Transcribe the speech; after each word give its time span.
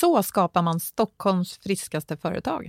Så 0.00 0.22
skapar 0.22 0.62
man 0.62 0.80
Stockholms 0.80 1.58
friskaste 1.58 2.16
företag. 2.16 2.68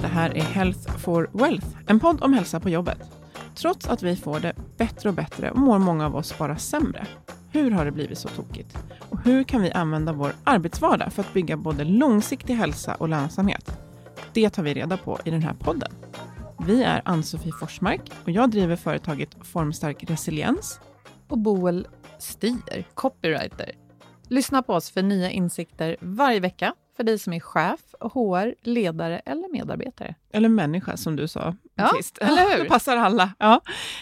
Det 0.00 0.06
här 0.06 0.36
är 0.36 0.40
Health 0.40 0.98
for 0.98 1.30
Wealth, 1.32 1.66
en 1.86 2.00
podd 2.00 2.22
om 2.22 2.32
hälsa 2.32 2.60
på 2.60 2.70
jobbet. 2.70 2.98
Trots 3.54 3.88
att 3.88 4.02
vi 4.02 4.16
får 4.16 4.40
det 4.40 4.52
bättre 4.76 5.08
och 5.08 5.14
bättre 5.14 5.52
mår 5.54 5.78
många 5.78 6.06
av 6.06 6.16
oss 6.16 6.38
bara 6.38 6.56
sämre. 6.56 7.06
Hur 7.52 7.70
har 7.70 7.84
det 7.84 7.92
blivit 7.92 8.18
så 8.18 8.28
tokigt? 8.28 8.78
Och 9.10 9.18
hur 9.24 9.44
kan 9.44 9.62
vi 9.62 9.70
använda 9.70 10.12
vår 10.12 10.32
arbetsvardag 10.44 11.12
för 11.12 11.22
att 11.22 11.32
bygga 11.32 11.56
både 11.56 11.84
långsiktig 11.84 12.54
hälsa 12.54 12.94
och 12.94 13.08
lönsamhet? 13.08 13.78
Det 14.32 14.50
tar 14.50 14.62
vi 14.62 14.74
reda 14.74 14.96
på 14.96 15.18
i 15.24 15.30
den 15.30 15.42
här 15.42 15.54
podden. 15.54 15.92
Vi 16.66 16.82
är 16.82 17.02
Ann-Sofie 17.04 17.52
Forsmark 17.52 18.12
och 18.24 18.30
jag 18.30 18.50
driver 18.50 18.76
företaget 18.76 19.36
Formstark 19.42 20.10
Resiliens. 20.10 20.80
Och 21.28 21.38
Boel 21.38 21.86
Stier, 22.18 22.84
copywriter. 22.94 23.72
Lyssna 24.28 24.62
på 24.62 24.74
oss 24.74 24.90
för 24.90 25.02
nya 25.02 25.30
insikter 25.30 25.96
varje 26.00 26.40
vecka 26.40 26.74
för 26.96 27.04
dig 27.04 27.18
som 27.18 27.32
är 27.32 27.40
chef, 27.40 27.80
HR, 28.00 28.54
ledare 28.62 29.18
eller 29.18 29.52
medarbetare. 29.52 30.14
Eller 30.32 30.48
människa, 30.48 30.96
som 30.96 31.16
du 31.16 31.28
sa 31.28 31.56
Ja, 31.74 31.92
sist. 31.96 32.18
eller 32.20 32.50
hur? 32.50 32.62
Det 32.62 32.68
passar 32.68 32.96
alla. 32.96 33.32
Ja. 33.38 33.60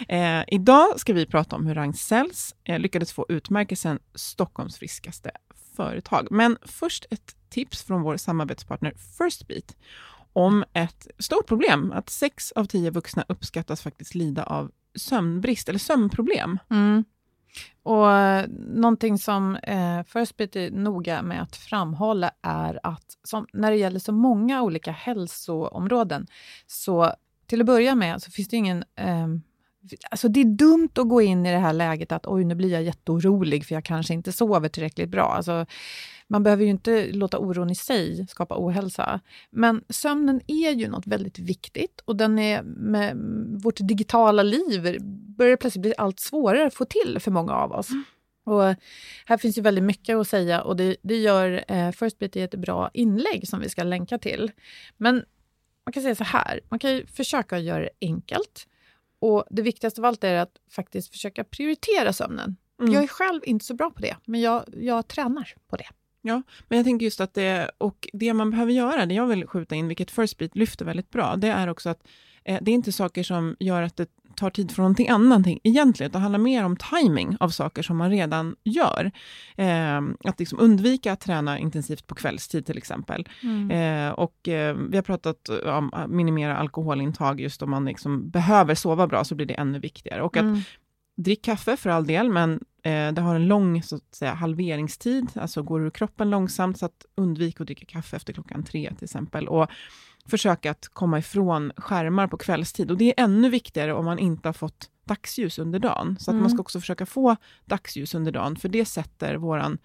Eh, 0.09 0.45
idag 0.49 1.01
ska 1.01 1.12
vi 1.12 1.27
prata 1.27 1.57
om 1.57 1.67
hur 1.67 1.75
Ragn-Sells 1.75 2.55
eh, 2.65 2.79
lyckades 2.79 3.12
få 3.12 3.27
utmärkelsen 3.29 3.99
Stockholms 4.15 4.79
friskaste 4.79 5.31
företag. 5.77 6.29
Men 6.31 6.59
först 6.62 7.07
ett 7.11 7.37
tips 7.49 7.83
från 7.83 8.03
vår 8.03 8.17
samarbetspartner 8.17 8.93
Firstbeat 9.19 9.77
om 10.33 10.65
ett 10.73 11.09
stort 11.19 11.47
problem, 11.47 11.93
att 11.93 12.11
sex 12.11 12.53
av 12.53 12.65
tio 12.65 12.91
vuxna 12.91 13.25
uppskattas 13.28 13.83
faktiskt 13.83 14.15
lida 14.15 14.45
av 14.45 14.71
sömnbrist 14.95 15.69
eller 15.69 15.78
sömnproblem. 15.78 16.59
Mm. 16.71 17.05
Och 17.83 18.06
någonting 18.59 19.19
som 19.19 19.56
eh, 19.56 20.03
Firstbeat 20.03 20.56
är 20.56 20.71
noga 20.71 21.22
med 21.22 21.43
att 21.43 21.56
framhålla 21.56 22.31
är 22.43 22.81
att 22.83 23.19
som, 23.25 23.47
när 23.53 23.71
det 23.71 23.77
gäller 23.77 23.99
så 23.99 24.12
många 24.12 24.62
olika 24.62 24.91
hälsoområden, 24.91 26.27
så 26.66 27.12
till 27.47 27.61
att 27.61 27.66
börja 27.66 27.95
med 27.95 28.22
så 28.22 28.31
finns 28.31 28.49
det 28.49 28.56
ingen... 28.56 28.84
Eh, 28.97 29.27
alltså 30.11 30.28
det 30.28 30.41
är 30.41 30.45
dumt 30.45 30.91
att 30.95 31.09
gå 31.09 31.22
in 31.22 31.47
i 31.47 31.53
det 31.53 31.59
här 31.59 31.72
läget 31.72 32.12
att 32.12 32.27
oj, 32.27 32.45
nu 32.45 32.55
blir 32.55 32.72
jag 32.72 32.83
jätteorolig 32.83 33.66
för 33.66 33.75
jag 33.75 33.84
kanske 33.84 34.15
inte 34.15 34.33
sover 34.33 34.69
tillräckligt 34.69 35.09
bra. 35.09 35.25
Alltså, 35.25 35.66
man 36.29 36.43
behöver 36.43 36.65
ju 36.65 36.71
inte 36.71 37.13
låta 37.13 37.39
oron 37.39 37.71
i 37.71 37.75
sig 37.75 38.27
skapa 38.29 38.55
ohälsa. 38.59 39.21
Men 39.51 39.85
sömnen 39.89 40.41
är 40.47 40.71
ju 40.71 40.89
något 40.89 41.07
väldigt 41.07 41.39
viktigt 41.39 42.01
och 42.05 42.17
den 42.17 42.39
är 42.39 42.63
med 42.63 43.17
vårt 43.63 43.79
digitala 43.81 44.43
liv 44.43 44.99
börjar 45.39 45.57
plötsligt 45.57 45.83
bli 45.83 45.95
allt 45.99 46.21
svårare 46.21 46.67
att 46.67 46.75
få 46.75 46.85
till 46.85 47.19
för 47.21 47.31
många 47.31 47.53
av 47.53 47.73
oss. 47.73 47.89
Och 48.45 48.75
här 49.27 49.37
finns 49.39 49.59
ju 49.59 49.63
väldigt 49.63 49.85
mycket 49.85 50.17
att 50.17 50.29
säga 50.29 50.63
och 50.63 50.77
det, 50.77 50.97
det 51.03 51.17
gör 51.17 51.65
eh, 51.69 51.91
Firstbeat 51.91 52.37
i 52.37 52.41
ett 52.41 52.55
bra 52.55 52.91
inlägg 52.95 53.49
som 53.49 53.61
vi 53.61 53.69
ska 53.69 53.83
länka 53.83 54.19
till. 54.19 54.51
Men 54.97 55.25
man 55.87 55.93
kan 55.93 56.03
säga 56.03 56.15
så 56.15 56.25
här, 56.25 56.61
man 56.69 56.79
kan 56.79 56.93
ju 56.93 57.07
försöka 57.07 57.59
göra 57.59 57.81
det 57.81 57.91
enkelt. 58.01 58.67
Och 59.19 59.45
det 59.51 59.63
viktigaste 59.63 60.01
av 60.01 60.05
allt 60.05 60.25
är 60.25 60.35
att 60.35 60.53
faktiskt 60.71 61.13
försöka 61.13 61.45
prioritera 61.45 62.13
sömnen. 62.13 62.57
Mm. 62.81 62.93
Jag 62.93 63.03
är 63.03 63.09
själv 63.09 63.41
inte 63.45 63.65
så 63.65 63.75
bra 63.75 63.91
på 63.91 64.01
det, 64.01 64.17
men 64.25 64.41
jag, 64.41 64.65
jag 64.73 65.09
tränar 65.09 65.55
på 65.69 65.77
det. 65.77 65.87
Ja, 66.27 66.43
men 66.69 66.77
jag 66.77 66.85
tänker 66.87 67.05
just 67.05 67.21
att 67.21 67.35
det, 67.35 67.71
och 67.79 68.09
det 68.13 68.35
man 68.35 68.51
behöver 68.51 68.73
göra, 68.73 69.07
det 69.07 69.15
jag 69.15 69.27
vill 69.27 69.47
skjuta 69.47 69.75
in, 69.75 69.89
vilket 69.89 70.11
Firstbeat 70.11 70.57
lyfter 70.57 70.85
väldigt 70.85 71.11
bra, 71.11 71.37
det 71.37 71.49
är 71.49 71.69
också 71.69 71.89
att 71.91 72.07
eh, 72.45 72.59
det 72.63 72.71
är 72.71 72.75
inte 72.75 72.93
saker 72.93 73.23
som 73.23 73.57
gör 73.61 73.83
att 73.83 73.97
det 73.97 74.09
tar 74.37 74.51
tid 74.51 74.71
från 74.71 74.83
någonting 74.83 75.09
annat 75.09 75.47
egentligen, 75.65 76.13
det 76.13 76.19
handlar 76.19 76.39
mer 76.39 76.65
om 76.65 76.77
timing 76.77 77.37
av 77.41 77.49
saker 77.49 77.83
som 77.83 77.97
man 77.97 78.11
redan 78.11 78.57
gör. 78.65 79.11
Eh, 79.57 80.03
att 80.25 80.39
liksom 80.39 80.61
undvika 80.61 81.13
att 81.13 81.21
träna 81.21 81.59
intensivt 81.59 82.07
på 82.07 82.15
kvällstid 82.15 82.67
till 82.67 82.79
exempel. 82.79 83.29
Eh, 83.71 84.11
och 84.11 84.49
eh, 84.49 84.77
vi 84.91 84.97
har 84.97 85.03
pratat 85.03 85.49
om 85.49 85.95
att 85.95 86.11
minimera 86.11 86.57
alkoholintag, 86.57 87.41
just 87.41 87.63
om 87.63 87.71
man 87.71 87.85
liksom 87.85 88.31
behöver 88.31 88.75
sova 88.75 89.07
bra 89.07 89.25
så 89.25 89.35
blir 89.35 89.47
det 89.47 89.55
ännu 89.55 89.79
viktigare. 89.79 90.23
Och 90.23 90.37
att 90.37 90.43
Mm. 90.43 90.61
Drick 91.16 91.44
kaffe 91.44 91.77
för 91.77 91.91
all 91.91 92.06
del, 92.06 92.28
men 92.31 92.53
eh, 92.82 93.12
det 93.12 93.21
har 93.21 93.34
en 93.34 93.47
lång 93.49 93.82
så 93.82 93.97
att 93.97 94.15
säga, 94.15 94.34
halveringstid, 94.34 95.28
alltså 95.34 95.62
går 95.62 95.82
ur 95.87 95.91
kroppen 95.91 96.31
långsamt, 96.31 96.78
så 96.78 96.87
att 96.87 97.04
undvik 97.15 97.60
att 97.60 97.66
dricka 97.66 97.84
kaffe 97.87 98.16
efter 98.16 98.32
klockan 98.32 98.62
tre 98.65 98.93
till 98.94 99.04
exempel. 99.04 99.49
Och 99.49 99.69
försöka 100.28 100.71
att 100.71 100.88
komma 100.88 101.19
ifrån 101.19 101.72
skärmar 101.77 102.27
på 102.27 102.37
kvällstid. 102.37 102.91
Och 102.91 102.97
det 102.97 103.04
är 103.19 103.25
ännu 103.25 103.50
viktigare 103.50 103.93
om 103.94 104.04
man 104.04 104.19
inte 104.19 104.49
har 104.49 104.53
fått 104.53 104.91
dagsljus 105.04 105.59
under 105.59 105.78
dagen. 105.78 106.16
Så 106.21 106.31
att 106.31 106.32
Mm. 106.32 106.43
man 106.43 106.50
ska 106.50 106.60
också 106.60 106.81
försöka 106.81 107.06
få 107.06 107.37
dagsljus 107.65 108.15
under 108.15 108.33
dagen, 108.33 108.57
för 108.57 108.69
det 108.69 108.84
sätter 108.84 109.34
våran 109.34 109.78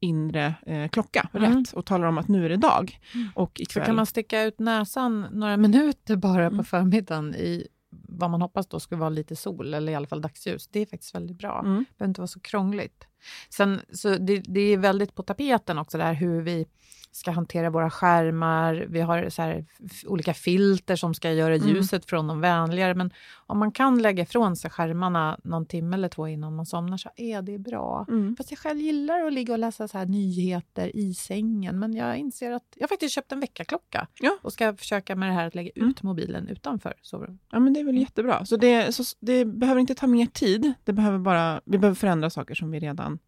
inre 0.00 0.54
eh, 0.66 0.88
klocka 0.88 1.28
Mm. 1.34 1.58
rätt 1.58 1.72
och 1.72 1.86
talar 1.86 2.06
om 2.06 2.18
att 2.18 2.28
nu 2.28 2.44
är 2.44 2.48
det 2.48 2.56
dag. 2.56 3.00
Och 3.34 3.52
Så 3.56 3.62
ikväll... 3.62 3.84
kan 3.86 3.96
man 3.96 4.06
sticka 4.06 4.42
ut 4.42 4.58
näsan 4.58 5.26
några 5.32 5.56
minuter 5.56 6.16
bara 6.16 6.44
Mm. 6.46 6.58
på 6.58 6.64
förmiddagen 6.64 7.34
i 7.34 7.66
vad 8.02 8.30
man 8.30 8.42
hoppas 8.42 8.66
då 8.66 8.80
skulle 8.80 8.98
vara 8.98 9.10
lite 9.10 9.36
sol, 9.36 9.74
eller 9.74 9.92
i 9.92 9.94
alla 9.94 10.06
fall 10.06 10.20
dagsljus. 10.20 10.68
Det 10.68 10.80
är 10.80 10.86
faktiskt 10.86 11.14
väldigt 11.14 11.38
bra. 11.38 11.60
Mm. 11.64 11.84
Det 11.88 11.98
behöver 11.98 12.10
inte 12.10 12.20
vara 12.20 12.28
så 12.28 12.40
krångligt. 12.40 13.06
Sen, 13.50 13.80
så 13.92 14.08
det, 14.08 14.38
det 14.38 14.60
är 14.60 14.76
väldigt 14.76 15.14
på 15.14 15.22
tapeten 15.22 15.78
också, 15.78 15.98
där 15.98 16.12
hur 16.12 16.42
vi 16.42 16.66
ska 17.12 17.30
hantera 17.30 17.70
våra 17.70 17.90
skärmar. 17.90 18.86
Vi 18.88 19.00
har 19.00 19.28
så 19.28 19.42
här, 19.42 19.66
olika 20.06 20.34
filter 20.34 20.96
som 20.96 21.14
ska 21.14 21.32
göra 21.32 21.54
mm. 21.54 21.68
ljuset 21.68 21.92
mm. 21.92 22.02
från 22.06 22.26
dem 22.26 22.40
vänligare. 22.40 22.94
Men 22.94 23.10
om 23.46 23.58
man 23.58 23.72
kan 23.72 24.02
lägga 24.02 24.22
ifrån 24.22 24.56
sig 24.56 24.70
skärmarna 24.70 25.38
någon 25.44 25.66
timme 25.66 25.96
eller 25.96 26.08
två 26.08 26.28
innan 26.28 26.56
man 26.56 26.66
somnar 26.66 26.96
så 26.96 27.10
är 27.16 27.42
det 27.42 27.58
bra. 27.58 28.06
Mm. 28.08 28.36
Fast 28.36 28.50
jag 28.50 28.58
själv 28.58 28.80
gillar 28.80 29.26
att 29.26 29.32
ligga 29.32 29.52
och 29.52 29.58
läsa 29.58 29.88
så 29.88 29.98
här 29.98 30.06
nyheter 30.06 30.96
i 30.96 31.14
sängen. 31.14 31.78
Men 31.78 31.94
jag 31.94 32.16
inser 32.16 32.52
att 32.52 32.76
jag 32.76 32.88
faktiskt 32.88 33.14
köpt 33.14 33.32
en 33.32 33.40
väckarklocka 33.40 34.06
ja. 34.20 34.38
och 34.42 34.52
ska 34.52 34.76
försöka 34.76 35.16
med 35.16 35.28
det 35.28 35.34
här 35.34 35.46
att 35.46 35.54
lägga 35.54 35.70
mm. 35.76 35.88
ut 35.88 36.02
mobilen 36.02 36.48
utanför 36.48 36.94
sovrummet. 37.02 37.40
Ja, 37.50 37.58
men 37.58 37.72
det 37.72 37.80
är 37.80 37.84
väl 37.84 37.98
jättebra. 37.98 38.44
Så 38.44 38.56
det, 38.56 38.94
så 38.94 39.02
det 39.20 39.44
behöver 39.44 39.80
inte 39.80 39.94
ta 39.94 40.06
mer 40.06 40.26
tid. 40.26 40.72
Det 40.84 40.92
behöver 40.92 41.18
bara, 41.18 41.60
vi 41.64 41.78
behöver 41.78 41.94
förändra 41.94 42.30
saker 42.30 42.54
som 42.54 42.70
vi 42.70 42.78
redan 42.78 43.18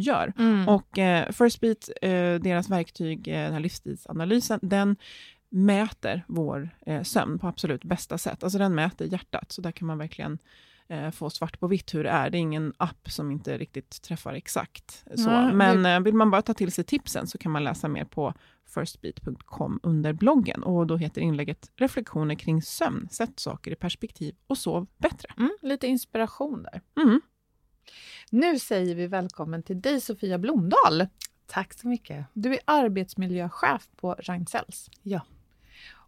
gör. 0.00 0.32
Mm. 0.38 0.68
Och 0.68 0.98
eh, 0.98 1.32
Firstbeat, 1.32 1.90
eh, 2.02 2.34
deras 2.34 2.70
verktyg, 2.70 3.28
eh, 3.28 3.44
den 3.44 3.52
här 3.52 3.60
livsstilsanalysen, 3.60 4.60
den 4.62 4.96
mäter 5.50 6.24
vår 6.28 6.70
eh, 6.86 7.02
sömn 7.02 7.38
på 7.38 7.46
absolut 7.46 7.84
bästa 7.84 8.18
sätt. 8.18 8.44
Alltså 8.44 8.58
den 8.58 8.74
mäter 8.74 9.06
hjärtat, 9.06 9.52
så 9.52 9.62
där 9.62 9.72
kan 9.72 9.86
man 9.86 9.98
verkligen 9.98 10.38
eh, 10.88 11.10
få 11.10 11.30
svart 11.30 11.60
på 11.60 11.66
vitt 11.66 11.94
hur 11.94 12.04
det 12.04 12.10
är. 12.10 12.30
Det 12.30 12.38
är 12.38 12.40
ingen 12.40 12.72
app 12.76 13.10
som 13.10 13.30
inte 13.30 13.58
riktigt 13.58 14.02
träffar 14.02 14.34
exakt 14.34 15.04
så. 15.14 15.30
Mm, 15.30 15.56
Men 15.56 15.82
det... 15.82 15.90
Eh, 15.90 16.00
vill 16.00 16.14
man 16.14 16.30
bara 16.30 16.42
ta 16.42 16.54
till 16.54 16.72
sig 16.72 16.84
tipsen 16.84 17.26
så 17.26 17.38
kan 17.38 17.52
man 17.52 17.64
läsa 17.64 17.88
mer 17.88 18.04
på 18.04 18.34
firstbeat.com 18.74 19.80
under 19.82 20.12
bloggen. 20.12 20.62
Och 20.62 20.86
då 20.86 20.96
heter 20.96 21.20
inlägget 21.20 21.70
Reflektioner 21.76 22.34
kring 22.34 22.62
sömn. 22.62 23.08
Sätt 23.10 23.40
saker 23.40 23.70
i 23.70 23.76
perspektiv 23.76 24.34
och 24.46 24.58
sov 24.58 24.86
bättre. 24.98 25.28
Mm, 25.38 25.50
lite 25.62 25.86
inspiration 25.86 26.62
där. 26.62 26.80
Mm. 27.02 27.20
Nu 28.30 28.58
säger 28.58 28.94
vi 28.94 29.06
välkommen 29.06 29.62
till 29.62 29.80
dig 29.80 30.00
Sofia 30.00 30.38
Blomdahl. 30.38 31.06
Tack 31.46 31.74
så 31.74 31.88
mycket. 31.88 32.26
Du 32.32 32.52
är 32.52 32.60
arbetsmiljöchef 32.64 33.88
på 33.96 34.14
Ragn-Sells. 34.14 34.90
Ja. 35.02 35.20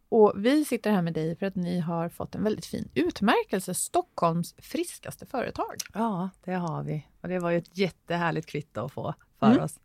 Och 0.08 0.32
vi 0.36 0.64
sitter 0.64 0.90
här 0.90 1.02
med 1.02 1.14
dig 1.14 1.36
för 1.36 1.46
att 1.46 1.54
ni 1.54 1.80
har 1.80 2.08
fått 2.08 2.34
en 2.34 2.44
väldigt 2.44 2.66
fin 2.66 2.88
utmärkelse, 2.94 3.74
Stockholms 3.74 4.54
friskaste 4.58 5.26
företag. 5.26 5.74
Ja, 5.94 6.30
det 6.44 6.52
har 6.52 6.82
vi. 6.82 7.06
Och 7.20 7.28
det 7.28 7.38
var 7.38 7.50
ju 7.50 7.58
ett 7.58 7.78
jättehärligt 7.78 8.46
kvitto 8.46 8.84
att 8.84 8.92
få 8.92 9.14
för 9.38 9.46
mm. 9.46 9.64
oss. 9.64 9.80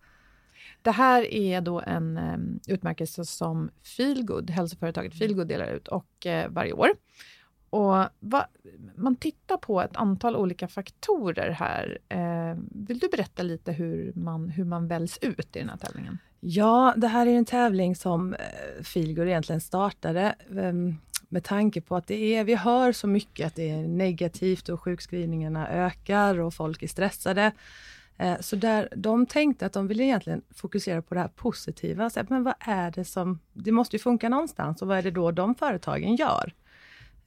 Det 0.82 0.92
här 0.92 1.34
är 1.34 1.62
då 1.62 1.82
en 1.82 2.18
um, 2.18 2.60
utmärkelse 2.68 3.26
som 3.26 3.70
Feelgood, 3.98 4.50
hälsoföretaget 4.50 5.18
Feelgood 5.18 5.48
delar 5.48 5.68
ut 5.68 5.88
och, 5.88 6.26
uh, 6.26 6.48
varje 6.48 6.74
år. 6.74 6.90
Och 7.70 8.06
va, 8.20 8.48
man 8.96 9.16
tittar 9.16 9.58
på 9.58 9.82
ett 9.82 9.96
antal 9.96 10.36
olika 10.36 10.68
faktorer 10.68 11.50
här. 11.50 11.98
Eh, 12.10 12.58
vill 12.72 13.00
du 13.00 13.08
berätta 13.08 13.44
lite 13.44 13.72
hur 13.72 14.14
man, 14.16 14.50
hur 14.50 14.64
man 14.64 14.88
väljs 14.88 15.18
ut 15.22 15.56
i 15.56 15.60
den 15.60 15.70
här 15.70 15.78
tävlingen? 15.78 16.18
Ja, 16.40 16.94
det 16.98 17.08
här 17.08 17.28
är 17.28 17.38
en 17.38 17.46
tävling 17.46 17.96
som 17.96 18.34
eh, 18.34 18.84
Feelgood 18.84 19.28
egentligen 19.28 19.62
startade 19.62 20.36
ehm, 20.58 20.96
med 21.30 21.44
tanke 21.44 21.82
på 21.82 21.96
att 21.96 22.08
det 22.08 22.36
är, 22.36 22.44
vi 22.44 22.56
hör 22.56 22.92
så 22.92 23.08
mycket 23.08 23.48
att 23.48 23.56
det 23.56 23.70
är 23.70 23.88
negativt 23.88 24.70
och 24.70 24.82
sjukskrivningarna 24.82 25.70
ökar 25.70 26.40
och 26.40 26.54
folk 26.54 26.84
är 26.84 26.88
stressade. 26.88 27.52
Eh, 28.18 28.40
så 28.40 28.56
där, 28.56 28.90
de 28.96 29.26
tänkte 29.26 29.66
att 29.66 29.74
de 29.74 29.88
ville 29.88 30.04
egentligen 30.04 30.42
fokusera 30.56 31.02
på 31.02 31.14
det 31.14 31.20
här 31.20 31.28
positiva. 31.28 32.10
Så, 32.10 32.24
men 32.30 32.44
vad 32.44 32.56
är 32.60 32.92
det 32.92 33.06
som, 33.06 33.40
det 33.54 33.72
måste 33.72 33.96
ju 33.96 34.00
funka 34.00 34.30
någonstans 34.30 34.82
och 34.82 34.88
vad 34.88 34.98
är 34.98 35.02
det 35.02 35.12
då 35.12 35.32
de 35.32 35.56
företagen 35.56 36.16
gör? 36.16 36.54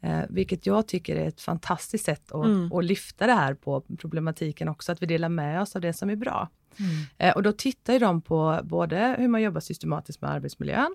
Eh, 0.01 0.23
vilket 0.29 0.67
jag 0.67 0.87
tycker 0.87 1.17
är 1.17 1.29
ett 1.29 1.41
fantastiskt 1.41 2.05
sätt 2.05 2.33
att, 2.33 2.45
mm. 2.45 2.73
att 2.73 2.85
lyfta 2.85 3.27
det 3.27 3.33
här 3.33 3.55
på 3.55 3.81
problematiken 3.81 4.69
också, 4.69 4.93
att 4.93 5.03
vi 5.03 5.07
delar 5.07 5.29
med 5.29 5.63
oss 5.63 5.77
av 5.77 5.83
det 5.83 5.93
som 5.93 6.11
är 6.11 6.17
bra. 6.17 6.49
Mm. 6.79 6.91
Eh, 7.19 7.37
och 7.37 7.43
då 7.43 7.53
tittar 7.53 7.99
de 7.99 8.23
på 8.23 8.61
både 8.63 9.17
hur 9.19 9.29
man 9.29 9.43
jobbar 9.43 9.61
systematiskt 9.61 10.21
med 10.21 10.31
arbetsmiljön, 10.31 10.95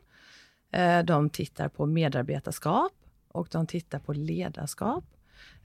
eh, 0.72 1.04
de 1.04 1.30
tittar 1.30 1.70
på 1.70 1.86
medarbetarskap 1.86 2.92
och 3.28 3.48
de 3.52 3.68
tittar 3.68 4.00
på 4.00 4.14
ledarskap. 4.14 5.04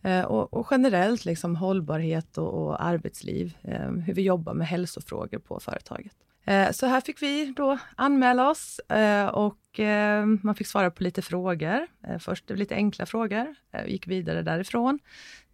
Eh, 0.03 0.23
och, 0.23 0.55
och, 0.55 0.67
generellt 0.71 1.25
liksom 1.25 1.57
hållbarhet 1.57 2.39
och, 2.39 2.67
och 2.67 2.85
arbetsliv, 2.85 3.57
eh, 3.63 3.91
hur 3.91 4.15
vi 4.15 4.23
jobbar 4.23 4.55
med 4.55 4.67
hälsofrågor 4.67 5.39
på 5.39 5.61
företaget. 5.61 6.17
Eh, 6.45 6.71
så 6.71 6.87
här 6.87 7.01
fick 7.01 7.23
vi 7.23 7.53
då 7.57 7.79
anmäla 7.97 8.51
oss 8.51 8.79
eh, 8.79 9.27
och 9.27 9.81
eh, 9.81 10.27
man 10.43 10.55
fick 10.55 10.67
svara 10.67 10.91
på 10.91 11.03
lite 11.03 11.23
frågor. 11.23 11.87
Först 12.19 12.51
lite 12.51 12.75
enkla 12.75 13.07
frågor, 13.07 13.55
gick 13.87 14.07
vidare 14.07 14.43
därifrån 14.43 14.99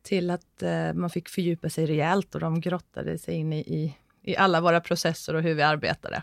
till 0.02 0.30
att 0.30 0.62
man 0.94 1.10
fick 1.10 1.28
fördjupa 1.28 1.70
sig 1.70 1.86
rejält 1.86 2.34
och 2.34 2.40
de 2.40 2.60
grottade 2.60 3.18
sig 3.18 3.34
in 3.34 3.52
i, 3.52 3.96
i 4.22 4.36
alla 4.36 4.60
våra 4.60 4.80
processer 4.80 5.34
och 5.34 5.42
hur 5.42 5.54
vi 5.54 5.62
arbetade. 5.62 6.22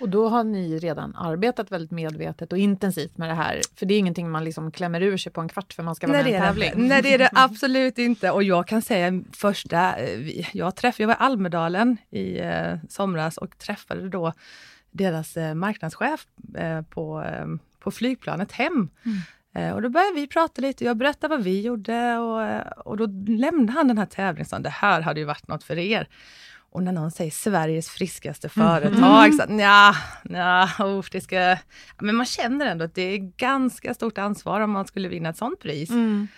Och 0.00 0.08
då 0.08 0.28
har 0.28 0.44
ni 0.44 0.78
redan 0.78 1.16
arbetat 1.16 1.72
väldigt 1.72 1.90
medvetet 1.90 2.52
och 2.52 2.58
intensivt 2.58 3.18
med 3.18 3.28
det 3.28 3.34
här. 3.34 3.60
För 3.76 3.86
det 3.86 3.94
är 3.94 3.98
ingenting 3.98 4.30
man 4.30 4.44
liksom 4.44 4.72
klämmer 4.72 5.00
ur 5.00 5.16
sig 5.16 5.32
på 5.32 5.40
en 5.40 5.48
kvart 5.48 5.72
för 5.72 5.82
man 5.82 5.94
ska 5.94 6.06
vara 6.06 6.22
med 6.22 6.30
i 6.30 6.34
en 6.34 6.42
tävling. 6.42 6.70
Nej, 6.76 7.02
det 7.02 7.14
är 7.14 7.18
det 7.18 7.30
absolut 7.32 7.98
inte. 7.98 8.30
Och 8.30 8.42
jag 8.42 8.68
kan 8.68 8.82
säga 8.82 9.22
första, 9.32 9.96
eh, 9.96 10.56
jag 10.56 10.76
träffade, 10.76 11.02
jag 11.02 11.08
var 11.08 11.14
i 11.14 11.18
Almedalen 11.18 11.96
i 12.10 12.38
eh, 12.38 12.74
somras 12.88 13.36
och 13.38 13.58
träffade 13.58 14.08
då 14.08 14.32
deras 14.90 15.36
eh, 15.36 15.54
marknadschef 15.54 16.26
eh, 16.54 16.82
på, 16.82 17.22
eh, 17.22 17.46
på 17.78 17.90
flygplanet 17.90 18.52
hem. 18.52 18.88
Mm. 19.04 19.18
Eh, 19.54 19.74
och 19.74 19.82
då 19.82 19.88
började 19.88 20.14
vi 20.14 20.26
prata 20.26 20.62
lite, 20.62 20.84
jag 20.84 20.96
berättade 20.96 21.36
vad 21.36 21.44
vi 21.44 21.60
gjorde 21.60 22.18
och, 22.18 22.86
och 22.86 22.96
då 22.96 23.06
lämnade 23.32 23.72
han 23.72 23.88
den 23.88 23.98
här 23.98 24.06
tävlingen 24.06 24.44
och 24.44 24.48
sa, 24.48 24.58
det 24.58 24.68
här 24.68 25.00
hade 25.00 25.20
ju 25.20 25.26
varit 25.26 25.48
något 25.48 25.64
för 25.64 25.78
er. 25.78 26.08
Och 26.72 26.82
när 26.82 26.92
någon 26.92 27.10
säger 27.10 27.30
Sveriges 27.30 27.88
friskaste 27.88 28.50
mm. 28.56 28.68
företag, 28.68 29.26
mm. 29.26 29.38
så 29.38 29.46
nja, 29.46 29.94
nja, 30.24 30.68
oh, 30.78 31.04
det 31.12 31.20
ska... 31.20 31.56
Men 32.00 32.16
man 32.16 32.26
känner 32.26 32.66
ändå 32.66 32.84
att 32.84 32.94
det 32.94 33.02
är 33.02 33.18
ganska 33.18 33.94
stort 33.94 34.18
ansvar 34.18 34.60
om 34.60 34.70
man 34.70 34.86
skulle 34.86 35.08
vinna 35.08 35.28
ett 35.28 35.36
sånt 35.36 35.60
pris. 35.60 35.90
Mm. 35.90 36.28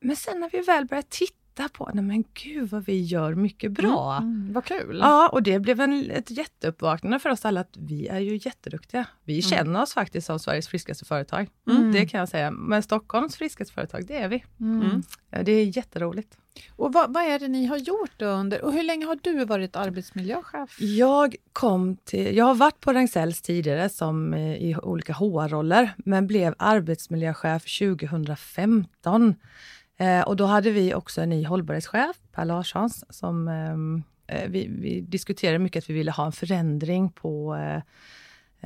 Men 0.00 0.16
sen 0.16 0.40
när 0.40 0.50
vi 0.50 0.60
väl 0.60 0.86
börjar 0.86 1.04
titta 1.08 1.68
på, 1.68 1.90
nej 1.94 2.04
men 2.04 2.24
gud 2.34 2.70
vad 2.70 2.84
vi 2.84 3.02
gör 3.02 3.34
mycket 3.34 3.72
bra. 3.72 4.16
Mm, 4.16 4.34
mm, 4.34 4.52
vad 4.52 4.64
kul! 4.64 4.98
Ja, 5.02 5.28
och 5.28 5.42
det 5.42 5.58
blev 5.58 5.80
en, 5.80 6.10
ett 6.10 6.30
jätteuppvaknande 6.30 7.18
för 7.18 7.30
oss 7.30 7.44
alla 7.44 7.60
att 7.60 7.76
vi 7.78 8.08
är 8.08 8.20
ju 8.20 8.40
jätteduktiga. 8.42 9.06
Vi 9.24 9.34
mm. 9.34 9.42
känner 9.42 9.82
oss 9.82 9.94
faktiskt 9.94 10.26
som 10.26 10.38
Sveriges 10.38 10.68
friskaste 10.68 11.04
företag. 11.04 11.48
Mm. 11.70 11.92
Det 11.92 12.06
kan 12.06 12.20
jag 12.20 12.28
säga. 12.28 12.50
Men 12.50 12.82
Stockholms 12.82 13.36
friskaste 13.36 13.74
företag, 13.74 14.06
det 14.06 14.16
är 14.16 14.28
vi. 14.28 14.44
Det 15.44 15.52
är 15.52 15.76
jätteroligt. 15.76 16.38
Och 16.76 16.92
vad, 16.92 17.14
vad, 17.14 17.24
är 17.24 17.38
det 17.38 17.48
ni 17.48 17.66
har 17.66 17.76
gjort 17.76 18.22
under, 18.22 18.64
och 18.64 18.72
hur 18.72 18.82
länge 18.82 19.06
har 19.06 19.18
du 19.22 19.44
varit 19.44 19.76
arbetsmiljöchef? 19.76 20.80
Jag 20.80 21.36
kom 21.52 21.96
till, 21.96 22.36
jag 22.36 22.44
har 22.44 22.54
varit 22.54 22.80
på 22.80 22.92
Ragn-Sells 22.92 23.42
tidigare 23.42 23.88
som 23.88 24.34
eh, 24.34 24.54
i 24.54 24.76
olika 24.82 25.12
HR-roller, 25.12 25.94
men 25.96 26.26
blev 26.26 26.54
arbetsmiljöchef 26.58 27.78
2015. 27.78 29.34
Eh, 29.98 30.20
och 30.20 30.36
då 30.36 30.44
hade 30.44 30.70
vi 30.70 30.94
också 30.94 31.20
en 31.20 31.28
ny 31.28 31.44
hållbarhetschef, 31.44 32.16
Per 32.32 32.44
Larssons, 32.44 33.04
som 33.08 33.48
eh, 33.48 34.36
eh 34.36 34.48
vi, 34.48 34.68
vi, 34.80 35.00
diskuterade 35.00 35.58
mycket 35.58 35.84
att 35.84 35.90
vi 35.90 35.94
ville 35.94 36.10
ha 36.10 36.26
en 36.26 36.32
förändring 36.32 37.10
på 37.10 37.54
eh, 37.54 37.82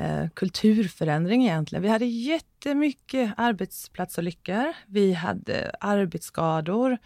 eh 0.04 0.28
kulturförändring 0.34 1.42
egentligen. 1.42 1.82
Vi 1.82 1.88
hade 1.88 2.06
jättemycket 2.06 3.34
arbetsplatsolyckor, 3.36 4.72
vi 4.86 5.12
hade 5.12 5.70
arbetsskador, 5.80 6.98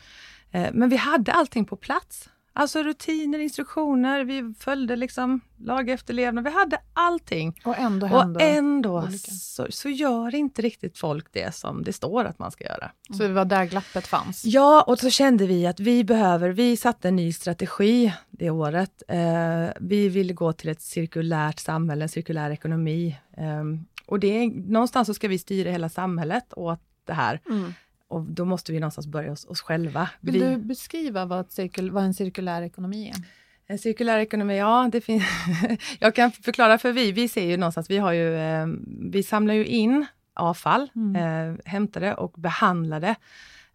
men 0.51 0.89
vi 0.89 0.97
hade 0.97 1.33
allting 1.33 1.65
på 1.65 1.77
plats. 1.77 2.29
Alltså 2.53 2.83
rutiner, 2.83 3.39
instruktioner, 3.39 4.25
vi 4.25 4.55
följde 4.59 4.97
liksom 4.97 5.41
lagefterlevnad, 5.57 6.45
vi 6.45 6.51
hade 6.51 6.81
allting. 6.93 7.61
Och 7.65 7.79
ändå 7.79 8.07
hände 8.07 8.45
Och 8.45 8.51
ändå 8.51 9.09
så, 9.29 9.67
så, 9.71 9.89
gör 9.89 10.35
inte 10.35 10.63
riktigt 10.63 10.99
folk 10.99 11.27
det 11.33 11.55
som 11.55 11.85
det 11.85 11.93
står 11.93 12.25
att 12.25 12.39
man 12.39 12.51
ska 12.51 12.65
göra. 12.65 12.91
Så 13.17 13.23
det 13.23 13.29
var 13.29 13.45
där 13.45 13.65
glappet 13.65 14.07
fanns? 14.07 14.45
Ja, 14.45 14.85
och 14.87 14.99
så 14.99 15.11
kände 15.11 15.47
vi 15.47 15.67
att 15.67 15.81
vi 15.81 16.05
behöver, 16.05 16.51
vi 16.51 16.77
satte 16.77 17.09
en 17.09 17.17
ny 17.17 17.33
strategi 17.33 18.13
det 18.31 18.51
året. 18.51 19.03
Eh, 19.09 19.69
vi 19.81 20.09
ville 20.09 20.33
gå 20.33 20.53
till 20.53 20.69
ett 20.69 20.83
cirkulärt 20.83 21.59
samhälle, 21.59 22.05
en 22.05 22.09
cirkulär 22.09 22.51
ekonomi. 22.51 23.17
Eh, 23.37 23.65
och 24.07 24.21
det 24.21 24.29
är, 24.29 24.51
någonstans 24.51 25.07
så 25.07 25.15
ska 25.15 25.29
vi 25.29 25.39
styra 25.39 25.71
hela 25.71 25.89
samhället 25.89 26.53
åt 26.57 26.81
det 27.05 27.15
här. 27.15 27.41
Mm. 27.47 27.75
Och 28.11 28.23
då 28.23 28.45
måste 28.45 28.73
vi 28.73 28.81
någonstans 28.81 29.07
börja 29.07 29.33
oss, 29.33 29.45
oss 29.45 29.61
själva. 29.61 30.11
Vill 30.21 30.35
vi, 30.35 30.41
du 30.41 30.57
beskriva 30.57 31.25
vad, 31.25 31.53
cirkul, 31.53 31.91
vad 31.91 32.05
en 32.05 32.15
cirkulär 32.15 32.63
ekonomi 32.63 33.09
är? 33.09 33.23
En 33.67 33.79
cirkulär 33.79 34.19
ekonomi, 34.19 34.59
ja, 34.59 34.89
det 34.93 35.01
finns... 35.01 35.25
jag 36.01 36.15
kan 36.15 36.33
förklara 36.33 36.79
för 36.79 36.93
vi, 36.93 37.13
vi 37.13 37.29
ser 37.29 37.47
ju 37.47 37.57
någonstans, 37.57 37.91
vi 37.91 37.99
har 37.99 38.13
ju, 38.13 38.37
eh, 38.37 38.67
vi 39.11 39.23
samlar 39.23 39.55
ju 39.55 39.67
in 39.67 40.07
avfall, 40.35 40.91
mm. 40.95 41.17
eh, 41.17 41.59
hämtar 41.65 42.01
det 42.01 42.15
och 42.15 42.33
behandlar 42.33 43.01
det. 43.01 43.15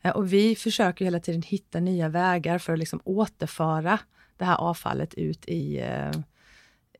Eh, 0.02 0.12
och 0.12 0.34
vi 0.34 0.56
försöker 0.56 1.06
hela 1.06 1.20
tiden 1.20 1.42
hitta 1.42 1.80
nya 1.80 2.10
vägar 2.10 2.58
för 2.58 2.74
att 2.74 2.80
liksom 2.80 3.02
återföra 3.04 4.00
det 4.38 4.46
här 4.46 4.56
avfallet 4.56 5.14
ut 5.14 5.46
i, 5.46 5.80
eh, 5.80 6.12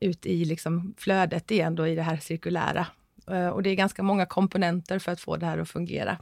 ut 0.00 0.26
i 0.26 0.44
liksom 0.44 0.94
flödet 0.98 1.50
igen, 1.50 1.74
då, 1.74 1.86
i 1.86 1.94
det 1.94 2.02
här 2.02 2.16
cirkulära. 2.16 2.86
Eh, 3.30 3.48
och 3.48 3.62
det 3.62 3.70
är 3.70 3.74
ganska 3.74 4.02
många 4.02 4.26
komponenter 4.26 4.98
för 4.98 5.12
att 5.12 5.20
få 5.20 5.36
det 5.36 5.46
här 5.46 5.58
att 5.58 5.68
fungera. 5.68 6.18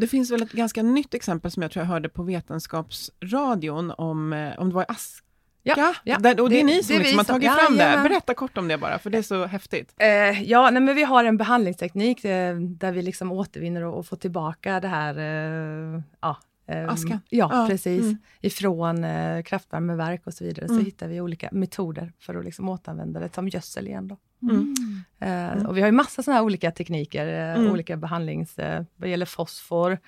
Det 0.00 0.06
finns 0.06 0.30
väl 0.30 0.42
ett 0.42 0.52
ganska 0.52 0.82
nytt 0.82 1.14
exempel 1.14 1.50
som 1.50 1.62
jag 1.62 1.72
tror 1.72 1.84
jag 1.84 1.88
hörde 1.88 2.08
på 2.08 2.22
Vetenskapsradion 2.22 3.90
om, 3.90 4.32
eh, 4.32 4.58
om 4.58 4.68
det 4.68 4.74
var 4.74 4.84
Ask 4.88 5.24
Ja, 5.62 5.94
ja. 6.04 6.18
Där, 6.18 6.40
och 6.40 6.50
det, 6.50 6.56
det 6.56 6.60
är 6.60 6.64
ni 6.64 6.82
som 6.82 6.98
liksom 6.98 7.18
har 7.18 7.24
tagit 7.24 7.52
fram 7.52 7.76
ja, 7.76 7.96
det. 7.96 8.08
Berätta 8.08 8.34
kort 8.34 8.58
om 8.58 8.68
det 8.68 8.78
bara, 8.78 8.98
för 8.98 9.10
det 9.10 9.18
är 9.18 9.22
så 9.22 9.46
häftigt. 9.46 9.94
Eh, 9.98 10.42
ja, 10.42 10.70
nej, 10.70 10.82
men 10.82 10.94
vi 10.94 11.02
har 11.02 11.24
en 11.24 11.36
behandlingsteknik 11.36 12.24
eh, 12.24 12.56
där 12.56 12.92
vi 12.92 13.02
liksom 13.02 13.32
återvinner 13.32 13.84
och, 13.84 13.98
och 13.98 14.06
får 14.06 14.16
tillbaka 14.16 14.80
det 14.80 14.88
här 14.88 15.18
eh, 15.18 16.00
ja, 16.20 16.36
ehm, 16.66 16.88
Askan? 16.88 17.20
Ja, 17.28 17.48
ja, 17.52 17.66
precis. 17.68 18.02
Mm. 18.02 18.18
Ifrån 18.40 19.04
eh, 19.04 19.42
kraftvärmeverk 19.42 20.26
och 20.26 20.34
så 20.34 20.44
vidare 20.44 20.66
mm. 20.66 20.78
så 20.78 20.84
hittar 20.84 21.08
vi 21.08 21.20
olika 21.20 21.48
metoder 21.52 22.12
för 22.18 22.34
att 22.34 22.44
liksom 22.44 22.68
återanvända 22.68 23.20
det 23.20 23.34
som 23.34 23.48
gödsel 23.48 23.86
igen. 23.86 24.08
Då. 24.08 24.16
Mm. 24.42 24.74
Eh, 25.20 25.66
och 25.66 25.76
vi 25.76 25.80
har 25.80 25.88
ju 25.88 25.92
massa 25.92 26.22
sådana 26.22 26.38
här 26.38 26.44
olika 26.44 26.70
tekniker, 26.70 27.26
eh, 27.26 27.60
mm. 27.60 27.72
olika 27.72 27.96
behandlings... 27.96 28.58
Eh, 28.58 28.84
vad 28.96 29.10
gäller 29.10 29.26
fosfor. 29.26 29.98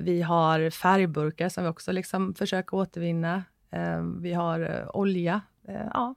Vi 0.00 0.22
har 0.22 0.70
färgburkar 0.70 1.48
som 1.48 1.64
vi 1.64 1.70
också 1.70 1.92
liksom 1.92 2.34
försöker 2.34 2.74
återvinna. 2.74 3.44
Vi 4.20 4.32
har 4.32 4.90
olja. 4.96 5.40
ja. 5.92 6.14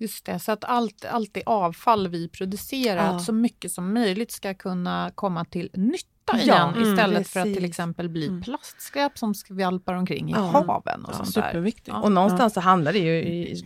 Just 0.00 0.24
det, 0.24 0.38
så 0.38 0.52
att 0.52 0.64
allt, 0.64 1.04
allt 1.04 1.34
det 1.34 1.42
avfall 1.46 2.08
vi 2.08 2.28
producerar, 2.28 3.12
ja. 3.12 3.18
så 3.18 3.32
mycket 3.32 3.72
som 3.72 3.94
möjligt 3.94 4.30
ska 4.30 4.54
kunna 4.54 5.10
komma 5.14 5.44
till 5.44 5.70
nytta 5.74 6.38
igen 6.38 6.72
ja, 6.76 6.82
istället 6.82 7.16
mm, 7.16 7.24
för 7.24 7.40
att 7.40 7.54
till 7.54 7.64
exempel 7.64 8.08
bli 8.08 8.26
mm. 8.26 8.42
plastskräp 8.42 9.18
som 9.18 9.34
skvalpar 9.34 9.94
omkring 9.94 10.30
i 10.30 10.32
ja. 10.32 10.38
haven. 10.66 11.04
Och 11.04 11.12
ja, 11.12 11.16
sånt 11.16 11.32
superviktigt. 11.32 11.96
Och 11.96 12.12
någonstans 12.12 12.54
så 12.54 12.60
handlar 12.60 12.92
det 12.92 12.98
ju 12.98 13.16
i, 13.16 13.62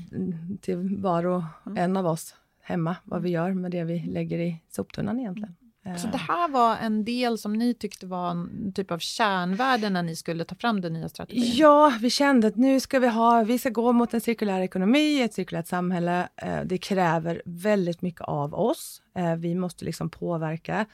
till 0.61 0.97
var 0.97 1.27
och 1.27 1.43
en 1.77 1.97
av 1.97 2.07
oss 2.07 2.35
hemma, 2.63 2.97
vad 3.05 3.23
vi 3.23 3.31
gör 3.31 3.53
med 3.53 3.71
det 3.71 3.85
vi 3.85 3.99
lägger 3.99 4.39
i 4.39 4.63
soptunnan 4.71 5.21
egentligen. 5.21 5.57
Så 5.99 6.07
det 6.07 6.19
här 6.19 6.49
var 6.49 6.77
en 6.77 7.05
del 7.05 7.39
som 7.39 7.53
ni 7.53 7.75
tyckte 7.75 8.07
var 8.07 8.31
en 8.31 8.73
typ 8.75 8.91
av 8.91 8.99
kärnvärde 8.99 9.91
när 9.91 10.03
ni 10.03 10.17
skulle 10.17 10.45
ta 10.45 10.55
fram 10.55 10.81
den 10.81 10.93
nya 10.93 11.09
strategin? 11.09 11.53
Ja, 11.55 11.93
vi 12.01 12.11
kände 12.11 12.47
att 12.47 12.57
nu 12.57 12.81
ska 12.81 12.99
vi 12.99 13.09
ha, 13.09 13.43
vi 13.43 13.59
ska 13.59 13.71
gå 13.71 13.93
mot 13.93 14.15
en 14.15 14.21
cirkulär 14.21 14.61
ekonomi, 14.61 15.23
ett 15.23 15.35
cirkulärt 15.35 15.67
samhälle. 15.67 16.29
Eh, 16.37 16.61
det 16.65 16.79
kräver 16.79 17.43
väldigt 17.45 18.03
mycket 18.03 18.21
av 18.21 18.55
oss. 18.55 19.03
Eh, 19.15 19.35
vi 19.35 19.55
måste 19.55 19.85
liksom 19.85 20.11
påverka. 20.11 20.87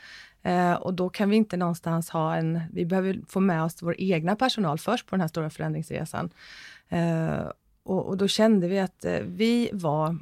Eh, 0.43 0.73
och 0.73 0.95
då 0.95 1.09
kan 1.09 1.31
vi 1.31 1.37
inte 1.37 1.57
någonstans 1.57 2.11
ha 2.11 2.37
en, 2.37 2.61
vi 2.73 2.87
behöver 2.87 3.21
få 3.29 3.41
med 3.41 3.65
oss 3.65 3.83
vår 3.83 3.95
egna 3.99 4.37
personal 4.37 4.79
först 4.79 5.07
på 5.07 5.17
den 5.17 5.21
här 5.21 5.29
stora 5.29 5.51
förändringsresan. 5.51 6.31
Och, 7.83 8.07
och 8.07 8.17
då 8.17 8.29
kände 8.29 8.69
vi 8.69 8.79
att 8.79 9.05
vi 9.25 9.71
var, 9.73 10.17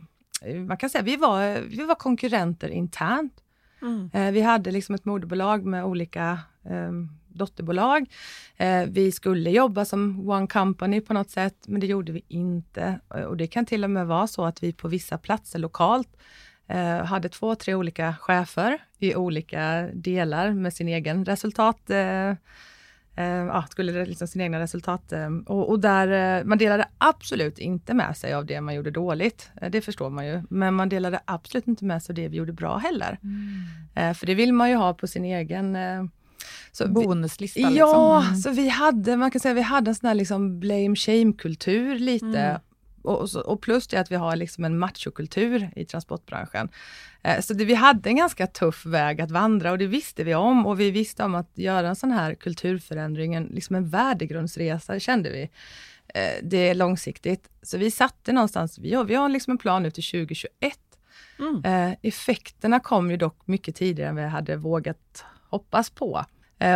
man 0.54 0.76
kan 0.76 0.90
säga 0.90 1.02
vi 1.02 1.16
var, 1.16 1.60
vi 1.60 1.84
var 1.84 1.94
konkurrenter 1.94 2.68
internt. 2.68 3.42
Mm. 3.82 4.10
Eh, 4.12 4.32
vi 4.32 4.40
hade 4.40 4.70
liksom 4.70 4.94
ett 4.94 5.04
moderbolag 5.04 5.64
med 5.64 5.84
olika 5.84 6.38
eh, 6.64 6.92
dotterbolag. 7.28 8.10
Eh, 8.56 8.82
vi 8.88 9.12
skulle 9.12 9.50
jobba 9.50 9.84
som 9.84 10.30
one 10.30 10.46
company 10.46 11.00
på 11.00 11.14
något 11.14 11.30
sätt, 11.30 11.56
men 11.66 11.80
det 11.80 11.86
gjorde 11.86 12.12
vi 12.12 12.24
inte. 12.28 13.00
Eh, 13.14 13.22
och 13.22 13.36
det 13.36 13.46
kan 13.46 13.66
till 13.66 13.84
och 13.84 13.90
med 13.90 14.06
vara 14.06 14.26
så 14.26 14.44
att 14.44 14.62
vi 14.62 14.72
på 14.72 14.88
vissa 14.88 15.18
platser 15.18 15.58
lokalt 15.58 16.08
hade 17.04 17.28
två, 17.28 17.54
tre 17.54 17.74
olika 17.74 18.14
chefer 18.20 18.78
i 18.98 19.14
olika 19.14 19.88
delar 19.94 20.50
med 20.50 20.72
sin 20.72 20.88
egen 20.88 21.24
resultat 21.24 21.90
eh, 23.16 23.66
skulle 23.66 24.04
liksom 24.04 24.28
sina 24.28 24.44
egna 24.44 24.60
resultat. 24.60 25.12
Eh, 25.12 25.28
och, 25.46 25.70
och, 25.70 25.80
där, 25.80 26.38
eh, 26.38 26.44
man 26.44 26.58
delade 26.58 26.88
absolut 26.98 27.58
inte 27.58 27.94
med 27.94 28.16
sig 28.16 28.34
av 28.34 28.46
det 28.46 28.60
man 28.60 28.74
gjorde 28.74 28.90
dåligt. 28.90 29.50
Eh, 29.60 29.70
det 29.70 29.80
förstår 29.80 30.10
man 30.10 30.26
ju. 30.26 30.42
Men 30.50 30.74
man 30.74 30.88
delade 30.88 31.20
absolut 31.24 31.66
inte 31.66 31.84
med 31.84 32.02
sig 32.02 32.12
av 32.12 32.14
det 32.14 32.28
vi 32.28 32.36
gjorde 32.36 32.52
bra 32.52 32.76
heller. 32.76 33.18
Mm. 33.22 34.14
För 34.14 34.26
det 34.26 34.34
vill 34.34 34.52
man 34.52 34.70
ju 34.70 34.76
ha 34.76 34.94
på 34.94 35.06
sin 35.06 35.24
egen 35.24 35.76
så 36.72 36.88
Bonuslista? 36.88 37.60
Vi, 37.60 37.64
liksom. 37.64 37.78
Ja, 37.78 38.22
mm. 38.22 38.36
så 38.36 38.50
vi 38.50 38.68
hade, 38.68 39.16
man 39.16 39.30
kan 39.30 39.40
säga 39.40 39.54
vi 39.54 39.60
hade 39.60 39.90
en 39.90 39.94
sån 39.94 40.08
här 40.08 40.14
liksom 40.14 40.60
blame 40.60 40.96
shame-kultur 40.96 41.98
lite. 41.98 42.40
Mm 42.40 42.60
och, 43.06 43.34
och, 43.34 43.60
plus 43.60 43.86
det 43.86 43.96
att 43.96 44.10
vi 44.10 44.16
har 44.16 44.36
liksom 44.36 44.64
en 44.64 44.78
machokultur 44.78 45.70
i 45.76 45.84
transportbranschen. 45.84 46.68
Eh, 47.22 47.40
så 47.40 47.54
det, 47.54 47.64
vi 47.64 47.74
hade 47.74 48.10
en 48.10 48.16
ganska 48.16 48.46
tuff 48.46 48.86
väg 48.86 49.20
att 49.20 49.30
vandra 49.30 49.72
och 49.72 49.78
det 49.78 49.86
visste 49.86 50.24
vi 50.24 50.34
om 50.34 50.66
och 50.66 50.80
vi 50.80 50.90
visste 50.90 51.24
om 51.24 51.34
att 51.34 51.50
göra 51.54 51.88
en 51.88 51.96
sån 51.96 52.10
här 52.10 52.34
kulturförändring, 52.34 53.34
en, 53.34 53.44
liksom 53.44 53.76
en 53.76 53.88
värdegrundsresa 53.88 55.00
kände 55.00 55.30
vi. 55.30 55.42
Eh, 56.14 56.42
det 56.42 56.68
är 56.68 56.74
långsiktigt. 56.74 57.48
Så 57.62 57.78
vi 57.78 57.90
satte 57.90 58.32
någonstans, 58.32 58.78
vi 58.78 58.94
har, 58.94 59.04
vi 59.04 59.14
har 59.14 59.28
liksom 59.28 59.50
en 59.50 59.58
plan 59.58 59.82
nu 59.82 59.90
till 59.90 60.04
2021. 60.04 60.78
Mm. 61.38 61.64
Eh, 61.64 61.96
effekterna 62.02 62.80
kom 62.80 63.10
ju 63.10 63.16
dock 63.16 63.46
mycket 63.46 63.76
tidigare 63.76 64.10
än 64.10 64.16
vi 64.16 64.22
hade 64.22 64.56
vågat 64.56 65.24
hoppas 65.48 65.90
på. 65.90 66.24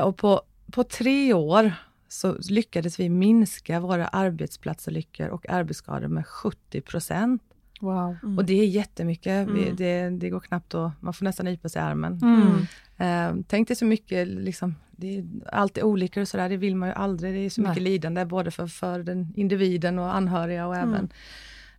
och 0.04 0.16
på, 0.16 0.42
på 0.72 0.84
tre 0.84 1.34
år 1.34 1.72
så 2.12 2.36
lyckades 2.48 3.00
vi 3.00 3.08
minska 3.08 3.80
våra 3.80 4.08
arbetsplatsolyckor 4.08 5.28
och 5.28 5.50
arbetsskador 5.50 6.08
med 6.08 6.26
70 6.26 6.80
procent. 6.80 7.42
Wow. 7.80 8.16
Mm. 8.22 8.38
Och 8.38 8.44
det 8.44 8.60
är 8.60 8.66
jättemycket. 8.66 9.48
Mm. 9.48 9.54
Vi, 9.54 9.70
det, 9.70 10.10
det 10.10 10.30
går 10.30 10.40
knappt 10.40 10.74
att, 10.74 10.92
man 11.02 11.14
får 11.14 11.24
nästan 11.24 11.46
nypa 11.46 11.68
sig 11.68 11.82
i 11.82 11.84
armen. 11.84 12.20
Mm. 12.22 12.66
Eh, 12.96 13.44
tänk 13.48 13.68
dig 13.68 13.76
så 13.76 13.84
mycket, 13.84 14.28
liksom, 14.28 14.74
det 14.90 15.18
är 15.18 15.24
alltid 15.52 15.84
olyckor 15.84 16.20
och 16.20 16.28
sådär, 16.28 16.48
det 16.48 16.56
vill 16.56 16.76
man 16.76 16.88
ju 16.88 16.94
aldrig. 16.94 17.34
Det 17.34 17.38
är 17.38 17.50
så 17.50 17.60
Nej. 17.60 17.70
mycket 17.70 17.82
lidande 17.82 18.24
både 18.24 18.50
för, 18.50 18.66
för 18.66 18.98
den 18.98 19.32
individen 19.36 19.98
och 19.98 20.14
anhöriga 20.14 20.66
och 20.66 20.76
även 20.76 21.08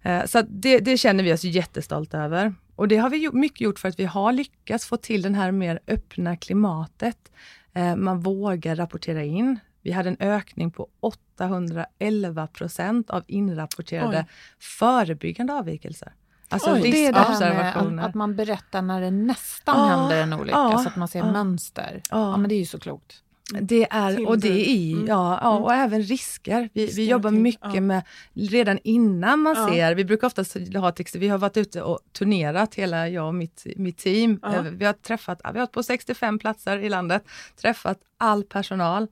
mm. 0.02 0.22
eh, 0.22 0.26
Så 0.26 0.42
det, 0.50 0.80
det, 0.80 0.98
känner 0.98 1.24
vi 1.24 1.34
oss 1.34 1.44
jättestolta 1.44 2.20
över. 2.20 2.54
Och 2.76 2.88
det 2.88 2.98
har 2.98 3.10
vi 3.10 3.18
gjort, 3.18 3.34
mycket 3.34 3.62
gjort 3.62 3.80
för 3.80 3.90
att 3.90 4.00
vi 4.00 4.06
har 4.06 4.32
lyckats 4.32 4.86
få 4.86 4.98
till 4.98 5.22
det 5.22 5.36
här 5.36 5.52
mer 5.52 5.80
öppna 5.88 6.38
klimatet. 6.38 7.32
Eh, 7.74 7.96
man 7.96 8.20
vågar 8.20 8.76
rapportera 8.76 9.24
in. 9.24 9.60
Vi 9.82 9.92
hade 9.92 10.10
en 10.10 10.18
ökning 10.20 10.72
på 10.72 10.88
811 11.00 12.48
procent 12.48 13.10
av 13.10 13.24
inrapporterade 13.28 14.20
Oj. 14.20 14.34
förebyggande 14.60 15.54
avvikelser. 15.54 16.14
Alltså 16.50 16.74
Oj, 16.74 16.82
det 16.92 17.06
är 17.06 17.14
det 17.14 17.20
här 17.20 17.90
med 17.90 18.06
att 18.06 18.14
man 18.14 18.36
berättar 18.36 18.82
när 18.82 19.02
det 19.02 19.12
nästan 19.12 19.78
ja, 19.78 19.86
händer 19.86 20.24
en 20.24 20.34
olycka, 20.34 20.58
ja, 20.58 20.78
så 20.78 20.90
att 20.90 20.96
man 20.96 21.08
ser 21.08 21.20
ja, 21.20 21.32
mönster. 21.32 22.02
Ja. 22.10 22.38
men 22.38 22.50
det 22.50 22.56
är 22.56 22.60
ju 22.60 22.66
så 22.66 22.80
klokt. 22.80 23.24
Det 23.62 23.88
är, 23.92 24.28
och 24.28 24.40
det 24.40 24.70
är, 24.70 24.94
mm. 24.94 25.08
ja, 25.08 25.40
ja, 25.42 25.58
och 25.58 25.74
mm. 25.74 25.86
även 25.86 26.02
risker. 26.02 26.70
Vi, 26.74 26.86
vi 26.86 27.10
jobbar 27.10 27.32
mycket 27.32 27.74
ja. 27.74 27.82
med, 27.82 28.04
redan 28.34 28.80
innan 28.84 29.40
man 29.40 29.56
ja. 29.56 29.70
ser, 29.70 29.96
vi 29.96 30.06
brukar 30.06 30.28
ofta 30.28 30.44
ha 30.80 30.92
texter, 30.92 31.20
vi 31.20 31.28
har 31.28 31.38
varit 31.38 31.58
ute 31.58 31.82
och 31.82 32.00
turnerat, 32.12 32.76
hela 32.76 33.10
jag 33.10 33.28
och 33.28 33.36
mitt, 33.36 33.66
mitt 33.76 33.98
team. 33.98 34.40
Ja. 34.42 34.62
Vi 34.72 34.86
har 34.86 34.94
träffat, 34.94 35.42
vi 35.44 35.48
har 35.48 35.54
varit 35.54 35.72
på 35.72 35.84
65 35.84 36.40
platser 36.40 36.78
i 36.78 36.90
landet, 36.90 37.24
träffat 37.62 37.98
all 38.18 38.44
personal. 38.44 39.08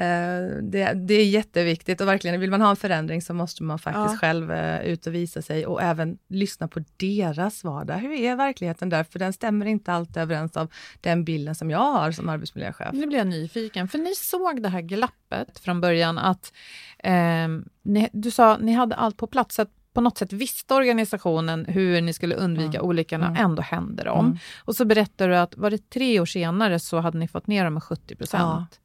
Eh, 0.00 0.62
det, 0.62 0.92
det, 0.92 1.14
är 1.14 1.24
jätteviktigt 1.24 2.00
och 2.00 2.08
verkligen, 2.08 2.40
vill 2.40 2.50
man 2.50 2.60
ha 2.60 2.70
en 2.70 2.76
förändring 2.76 3.22
så 3.22 3.34
måste 3.34 3.62
man 3.62 3.78
faktiskt 3.78 4.12
ja. 4.12 4.16
själv 4.16 4.50
uh, 4.50 4.80
ut 4.80 5.06
och 5.06 5.14
visa 5.14 5.42
sig 5.42 5.66
och 5.66 5.82
även 5.82 6.18
lyssna 6.28 6.68
på 6.68 6.84
deras 6.96 7.64
vardag. 7.64 7.94
Hur 7.94 8.12
är 8.12 8.36
verkligheten 8.36 8.88
där? 8.88 9.04
För 9.04 9.18
den 9.18 9.32
stämmer 9.32 9.66
inte 9.66 9.92
alltid 9.92 10.16
överens 10.16 10.56
av 10.56 10.72
den 11.00 11.24
bilden 11.24 11.54
som 11.54 11.70
jag 11.70 11.92
har 11.92 12.12
som 12.12 12.28
arbetsmiljöchef. 12.28 12.92
Nu 12.92 13.06
blir 13.06 13.18
jag 13.18 13.26
nyfiken, 13.26 13.88
för 13.88 13.98
ni 13.98 14.14
såg 14.14 14.62
det 14.62 14.68
här 14.68 14.80
glappet 14.80 15.58
från 15.58 15.80
början 15.80 16.18
att 16.18 16.52
eh, 16.98 17.48
ni, 17.82 18.08
du 18.12 18.30
sa 18.30 18.56
ni 18.56 18.72
hade 18.72 18.94
allt 18.94 19.16
på 19.16 19.26
plats, 19.26 19.58
att 19.58 19.70
på 19.92 20.00
något 20.00 20.18
sätt 20.18 20.32
visste 20.32 20.74
organisationen 20.74 21.64
hur 21.64 22.00
ni 22.00 22.12
skulle 22.12 22.34
undvika 22.34 22.78
mm. 22.78 22.82
olyckorna, 22.82 23.26
mm. 23.26 23.44
ändå 23.44 23.62
hände 23.62 24.04
de. 24.04 24.26
Mm. 24.26 24.38
Och 24.64 24.76
så 24.76 24.84
berättar 24.84 25.28
du 25.28 25.36
att 25.36 25.56
var 25.56 25.70
det 25.70 25.90
tre 25.90 26.20
år 26.20 26.26
senare 26.26 26.78
så 26.78 26.98
hade 26.98 27.18
ni 27.18 27.28
fått 27.28 27.46
ner 27.46 27.64
dem 27.64 27.74
med 27.74 27.82
70 27.82 28.16
procent. 28.16 28.68
Ja. 28.70 28.80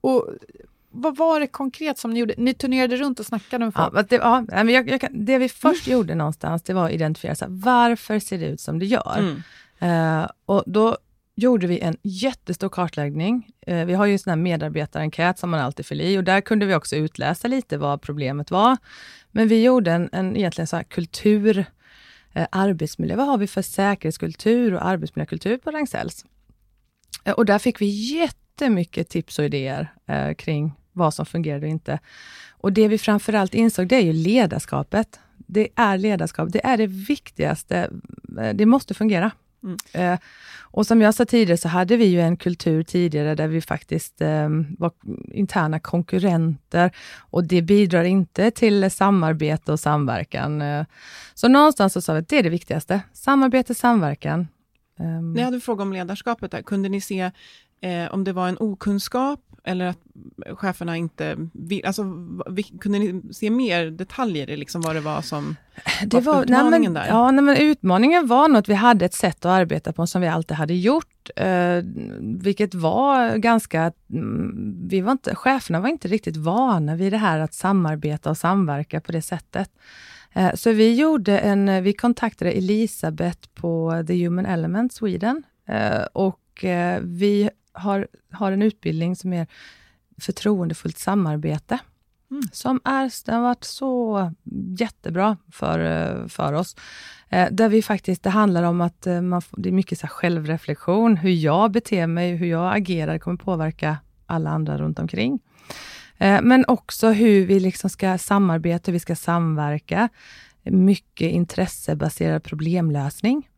Och 0.00 0.28
vad 0.90 1.16
var 1.16 1.40
det 1.40 1.46
konkret 1.46 1.98
som 1.98 2.10
ni 2.10 2.20
gjorde? 2.20 2.34
Ni 2.38 2.54
turnerade 2.54 2.96
runt 2.96 3.20
och 3.20 3.26
snackade 3.26 3.64
med 3.64 3.74
folk? 3.74 3.92
Ja, 3.94 4.02
det, 4.02 4.16
ja, 4.16 4.44
men 4.48 4.68
jag, 4.68 4.90
jag, 4.90 5.00
det 5.10 5.38
vi 5.38 5.48
först 5.48 5.86
mm. 5.86 5.98
gjorde 5.98 6.14
någonstans, 6.14 6.62
det 6.62 6.74
var 6.74 6.86
att 6.86 6.92
identifiera 6.92 7.34
så 7.34 7.44
här, 7.44 7.52
varför 7.52 8.18
ser 8.18 8.38
det 8.38 8.46
ut 8.46 8.60
som 8.60 8.78
det 8.78 8.86
gör. 8.86 9.18
Mm. 9.18 10.22
Uh, 10.22 10.28
och 10.46 10.64
då 10.66 10.96
gjorde 11.34 11.66
vi 11.66 11.80
en 11.80 11.96
jättestor 12.02 12.68
kartläggning. 12.68 13.50
Uh, 13.70 13.84
vi 13.84 13.94
har 13.94 14.06
ju 14.06 14.12
en 14.12 14.18
sån 14.18 14.30
här 14.30 14.36
medarbetarenkät 14.36 15.38
som 15.38 15.50
man 15.50 15.60
alltid 15.60 15.86
fyller 15.86 16.04
i 16.04 16.18
och 16.18 16.24
där 16.24 16.40
kunde 16.40 16.66
vi 16.66 16.74
också 16.74 16.96
utläsa 16.96 17.48
lite 17.48 17.76
vad 17.78 18.02
problemet 18.02 18.50
var. 18.50 18.76
Men 19.30 19.48
vi 19.48 19.62
gjorde 19.62 19.92
en, 19.92 20.08
en 20.12 20.36
egentligen 20.36 20.66
så 20.66 20.76
här 20.76 20.82
kultur, 20.82 21.58
uh, 21.58 22.46
arbetsmiljö. 22.50 23.16
Vad 23.16 23.26
har 23.26 23.38
vi 23.38 23.46
för 23.46 23.62
säkerhetskultur 23.62 24.74
och 24.74 24.86
arbetsmiljökultur 24.86 25.58
på 25.58 25.70
Ragn-Sells? 25.70 26.24
och 27.36 27.44
där 27.44 27.58
fick 27.58 27.80
vi 27.80 27.86
jätte 27.86 28.37
jättemycket 28.58 29.08
tips 29.08 29.38
och 29.38 29.44
idéer 29.44 29.92
eh, 30.06 30.34
kring 30.34 30.72
vad 30.92 31.14
som 31.14 31.26
fungerade 31.26 31.66
och 31.66 31.70
inte. 31.70 31.98
Och 32.50 32.72
det 32.72 32.88
vi 32.88 32.98
framförallt 32.98 33.54
insåg, 33.54 33.88
det 33.88 33.96
är 33.96 34.02
ju 34.02 34.12
ledarskapet. 34.12 35.20
Det 35.36 35.68
är 35.74 35.98
ledarskap, 35.98 36.48
det 36.52 36.66
är 36.66 36.76
det 36.76 36.86
viktigaste. 36.86 37.90
Eh, 38.38 38.54
det 38.54 38.66
måste 38.66 38.94
fungera. 38.94 39.30
Mm. 39.62 39.76
Eh, 39.92 40.18
och 40.70 40.86
som 40.86 41.00
jag 41.00 41.14
sa 41.14 41.24
tidigare 41.24 41.56
så 41.56 41.68
hade 41.68 41.96
vi 41.96 42.04
ju 42.04 42.20
en 42.20 42.36
kultur 42.36 42.82
tidigare 42.82 43.34
där 43.34 43.48
vi 43.48 43.60
faktiskt 43.60 44.20
eh, 44.20 44.48
var 44.78 44.92
interna 45.32 45.80
konkurrenter 45.80 46.90
och 47.30 47.44
det 47.44 47.62
bidrar 47.62 48.04
inte 48.04 48.50
till 48.50 48.90
samarbete 48.90 49.72
och 49.72 49.80
samverkan. 49.80 50.62
Eh, 50.62 50.84
så 51.34 51.48
någonstans 51.48 51.92
så 51.92 52.00
sa 52.00 52.12
vi 52.12 52.18
att 52.18 52.28
det 52.28 52.38
är 52.38 52.42
det 52.42 52.50
viktigaste. 52.50 53.00
Samarbete, 53.12 53.74
samverkan. 53.74 54.46
Um, 55.00 55.36
jag 55.36 55.44
hade 55.44 55.60
fråga 55.60 55.82
om 55.82 55.92
ledarskapet 55.92 56.50
där. 56.50 56.62
Kunde 56.62 56.88
ni 56.88 57.00
se 57.00 57.30
eh, 57.80 58.14
om 58.14 58.24
det 58.24 58.32
var 58.32 58.48
en 58.48 58.56
okunskap 58.60 59.40
eller 59.64 59.86
att 59.86 59.98
cheferna 60.58 60.96
inte 60.96 61.36
vill, 61.52 61.86
alltså, 61.86 62.04
vi, 62.50 62.62
kunde 62.62 62.98
ni 62.98 63.22
se 63.32 63.50
mer 63.50 63.90
detaljer 63.90 64.50
i 64.50 64.56
liksom 64.56 64.80
vad 64.80 64.96
det 64.96 65.00
var 65.00 65.22
som 65.22 65.56
det 66.06 66.20
var, 66.20 66.42
utmaningen 66.42 66.70
nej 66.70 66.80
men, 66.80 66.94
där? 66.94 67.06
Ja, 67.08 67.30
nej 67.30 67.44
men 67.44 67.56
utmaningen 67.56 68.26
var 68.26 68.48
nog 68.48 68.56
att 68.56 68.68
vi 68.68 68.74
hade 68.74 69.04
ett 69.04 69.14
sätt 69.14 69.44
att 69.44 69.50
arbeta 69.50 69.92
på 69.92 70.06
som 70.06 70.20
vi 70.20 70.28
alltid 70.28 70.56
hade 70.56 70.74
gjort, 70.74 71.30
eh, 71.36 71.82
vilket 72.20 72.74
var 72.74 73.36
ganska, 73.36 73.92
mm, 74.12 74.88
vi 74.88 75.00
var 75.00 75.12
inte, 75.12 75.34
cheferna 75.34 75.80
var 75.80 75.88
inte 75.88 76.08
riktigt 76.08 76.36
vana 76.36 76.96
vid 76.96 77.12
det 77.12 77.18
här 77.18 77.38
att 77.40 77.54
samarbeta 77.54 78.30
och 78.30 78.38
samverka 78.38 79.00
på 79.00 79.12
det 79.12 79.22
sättet. 79.22 79.70
Eh, 80.32 80.54
så 80.54 80.72
vi 80.72 80.94
gjorde 80.94 81.38
en, 81.38 81.82
vi 81.82 81.92
kontaktade 81.92 82.50
Elisabeth 82.50 83.48
på 83.54 84.04
The 84.06 84.24
Human 84.24 84.46
Element 84.46 84.92
Sweden 84.92 85.42
eh, 85.68 86.02
och 86.12 86.64
eh, 86.64 87.00
vi 87.02 87.50
har, 87.72 88.08
har 88.32 88.52
en 88.52 88.62
utbildning 88.62 89.16
som 89.16 89.32
är 89.32 89.46
förtroendefullt 90.20 90.98
samarbete. 90.98 91.78
Mm. 92.30 92.42
Som 92.52 92.80
är, 92.84 93.26
den 93.26 93.34
har 93.34 93.42
varit 93.42 93.64
så 93.64 94.32
jättebra 94.78 95.36
för, 95.52 96.28
för 96.28 96.52
oss. 96.52 96.76
där 97.50 97.68
vi 97.68 97.82
faktiskt, 97.82 98.22
det 98.22 98.30
handlar 98.30 98.62
om 98.62 98.80
att 98.80 99.06
man, 99.22 99.42
det 99.56 99.68
är 99.68 99.72
mycket 99.72 99.98
så 99.98 100.06
självreflektion. 100.06 101.16
Hur 101.16 101.30
jag 101.30 101.72
beter 101.72 102.06
mig, 102.06 102.36
hur 102.36 102.46
jag 102.46 102.76
agerar 102.76 103.18
kommer 103.18 103.36
påverka 103.36 103.96
alla 104.26 104.50
andra 104.50 104.78
runt 104.78 104.98
omkring. 104.98 105.40
Eh, 106.18 106.42
men 106.42 106.64
också 106.68 107.08
hur 107.08 107.46
vi 107.46 107.60
liksom 107.60 107.90
ska 107.90 108.18
samarbeta, 108.18 108.82
hur 108.86 108.92
vi 108.92 109.00
ska 109.00 109.16
samverka. 109.16 110.08
Mycket 110.62 111.30
intressebaserad 111.30 112.44
problemlösning. 112.44 113.48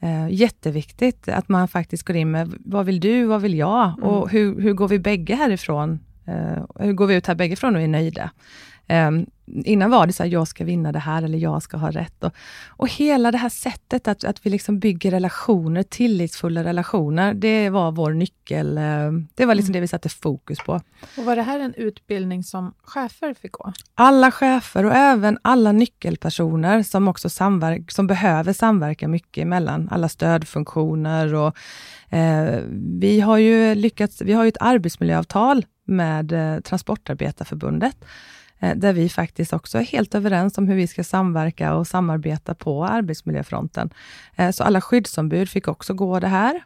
Eh, 0.00 0.28
jätteviktigt 0.30 1.28
att 1.28 1.48
man 1.48 1.68
faktiskt 1.68 2.02
går 2.02 2.16
in 2.16 2.30
med, 2.30 2.54
vad 2.64 2.86
vill 2.86 3.00
du, 3.00 3.24
vad 3.24 3.42
vill 3.42 3.54
jag? 3.54 3.88
Mm. 3.98 4.04
Och 4.04 4.30
hur, 4.30 4.60
hur 4.60 4.72
går 4.72 4.88
vi 4.88 4.98
bägge 4.98 5.34
härifrån? 5.34 6.00
Eh, 6.26 6.64
hur 6.74 6.92
går 6.92 7.06
vi 7.06 7.14
ut 7.14 7.26
här 7.26 7.34
bägge 7.34 7.52
ifrån 7.52 7.76
och 7.76 7.82
är 7.82 7.88
nöjda? 7.88 8.30
Um, 8.88 9.26
innan 9.64 9.90
var 9.90 10.06
det 10.06 10.12
så 10.12 10.22
här, 10.22 10.30
jag 10.30 10.48
ska 10.48 10.64
vinna 10.64 10.92
det 10.92 10.98
här 10.98 11.22
eller 11.22 11.38
jag 11.38 11.62
ska 11.62 11.76
ha 11.76 11.90
rätt. 11.90 12.24
Och, 12.24 12.34
och 12.68 12.88
hela 12.88 13.30
det 13.30 13.38
här 13.38 13.48
sättet 13.48 14.08
att, 14.08 14.24
att 14.24 14.46
vi 14.46 14.50
liksom 14.50 14.78
bygger 14.78 15.10
relationer, 15.10 15.82
tillitsfulla 15.82 16.64
relationer, 16.64 17.34
det 17.34 17.70
var 17.70 17.92
vår 17.92 18.12
nyckel. 18.12 18.78
Uh, 18.78 19.12
det 19.34 19.46
var 19.46 19.54
liksom 19.54 19.70
mm. 19.70 19.72
det 19.72 19.80
vi 19.80 19.88
satte 19.88 20.08
fokus 20.08 20.58
på. 20.58 20.80
Och 21.16 21.24
Var 21.24 21.36
det 21.36 21.42
här 21.42 21.60
en 21.60 21.74
utbildning 21.74 22.42
som 22.42 22.74
chefer 22.82 23.34
fick 23.34 23.52
gå? 23.52 23.72
Alla 23.94 24.30
chefer 24.30 24.84
och 24.84 24.94
även 24.94 25.38
alla 25.42 25.72
nyckelpersoner 25.72 26.82
som 26.82 27.08
också 27.08 27.28
samverk, 27.28 27.90
som 27.90 28.06
behöver 28.06 28.52
samverka 28.52 29.08
mycket 29.08 29.46
mellan 29.46 29.88
alla 29.90 30.08
stödfunktioner. 30.08 31.34
Och, 31.34 31.56
uh, 32.12 32.60
vi 33.00 33.20
har 33.20 33.38
ju 33.38 33.74
lyckats, 33.74 34.22
vi 34.22 34.32
har 34.32 34.44
ju 34.44 34.48
ett 34.48 34.56
arbetsmiljöavtal 34.60 35.64
med 35.84 36.32
uh, 36.32 36.60
Transportarbetarförbundet 36.60 37.96
Eh, 38.04 38.06
Eh, 38.60 38.76
där 38.76 38.92
vi 38.92 39.08
faktiskt 39.08 39.52
också 39.52 39.78
är 39.78 39.82
helt 39.82 40.14
överens 40.14 40.58
om 40.58 40.68
hur 40.68 40.76
vi 40.76 40.86
ska 40.86 41.04
samverka 41.04 41.74
och 41.74 41.86
samarbeta 41.86 42.54
på 42.54 42.84
arbetsmiljöfronten. 42.84 43.90
Eh, 44.36 44.50
så 44.50 44.64
alla 44.64 44.80
skyddsombud 44.80 45.48
fick 45.48 45.68
också 45.68 45.94
gå 45.94 46.20
det 46.20 46.28
här. 46.28 46.62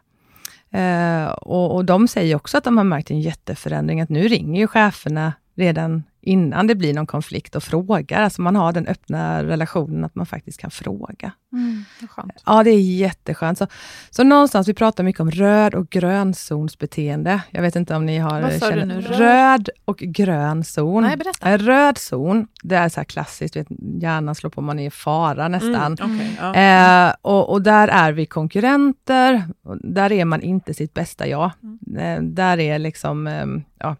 Eh, 0.71 1.31
och, 1.31 1.75
och 1.75 1.85
de 1.85 2.07
säger 2.07 2.35
också 2.35 2.57
att 2.57 2.63
de 2.63 2.77
har 2.77 2.83
märkt 2.83 3.11
en 3.11 3.21
jätteförändring, 3.21 4.01
att 4.01 4.09
nu 4.09 4.27
ringer 4.27 4.59
ju 4.59 4.67
cheferna 4.67 5.33
redan 5.55 6.03
innan 6.21 6.67
det 6.67 6.75
blir 6.75 6.93
någon 6.93 7.07
konflikt 7.07 7.55
och 7.55 7.63
frågar. 7.63 8.21
Alltså 8.21 8.41
man 8.41 8.55
har 8.55 8.71
den 8.71 8.87
öppna 8.87 9.43
relationen 9.43 10.03
att 10.03 10.15
man 10.15 10.25
faktiskt 10.25 10.59
kan 10.59 10.71
fråga. 10.71 11.31
Mm, 11.53 11.85
det. 11.99 12.33
Ja, 12.45 12.63
det 12.63 12.69
är 12.69 12.81
jätteskönt. 12.81 13.57
Så, 13.57 13.67
så 14.09 14.23
någonstans, 14.23 14.67
vi 14.67 14.73
pratar 14.73 15.03
mycket 15.03 15.19
om 15.19 15.31
röd 15.31 15.73
och 15.73 15.89
grönzonsbeteende. 15.89 17.41
Jag 17.51 17.61
vet 17.61 17.75
inte 17.75 17.95
om 17.95 18.05
ni 18.05 18.17
har... 18.17 18.41
Vad 18.41 18.53
sa 18.53 18.71
du 18.71 18.85
nu? 18.85 19.01
Röd 19.01 19.69
och 19.85 19.97
grön 19.97 20.63
zon. 20.63 21.03
Nej, 21.03 21.17
berätta. 21.17 21.49
En 21.49 21.57
röd 21.57 21.97
zon, 21.97 22.47
det 22.63 22.75
är 22.75 22.89
så 22.89 22.99
här 22.99 23.05
klassiskt, 23.05 23.55
vet, 23.55 23.67
hjärnan 24.01 24.35
slår 24.35 24.49
på 24.49 24.61
man 24.61 24.79
är 24.79 24.87
i 24.87 24.91
fara 24.91 25.47
nästan. 25.47 25.97
Mm, 26.01 26.15
okay, 26.15 26.27
ja. 26.39 27.07
eh, 27.07 27.15
och, 27.21 27.49
och, 27.49 27.61
där 27.61 27.87
är 27.87 28.11
vi 28.11 28.25
konkurrenter, 28.25 29.43
där 29.83 30.11
är 30.11 30.25
man 30.25 30.41
inte 30.41 30.73
sitt 30.73 30.93
bästa 30.93 31.27
jag. 31.27 31.51
Mm. 31.63 31.97
Eh, 31.97 32.23
där 32.23 32.59
är 32.59 32.79
liksom, 32.79 33.27
eh, 33.27 33.45
ja, 33.79 33.95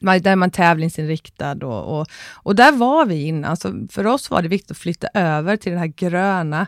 där 0.00 0.26
är 0.26 0.36
man 0.36 0.50
tävlingsinriktad 0.50 1.66
och, 1.66 2.00
och, 2.00 2.06
och, 2.34 2.56
där 2.56 2.72
var 2.72 3.06
vi 3.06 3.22
innan. 3.22 3.56
Så 3.56 3.86
för 3.90 4.06
oss 4.06 4.30
var 4.30 4.42
det 4.42 4.48
viktigt 4.48 4.70
att 4.70 4.76
flytta 4.76 5.08
över 5.14 5.56
till 5.56 5.72
det 5.72 5.78
här 5.78 5.86
gröna, 5.86 6.66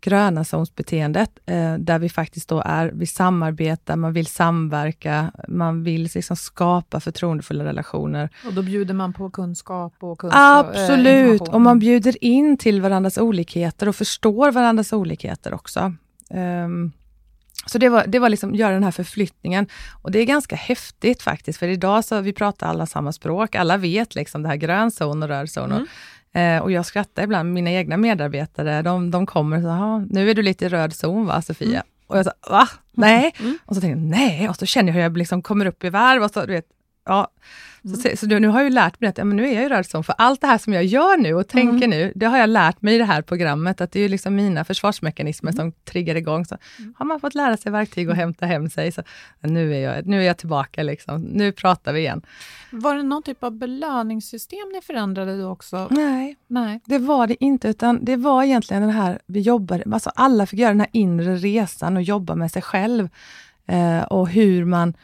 gröna 0.00 0.44
zonsbeteendet, 0.44 1.38
eh, 1.46 1.74
där 1.74 1.98
vi 1.98 2.08
faktiskt 2.08 2.48
då 2.48 2.62
är, 2.66 2.90
vi 2.94 3.06
samarbetar, 3.06 3.96
man 3.96 4.12
vill 4.12 4.26
samverka, 4.26 5.32
man 5.48 5.82
vill 5.82 6.02
liksom 6.14 6.36
skapa 6.36 7.00
förtroendefulla 7.00 7.64
relationer. 7.64 8.30
Och 8.46 8.54
då 8.54 8.62
bjuder 8.62 8.94
man 8.94 9.12
på 9.12 9.30
kunskap 9.30 9.94
och 10.00 10.18
kunskap, 10.18 10.40
eh, 10.40 10.58
Absolut, 10.58 11.48
eh, 11.48 11.54
och 11.54 11.60
man 11.60 11.78
bjuder 11.78 12.24
in 12.24 12.56
till 12.56 12.80
varandras 12.80 13.18
olikheter 13.18 13.88
och 13.88 13.96
förstår 13.96 14.52
varandras 14.52 14.92
olikheter 14.92 15.54
också. 15.54 15.92
Um, 16.30 16.92
så 17.66 17.78
det 17.78 17.88
var, 17.88 18.04
det 18.06 18.18
var 18.18 18.28
liksom 18.28 18.54
göra 18.54 18.72
den 18.72 18.84
här 18.84 18.90
förflyttningen. 18.90 19.66
Och 20.02 20.10
det 20.10 20.18
är 20.18 20.24
ganska 20.24 20.56
häftigt 20.56 21.22
faktiskt, 21.22 21.58
för 21.58 21.68
idag 21.68 22.04
så 22.04 22.20
vi 22.20 22.32
pratar 22.32 22.66
alla 22.66 22.86
samma 22.86 23.12
språk. 23.12 23.54
Alla 23.54 23.76
vet 23.76 24.14
liksom 24.14 24.42
det 24.42 24.48
här 24.48 24.56
grön 24.56 24.90
zon 24.90 25.22
och 25.22 25.28
röd 25.28 25.50
zon. 25.50 25.72
Mm. 25.72 25.86
Eh, 26.32 26.62
och 26.62 26.72
jag 26.72 26.86
skrattar 26.86 27.22
ibland, 27.22 27.52
mina 27.52 27.70
egna 27.70 27.96
medarbetare, 27.96 28.82
de, 28.82 29.10
de 29.10 29.26
kommer 29.26 29.56
och 29.56 29.62
säger, 29.62 30.14
nu 30.14 30.30
är 30.30 30.34
du 30.34 30.42
lite 30.42 30.64
i 30.64 30.68
röd 30.68 30.92
zon 30.92 31.26
va 31.26 31.42
Sofia? 31.42 31.68
Mm. 31.68 31.82
Och 32.06 32.18
jag 32.18 32.24
sa, 32.24 32.32
va? 32.50 32.68
Nej? 32.92 33.32
Mm. 33.40 33.58
Och 33.64 33.74
så 33.74 33.80
tänker 33.80 33.96
jag, 33.96 34.06
nej, 34.06 34.48
och 34.48 34.56
så 34.56 34.66
känner 34.66 34.88
jag 34.88 34.94
hur 34.94 35.02
jag 35.02 35.16
liksom 35.16 35.42
kommer 35.42 35.66
upp 35.66 35.84
i 35.84 35.90
varv 35.90 36.22
och 36.22 36.30
så, 36.30 36.46
du 36.46 36.52
vet, 36.52 36.66
ja. 37.04 37.30
Mm. 37.84 37.96
Så, 37.96 38.16
så, 38.16 38.26
nu 38.26 38.48
har 38.48 38.58
jag 38.58 38.64
ju 38.64 38.74
lärt 38.74 39.00
mig 39.00 39.10
att 39.10 39.18
ja, 39.18 39.24
men 39.24 39.36
nu 39.36 39.48
är 39.48 39.52
jag 39.52 39.62
ju 39.62 39.68
rörelsen, 39.68 40.04
för 40.04 40.14
allt 40.18 40.40
det 40.40 40.46
här 40.46 40.58
som 40.58 40.72
jag 40.72 40.84
gör 40.84 41.16
nu 41.16 41.34
och 41.34 41.48
tänker 41.48 41.86
mm. 41.86 41.90
nu, 41.90 42.12
det 42.14 42.26
har 42.26 42.38
jag 42.38 42.48
lärt 42.48 42.82
mig 42.82 42.94
i 42.94 42.98
det 42.98 43.04
här 43.04 43.22
programmet, 43.22 43.80
att 43.80 43.92
det 43.92 44.00
är 44.00 44.08
liksom 44.08 44.36
mina 44.36 44.64
försvarsmekanismer 44.64 45.52
mm. 45.52 45.56
som 45.56 45.72
triggar 45.84 46.14
igång. 46.14 46.44
Så 46.44 46.56
mm. 46.78 46.94
har 46.98 47.06
man 47.06 47.20
fått 47.20 47.34
lära 47.34 47.56
sig 47.56 47.72
verktyg 47.72 48.08
och 48.08 48.16
hämta 48.16 48.46
hem 48.46 48.70
sig, 48.70 48.92
så 48.92 49.02
nu 49.40 49.74
är 49.74 49.80
jag, 49.80 50.06
nu 50.06 50.20
är 50.20 50.26
jag 50.26 50.36
tillbaka, 50.36 50.82
liksom. 50.82 51.20
nu 51.20 51.52
pratar 51.52 51.92
vi 51.92 52.00
igen. 52.00 52.22
Var 52.70 52.94
det 52.94 53.02
någon 53.02 53.22
typ 53.22 53.44
av 53.44 53.52
belöningssystem 53.52 54.68
ni 54.72 54.80
förändrade 54.80 55.42
då 55.42 55.50
också? 55.50 55.88
Nej, 55.90 56.36
Nej. 56.46 56.80
det 56.84 56.98
var 56.98 57.26
det 57.26 57.44
inte, 57.44 57.68
utan 57.68 58.04
det 58.04 58.16
var 58.16 58.42
egentligen 58.42 58.82
den 58.82 58.90
här, 58.92 59.18
vi 59.26 59.40
jobbade, 59.40 59.84
alltså 59.92 60.10
alla 60.14 60.46
fick 60.46 60.58
göra 60.60 60.70
den 60.70 60.80
här 60.80 60.90
inre 60.92 61.36
resan 61.36 61.96
och 61.96 62.02
jobba 62.02 62.34
med 62.34 62.52
sig 62.52 62.62
själv. 62.62 63.08
Eh, 63.66 64.02
och 64.02 64.28
hur 64.28 64.64
man 64.64 64.94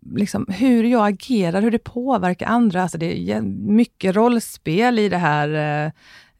liksom, 0.00 0.46
hur 0.48 0.84
jag 0.84 1.06
agerar, 1.08 1.62
hur 1.62 1.70
det 1.70 1.78
påverkar 1.78 2.46
andra. 2.46 2.82
Alltså 2.82 2.98
det 2.98 3.30
är 3.30 3.40
mycket 3.70 4.16
rollspel 4.16 4.98
i 4.98 5.08
det 5.08 5.16
här. 5.16 5.48
Eh, 5.48 5.92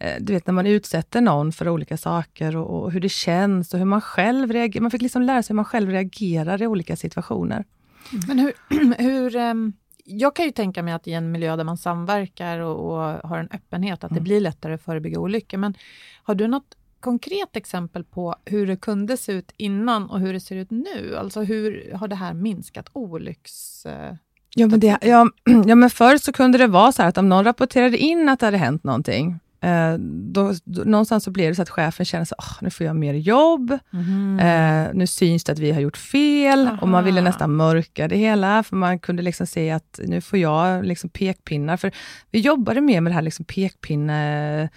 eh, 0.08 0.16
du 0.20 0.32
vet 0.32 0.46
när 0.46 0.54
man 0.54 0.66
utsätter 0.66 1.20
någon 1.20 1.52
för 1.52 1.68
olika 1.68 1.96
saker 1.96 2.56
och, 2.56 2.82
och 2.82 2.92
hur 2.92 3.00
det 3.00 3.08
känns 3.08 3.74
och 3.74 3.78
hur 3.78 3.86
man 3.86 4.00
själv 4.00 4.52
reagerar. 4.52 4.82
Man 4.82 4.90
fick 4.90 5.02
liksom 5.02 5.22
lära 5.22 5.42
sig 5.42 5.54
hur 5.54 5.56
man 5.56 5.64
själv 5.64 5.90
reagerar 5.90 6.62
i 6.62 6.66
olika 6.66 6.96
situationer. 6.96 7.64
Men 8.28 8.38
hur, 8.38 8.52
hur 8.98 9.36
um 9.36 9.72
jag 10.10 10.36
kan 10.36 10.44
ju 10.44 10.50
tänka 10.50 10.82
mig 10.82 10.94
att 10.94 11.08
i 11.08 11.12
en 11.12 11.32
miljö 11.32 11.56
där 11.56 11.64
man 11.64 11.76
samverkar 11.76 12.58
och, 12.58 12.92
och 12.92 13.28
har 13.28 13.38
en 13.38 13.48
öppenhet, 13.50 14.04
att 14.04 14.10
det 14.10 14.14
mm. 14.14 14.24
blir 14.24 14.40
lättare 14.40 14.74
att 14.74 14.82
förebygga 14.82 15.20
olyckor. 15.20 15.58
Men 15.58 15.74
har 16.22 16.34
du 16.34 16.46
något 16.46 16.74
konkret 17.00 17.56
exempel 17.56 18.04
på 18.04 18.34
hur 18.44 18.66
det 18.66 18.76
kunde 18.76 19.16
se 19.16 19.32
ut 19.32 19.52
innan 19.56 20.10
och 20.10 20.20
hur 20.20 20.32
det 20.32 20.40
ser 20.40 20.56
ut 20.56 20.70
nu? 20.70 21.16
Alltså 21.16 21.40
hur 21.40 21.92
har 21.94 22.08
det 22.08 22.16
här 22.16 22.34
minskat 22.34 22.88
olycks... 22.92 23.86
Ja 24.54 24.66
men, 24.66 24.80
det, 24.80 24.98
ja, 25.02 25.30
ja, 25.66 25.74
men 25.74 25.90
förr 25.90 26.18
så 26.18 26.32
kunde 26.32 26.58
det 26.58 26.66
vara 26.66 26.92
så 26.92 27.02
att 27.02 27.18
om 27.18 27.28
någon 27.28 27.44
rapporterade 27.44 27.98
in 27.98 28.28
att 28.28 28.40
det 28.40 28.46
hade 28.46 28.58
hänt 28.58 28.84
någonting, 28.84 29.40
eh, 29.60 29.94
då, 30.32 30.54
då, 30.64 30.82
någonstans 30.84 31.24
så 31.24 31.30
blev 31.30 31.50
det 31.50 31.54
så 31.54 31.62
att 31.62 31.70
chefen 31.70 32.06
kände 32.06 32.22
att 32.22 32.32
oh, 32.38 32.58
nu 32.60 32.70
får 32.70 32.86
jag 32.86 32.96
mer 32.96 33.14
jobb, 33.14 33.78
mm. 33.92 34.38
eh, 34.38 34.94
nu 34.94 35.06
syns 35.06 35.44
det 35.44 35.52
att 35.52 35.58
vi 35.58 35.72
har 35.72 35.80
gjort 35.80 35.96
fel, 35.96 36.66
Aha. 36.66 36.78
och 36.80 36.88
man 36.88 37.04
ville 37.04 37.20
nästan 37.20 37.56
mörka 37.56 38.08
det 38.08 38.16
hela, 38.16 38.62
för 38.62 38.76
man 38.76 38.98
kunde 38.98 39.22
liksom 39.22 39.46
se 39.46 39.70
att 39.70 40.00
nu 40.04 40.20
får 40.20 40.38
jag 40.38 40.84
liksom 40.84 41.10
pekpinnar. 41.10 41.76
För 41.76 41.92
vi 42.30 42.40
jobbade 42.40 42.80
mer 42.80 43.00
med 43.00 43.12
det 43.12 43.14
här 43.14 43.22
liksom 43.22 43.44
pekpinne 43.44 44.68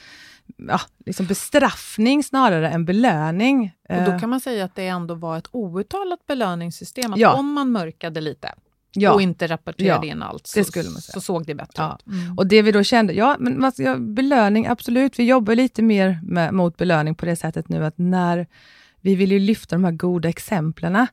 ja, 0.58 0.80
liksom 1.06 1.26
bestraffning 1.26 2.24
snarare 2.24 2.70
än 2.70 2.86
belöning. 2.86 3.76
Och 3.90 3.96
Då 3.96 4.12
eh. 4.12 4.20
kan 4.20 4.30
man 4.30 4.40
säga 4.40 4.66
att 4.66 4.76
det 4.76 4.88
ändå 4.88 5.16
var 5.16 5.38
ett 5.38 5.48
outtalat 5.52 6.26
belöningssystem, 6.28 7.14
att 7.14 7.20
ja. 7.20 7.34
om 7.34 7.54
man 7.54 7.72
mörkade 7.72 8.22
lite 8.22 8.54
ja. 8.92 9.14
och 9.14 9.22
inte 9.22 9.48
rapporterade 9.48 10.08
ja, 10.08 10.14
in 10.14 10.22
allt, 10.22 10.48
så, 10.48 10.64
så, 11.00 11.22
såg 11.22 11.46
det 11.46 11.56
bättre 11.56 11.84
ja. 11.84 11.98
ut. 12.00 12.08
Mm. 12.08 12.38
Och 12.38 12.48
det 12.48 12.62
vi 12.62 12.72
då 12.72 12.84
kände, 12.84 13.14
ja, 13.14 13.36
men 13.40 13.66
alltså, 13.66 13.98
belöning, 14.00 14.68
absolut, 14.68 15.20
vi 15.20 15.24
jobbar 15.24 15.56
lite 15.56 15.82
mer 15.82 16.20
med, 16.24 16.54
mot 16.54 16.78
belöning 16.78 17.16
på 17.16 17.26
det 17.26 17.36
sättet 17.36 17.70
nu 17.70 17.86
att 17.86 17.98
när 17.98 18.48
vi 19.02 19.16
vill 19.16 19.32
ju 19.32 19.40
lyfta 19.40 19.76
de 19.76 19.84
här 19.84 19.92
goda 19.92 20.30
exemplen, 20.30 21.08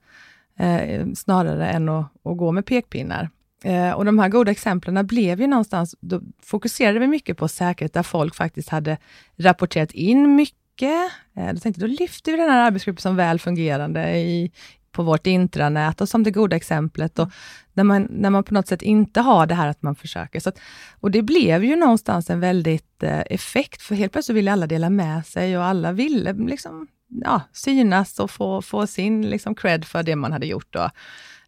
eh, 0.59 1.07
snarare 1.15 1.69
än 1.69 1.89
att, 1.89 2.07
att 2.25 2.37
gå 2.37 2.53
med 2.53 2.67
pekpinnar. 2.67 3.31
Eh, 3.65 3.93
och 3.93 4.05
de 4.05 4.19
här 4.19 4.29
goda 4.29 4.51
exemplen 4.51 5.07
blev 5.07 5.41
ju 5.41 5.47
någonstans, 5.47 5.95
då 6.01 6.21
fokuserade 6.43 6.99
vi 6.99 7.07
mycket 7.07 7.37
på 7.37 7.49
säkerhet, 7.49 7.93
där 7.95 8.03
folk 8.03 8.35
faktiskt 8.35 8.69
hade 8.69 8.99
rapporterat 9.37 9.93
in 9.93 10.37
mycket. 10.37 11.13
Eh, 11.37 11.53
då 11.53 11.61
tänkte 11.61 11.81
då 11.81 11.87
lyfter 11.87 12.33
vi 12.33 12.39
den 12.39 12.51
här 12.51 12.67
arbetsgruppen 12.67 13.03
som 13.03 13.17
väl 13.17 13.39
fungerande 13.39 14.19
i, 14.19 14.53
på 14.93 15.03
vårt 15.03 15.27
intranät 15.27 16.01
och 16.01 16.09
som 16.09 16.23
det 16.23 16.31
goda 16.31 16.57
exemplet. 16.57 17.19
Och 17.19 17.31
när, 17.73 17.85
man, 17.85 18.09
när 18.11 18.31
man 18.31 18.45
på 18.45 18.55
något 18.55 18.69
sätt 18.69 18.83
inte 18.83 19.21
har 19.21 19.47
det 19.47 19.55
här 19.55 19.69
att 19.69 19.83
man 19.83 19.95
försöker. 19.95 20.41
Så 20.41 20.49
att, 20.49 20.59
och 21.01 21.11
det 21.11 21.23
blev 21.23 21.65
ju 21.65 21.77
någonstans 21.77 22.31
en 22.31 22.41
väldigt 22.41 23.03
eh, 23.03 23.21
effekt, 23.21 23.83
för 23.83 23.95
helt 23.95 24.13
plötsligt 24.13 24.37
ville 24.37 24.53
alla 24.53 24.67
dela 24.67 24.91
med 24.91 25.27
sig 25.27 25.59
och 25.59 25.65
alla 25.65 25.93
ville 25.93 26.33
liksom, 26.33 26.89
ja, 27.25 27.41
synas 27.53 28.19
och 28.19 28.31
få, 28.31 28.63
få 28.63 28.87
sin 28.87 29.31
liksom, 29.31 29.55
cred 29.55 29.85
för 29.85 30.03
det 30.03 30.17
man 30.17 30.33
hade 30.33 30.47
gjort. 30.47 30.67
Då. 30.71 30.91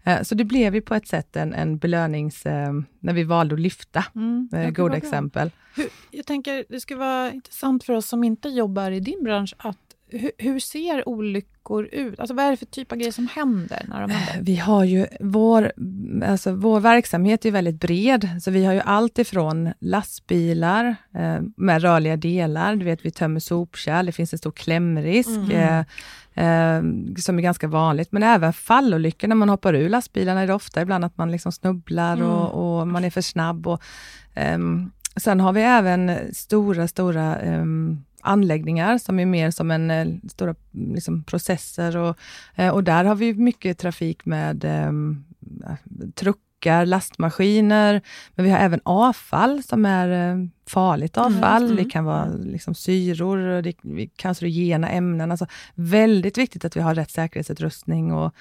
Eh, 0.05 0.23
så 0.23 0.35
det 0.35 0.45
blev 0.45 0.75
ju 0.75 0.81
på 0.81 0.95
ett 0.95 1.09
sätt 1.09 1.37
en, 1.37 1.55
en 1.55 1.79
belönings... 1.79 2.47
Eh, 2.47 2.73
när 3.01 3.13
vi 3.13 3.25
valde 3.25 3.55
att 3.55 3.61
lyfta 3.61 4.05
mm, 4.15 4.49
eh, 4.53 4.71
goda 4.71 4.97
exempel. 4.97 5.51
Hur, 5.75 5.89
jag 6.11 6.27
tänker, 6.27 6.65
det 6.69 6.81
skulle 6.81 7.01
vara 7.01 7.33
intressant 7.33 7.85
för 7.85 7.93
oss 7.93 8.07
som 8.07 8.25
inte 8.25 8.49
jobbar 8.49 8.91
i 8.91 9.01
din 9.01 9.25
bransch 9.25 9.55
att 9.59 9.90
hur, 10.13 10.31
hur, 10.39 10.59
ser 10.59 11.09
olyckor 11.09 11.89
ut? 11.93 12.21
Alltså 12.21 12.35
vad 12.35 12.45
är 12.45 12.51
det 12.51 12.57
för 12.57 12.67
typ 12.67 12.93
av 12.93 12.99
grejer 12.99 13.13
som 13.13 13.29
händer 13.29 13.83
när 13.89 14.01
de 14.01 14.11
händer? 14.11 14.45
Vi 14.45 14.57
har 14.57 14.85
ju 14.85 15.07
vår, 15.21 15.73
alltså 16.25 16.53
vår 16.53 16.81
verksamhet 16.81 17.45
är 17.45 17.51
väldigt 17.51 17.81
bred, 17.81 18.29
så 18.43 18.51
vi 18.51 18.65
har 18.65 18.73
ju 18.73 18.81
allt 18.81 19.19
ifrån 19.19 19.73
lastbilar 19.81 20.97
eh, 21.15 21.41
med 21.57 21.83
rörliga 21.83 22.17
delar, 22.17 22.77
du 22.77 22.85
vet 22.85 23.05
vi 23.05 23.11
tömmer 23.11 23.41
sopkärl, 23.41 24.07
det 24.07 24.13
finns 24.13 24.33
en 24.33 24.39
stor 24.39 24.53
klämrisk, 24.53 25.29
mm. 25.29 25.51
eh, 25.51 25.79
eh, 26.45 26.83
som 27.17 27.39
är 27.39 27.43
ganska 27.43 27.69
vanligt, 27.69 28.13
men 28.13 28.23
även 28.23 28.53
fallolyckor 28.53 29.29
när 29.29 29.37
man 29.37 29.49
hoppar 29.49 29.75
ur 29.75 29.89
lastbilarna 29.89 30.41
är 30.41 30.47
det 30.47 30.55
ofta 30.55 30.83
ibland 30.83 31.05
att 31.05 31.19
man 31.19 31.33
liksom 31.33 31.53
snubblar 31.53 32.17
mm. 32.17 32.29
och, 32.29 32.81
och, 32.81 32.89
man 32.89 33.05
är 33.05 33.11
för 33.11 33.21
snabb. 33.21 33.67
Och, 33.67 33.83
ehm, 34.35 34.91
sen 35.17 35.41
har 35.41 35.53
vi 35.53 35.63
även 35.63 36.35
stora, 36.35 36.89
stora 36.89 37.39
um, 37.41 38.05
anläggningar 38.23 38.99
som 38.99 39.19
är 39.19 39.27
mer 39.27 39.51
som 39.51 39.71
en 39.71 39.91
eh, 39.91 40.07
stora 40.29 40.55
liksom, 40.71 41.25
processer 41.25 41.97
och, 41.97 42.17
eh, 42.55 42.69
och 42.69 42.85
där 42.85 43.05
har 43.05 43.15
vi 43.15 43.35
mycket 43.35 43.79
trafik 43.79 44.25
med 44.25 44.65
eh, 44.65 44.93
truckar, 46.15 46.87
lastmaskiner, 46.87 48.01
men 48.35 48.45
vi 48.45 48.51
har 48.51 48.59
även 48.59 48.81
avfall 48.83 49.63
som 49.63 49.87
är 49.87 50.09
eh, 50.09 50.47
farligt 50.67 51.17
mm, 51.17 51.27
avfall. 51.27 51.63
Mm, 51.63 51.73
mm. 51.73 51.85
Det 51.85 51.91
kan 51.91 52.05
vara 52.05 52.27
liksom, 52.27 52.75
syror, 52.75 53.63
det, 53.63 54.07
cancerogena 54.17 54.89
ämnen. 54.89 55.31
Alltså, 55.31 55.47
väldigt 55.75 56.39
viktigt 56.39 56.65
att 56.65 56.77
vi 56.77 56.81
har 56.81 56.95
rätt 56.95 57.11
säkerhetsutrustning 57.11 58.13
och, 58.13 58.35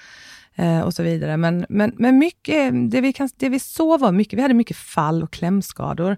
eh, 0.55 0.81
och 0.81 0.93
så 0.93 1.03
vidare. 1.03 1.37
Men, 1.37 1.65
men, 1.69 1.93
men 1.97 2.17
mycket, 2.17 2.91
det 2.91 3.01
vi, 3.01 3.13
kan, 3.13 3.29
det 3.37 3.49
vi 3.49 3.59
såg 3.59 3.99
var 3.99 4.11
mycket, 4.11 4.37
vi 4.37 4.41
hade 4.41 4.53
mycket 4.53 4.77
fall 4.77 5.23
och 5.23 5.31
klämskador. 5.31 6.17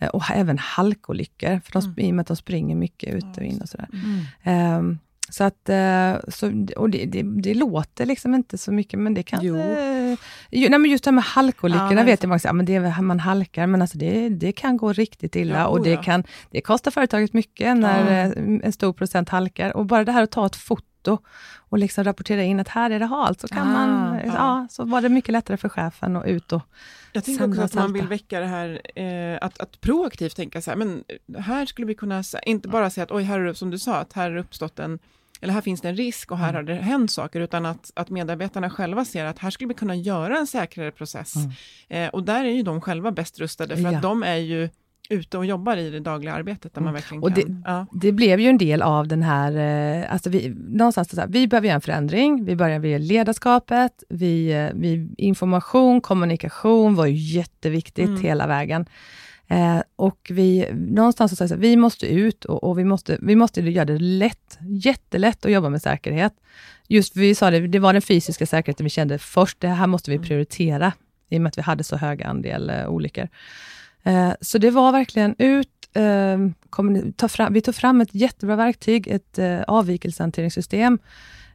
Eh, 0.00 0.08
och 0.08 0.22
även 0.30 0.58
halkolyckor, 0.58 1.60
för 1.64 1.72
de, 1.72 1.84
mm. 1.84 1.94
i 1.98 2.10
och 2.10 2.14
med 2.14 2.20
att 2.20 2.26
de 2.26 2.36
springer 2.36 2.76
mycket 2.76 3.14
ut 3.14 3.36
och 3.36 3.42
in 3.42 3.60
och 3.60 3.68
sådär. 3.68 3.88
Mm. 4.44 4.78
Um, 4.78 4.98
så 5.28 5.44
att, 5.44 5.68
eh, 5.68 6.14
så, 6.28 6.66
och 6.76 6.90
det, 6.90 7.06
det, 7.06 7.22
det, 7.22 7.54
låter 7.54 8.06
liksom 8.06 8.34
inte 8.34 8.58
så 8.58 8.72
mycket, 8.72 8.98
men 8.98 9.14
det 9.14 9.22
kan... 9.22 9.40
Jo. 9.42 9.56
Eh, 9.56 10.18
nej, 10.50 10.70
men 10.70 10.84
just 10.84 11.04
det 11.04 11.10
här 11.10 11.14
med 11.14 11.24
halkolyckorna 11.24 12.00
ja, 12.00 12.04
vet 12.04 12.22
jag 12.22 12.28
många 12.28 12.38
säger, 12.38 12.48
ja, 12.48 12.52
men 12.52 12.66
det 12.66 12.74
är 12.74 13.02
man 13.02 13.20
halkar, 13.20 13.66
men 13.66 13.82
alltså 13.82 13.98
det, 13.98 14.28
det 14.28 14.52
kan 14.52 14.76
gå 14.76 14.92
riktigt 14.92 15.36
illa 15.36 15.58
ja, 15.58 15.66
och 15.66 15.82
det, 15.82 15.90
ja. 15.90 16.02
kan, 16.02 16.24
det 16.50 16.60
kostar 16.60 16.90
företaget 16.90 17.32
mycket 17.32 17.76
när 17.76 18.26
ja. 18.26 18.32
en 18.62 18.72
stor 18.72 18.92
procent 18.92 19.28
halkar. 19.28 19.76
Och 19.76 19.86
bara 19.86 20.04
det 20.04 20.12
här 20.12 20.22
att 20.22 20.30
ta 20.30 20.46
ett 20.46 20.56
foto 20.56 20.89
och 21.08 21.78
liksom 21.78 22.04
rapportera 22.04 22.42
in 22.42 22.60
att 22.60 22.68
här 22.68 22.90
är 22.90 22.98
det 22.98 23.06
halt, 23.06 23.40
så 23.40 23.48
kan 23.48 23.68
ah, 23.68 23.72
man, 23.72 24.20
ja. 24.26 24.66
så 24.70 24.84
var 24.84 25.00
det 25.00 25.08
mycket 25.08 25.32
lättare 25.32 25.56
för 25.56 25.68
chefen 25.68 26.16
att 26.16 26.26
ut 26.26 26.52
och 26.52 26.62
jag 27.12 27.24
tänker 27.24 27.48
också 27.48 27.62
att 27.62 27.74
man 27.74 27.92
vill 27.92 28.08
väcka 28.08 28.40
det 28.40 28.46
här, 28.46 28.98
eh, 28.98 29.38
att, 29.40 29.60
att 29.60 29.80
proaktivt 29.80 30.36
tänka 30.36 30.62
så 30.62 30.70
här, 30.70 30.76
men 30.76 31.04
här 31.38 31.66
skulle 31.66 31.86
vi 31.86 31.94
kunna, 31.94 32.22
inte 32.42 32.68
bara 32.68 32.90
säga 32.90 33.04
att 33.04 33.10
oj, 33.10 33.22
här 33.22 33.40
är 33.40 33.44
det, 33.44 33.54
som 33.54 33.70
du 33.70 33.78
sa, 33.78 33.96
att 33.96 34.12
här 34.12 34.30
har 34.30 34.36
uppstått 34.36 34.78
en, 34.78 34.98
eller 35.40 35.52
här 35.52 35.60
finns 35.60 35.80
det 35.80 35.88
en 35.88 35.96
risk 35.96 36.30
och 36.30 36.38
här 36.38 36.48
mm. 36.48 36.56
har 36.56 36.62
det 36.62 36.74
hänt 36.74 37.10
saker, 37.10 37.40
utan 37.40 37.66
att, 37.66 37.92
att 37.94 38.10
medarbetarna 38.10 38.70
själva 38.70 39.04
ser 39.04 39.24
att 39.24 39.38
här 39.38 39.50
skulle 39.50 39.68
vi 39.68 39.74
kunna 39.74 39.94
göra 39.94 40.38
en 40.38 40.46
säkrare 40.46 40.90
process. 40.90 41.34
Mm. 41.36 41.52
Eh, 41.88 42.08
och 42.08 42.22
där 42.22 42.44
är 42.44 42.50
ju 42.50 42.62
de 42.62 42.80
själva 42.80 43.10
bäst 43.10 43.38
rustade, 43.40 43.76
för 43.76 43.82
ja. 43.82 43.96
att 43.96 44.02
de 44.02 44.22
är 44.22 44.36
ju 44.36 44.68
ute 45.10 45.38
och 45.38 45.46
jobbar 45.46 45.76
i 45.76 45.90
det 45.90 46.00
dagliga 46.00 46.34
arbetet, 46.34 46.74
där 46.74 46.80
man 46.80 46.88
mm. 46.88 46.94
verkligen 46.94 47.22
och 47.22 47.34
kan. 47.34 47.62
Det, 47.62 47.70
ja. 47.70 47.86
det 47.92 48.12
blev 48.12 48.40
ju 48.40 48.48
en 48.48 48.58
del 48.58 48.82
av 48.82 49.08
den 49.08 49.22
här, 49.22 49.56
eh, 50.02 50.12
alltså 50.12 50.30
vi, 50.30 50.54
någonstans 50.68 51.10
så 51.10 51.20
här, 51.20 51.28
vi 51.28 51.48
behöver 51.48 51.68
göra 51.68 51.74
en 51.74 51.80
förändring, 51.80 52.44
vi 52.44 52.56
börjar 52.56 52.78
med 52.78 53.00
ledarskapet, 53.00 54.02
vi, 54.08 54.52
eh, 54.52 54.68
vi, 54.74 55.14
information, 55.18 56.00
kommunikation 56.00 56.94
var 56.94 57.06
ju 57.06 57.14
jätteviktigt 57.14 58.08
mm. 58.08 58.20
hela 58.20 58.46
vägen. 58.46 58.86
Eh, 59.48 59.82
och 59.96 60.30
vi, 60.30 60.66
någonstans 60.72 61.36
så, 61.36 61.48
så 61.48 61.56
vi 61.56 61.76
måste 61.76 62.06
ut 62.06 62.44
och, 62.44 62.64
och, 62.64 62.78
vi, 62.78 62.84
måste, 62.84 63.18
vi 63.20 63.36
måste 63.36 63.60
göra 63.60 63.84
det 63.84 63.98
lätt, 63.98 64.58
jättelätt 64.60 65.44
att 65.44 65.52
jobba 65.52 65.68
med 65.68 65.82
säkerhet. 65.82 66.32
Just 66.88 67.16
vi 67.16 67.34
sa 67.34 67.50
det, 67.50 67.66
det 67.66 67.78
var 67.78 67.92
den 67.92 68.02
fysiska 68.02 68.46
säkerheten 68.46 68.84
vi 68.84 68.90
kände 68.90 69.18
först, 69.18 69.60
det 69.60 69.68
här 69.68 69.86
måste 69.86 70.10
vi 70.10 70.16
mm. 70.16 70.28
prioritera, 70.28 70.92
i 71.28 71.36
och 71.36 71.40
med 71.40 71.48
att 71.48 71.58
vi 71.58 71.62
hade 71.62 71.84
så 71.84 71.96
hög 71.96 72.22
andel 72.22 72.70
eh, 72.70 72.88
olyckor. 72.88 73.28
Eh, 74.02 74.32
så 74.40 74.58
det 74.58 74.70
var 74.70 74.92
verkligen 74.92 75.34
ut, 75.38 75.88
eh, 75.94 76.38
kom, 76.70 77.12
ta 77.12 77.28
fram, 77.28 77.52
vi 77.52 77.60
tog 77.60 77.74
fram 77.74 78.00
ett 78.00 78.14
jättebra 78.14 78.56
verktyg, 78.56 79.08
ett 79.08 79.38
eh, 79.38 79.60
avvikelsehanteringssystem 79.62 80.98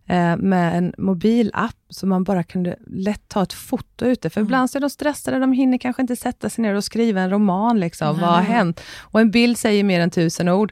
eh, 0.05 0.37
med 0.37 0.77
en 0.77 0.93
mobilapp, 0.97 1.75
så 1.89 2.07
man 2.07 2.23
bara 2.23 2.43
kunde 2.43 2.75
lätt 2.87 3.21
ta 3.27 3.43
ett 3.43 3.53
foto 3.53 4.05
ute. 4.05 4.29
För 4.29 4.41
mm. 4.41 4.47
ibland 4.47 4.69
så 4.69 4.77
är 4.77 4.81
de 4.81 4.89
stressade, 4.89 5.39
de 5.39 5.53
hinner 5.53 5.77
kanske 5.77 6.01
inte 6.01 6.15
sätta 6.15 6.49
sig 6.49 6.61
ner 6.61 6.73
och 6.73 6.83
skriva 6.83 7.21
en 7.21 7.29
roman. 7.29 7.79
Liksom, 7.79 8.07
mm. 8.07 8.21
Vad 8.21 8.29
har 8.29 8.41
hänt? 8.41 8.81
Och 8.99 9.21
en 9.21 9.31
bild 9.31 9.57
säger 9.57 9.83
mer 9.83 9.99
än 9.99 10.09
tusen 10.09 10.49
ord. 10.49 10.71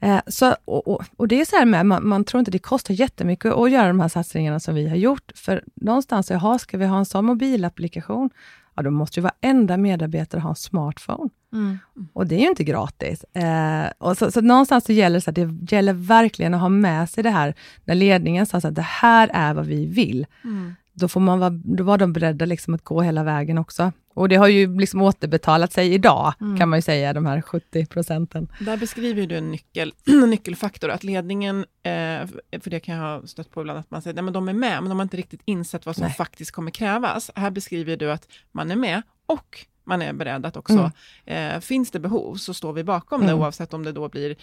Mm. 0.00 0.20
så, 0.26 0.56
och, 0.64 0.88
och, 0.88 1.02
och, 1.16 1.28
det 1.28 1.40
är 1.40 1.44
så 1.44 1.56
här 1.56 1.64
med, 1.64 1.86
man, 1.86 2.08
man, 2.08 2.24
tror 2.24 2.38
inte 2.38 2.50
det 2.50 2.58
kostar 2.58 2.94
jättemycket 2.94 3.52
att 3.52 3.70
göra 3.70 3.88
de 3.88 4.00
här 4.00 4.08
satsningarna 4.08 4.60
som 4.60 4.74
vi 4.74 4.88
har 4.88 4.96
gjort. 4.96 5.32
För 5.34 5.64
någonstans, 5.74 6.30
jaha, 6.30 6.58
ska 6.58 6.78
vi 6.78 6.86
ha 6.86 6.98
en 6.98 7.06
sån 7.06 7.24
mobilapplikation? 7.24 8.30
Ja, 8.76 8.82
då 8.82 8.90
måste 8.90 9.20
ju 9.20 9.22
varenda 9.22 9.76
medarbetare 9.76 10.40
ha 10.40 10.50
en 10.50 10.56
smartphone. 10.56 11.30
Mm. 11.52 11.78
Och 12.12 12.26
det 12.26 12.34
är 12.34 12.40
ju 12.40 12.48
inte 12.48 12.64
gratis. 12.64 13.24
Eh, 13.24 13.90
och 13.98 14.18
så, 14.18 14.30
så 14.30 14.40
någonstans 14.40 14.84
så 14.84 14.92
gäller 14.92 15.16
det, 15.16 15.20
så 15.20 15.30
det 15.30 15.72
gäller 15.72 15.92
verkligen 15.92 16.54
att 16.54 16.60
ha 16.60 16.68
med 16.68 17.10
sig 17.10 17.22
det 17.22 17.30
här, 17.30 17.54
när 17.84 17.94
ledningen 17.94 18.46
sa 18.46 18.58
att 18.58 18.74
det 18.74 18.82
här 18.82 19.30
är 19.32 19.54
vad 19.54 19.66
vi 19.66 19.86
vill. 19.86 20.26
Mm. 20.44 20.74
Då, 21.00 21.08
får 21.08 21.20
man 21.20 21.38
vara, 21.38 21.50
då 21.50 21.84
var 21.84 21.98
de 21.98 22.12
beredda 22.12 22.44
liksom 22.44 22.74
att 22.74 22.84
gå 22.84 23.02
hela 23.02 23.24
vägen 23.24 23.58
också. 23.58 23.92
Och 24.14 24.28
det 24.28 24.36
har 24.36 24.48
ju 24.48 24.78
liksom 24.78 25.02
återbetalat 25.02 25.72
sig 25.72 25.94
idag, 25.94 26.34
mm. 26.40 26.58
kan 26.58 26.68
man 26.68 26.78
ju 26.78 26.82
säga, 26.82 27.12
de 27.12 27.26
här 27.26 27.42
70 27.42 27.86
procenten. 27.86 28.48
Där 28.60 28.76
beskriver 28.76 29.26
du 29.26 29.36
en 29.36 29.50
nyckel, 29.50 29.94
nyckelfaktor, 30.28 30.90
att 30.90 31.04
ledningen, 31.04 31.58
eh, 31.82 32.26
för 32.60 32.70
det 32.70 32.80
kan 32.80 32.94
jag 32.94 33.02
ha 33.02 33.26
stött 33.26 33.50
på 33.50 33.60
ibland, 33.60 33.78
att 33.78 33.90
man 33.90 34.02
säger 34.02 34.26
att 34.26 34.34
de 34.34 34.48
är 34.48 34.52
med, 34.52 34.82
men 34.82 34.88
de 34.88 34.98
har 34.98 35.02
inte 35.02 35.16
riktigt 35.16 35.40
insett 35.44 35.86
vad 35.86 35.96
som 35.96 36.04
Nej. 36.04 36.14
faktiskt 36.14 36.50
kommer 36.50 36.70
krävas. 36.70 37.30
Här 37.34 37.50
beskriver 37.50 37.96
du 37.96 38.12
att 38.12 38.28
man 38.52 38.70
är 38.70 38.76
med 38.76 39.02
och 39.26 39.66
man 39.84 40.02
är 40.02 40.12
beredd 40.12 40.46
att 40.46 40.56
också, 40.56 40.90
mm. 41.26 41.54
eh, 41.54 41.60
finns 41.60 41.90
det 41.90 41.98
behov 41.98 42.34
så 42.34 42.54
står 42.54 42.72
vi 42.72 42.84
bakom 42.84 43.22
mm. 43.22 43.34
det 43.34 43.42
oavsett 43.42 43.74
om 43.74 43.84
det 43.84 43.92
då 43.92 44.08
blir, 44.08 44.36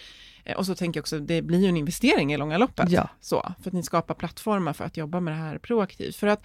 eh, 0.44 0.58
och 0.58 0.66
så 0.66 0.76
tänker 0.76 0.98
jag 0.98 1.02
också, 1.02 1.20
det 1.20 1.42
blir 1.42 1.60
ju 1.60 1.68
en 1.68 1.78
investering 1.78 2.34
i 2.34 2.38
långa 2.38 2.58
loppet. 2.58 2.90
Ja. 2.90 3.10
Så, 3.22 3.52
för 3.64 3.70
att 3.70 3.74
ni 3.74 3.84
skapar 3.84 4.14
plattformar 4.14 4.74
för 4.74 4.86
att 4.86 4.98
jobba 4.98 5.20
med 5.20 5.34
det 5.34 5.38
här 5.38 5.58
proaktivt. 5.58 6.16
För 6.16 6.28
att 6.28 6.44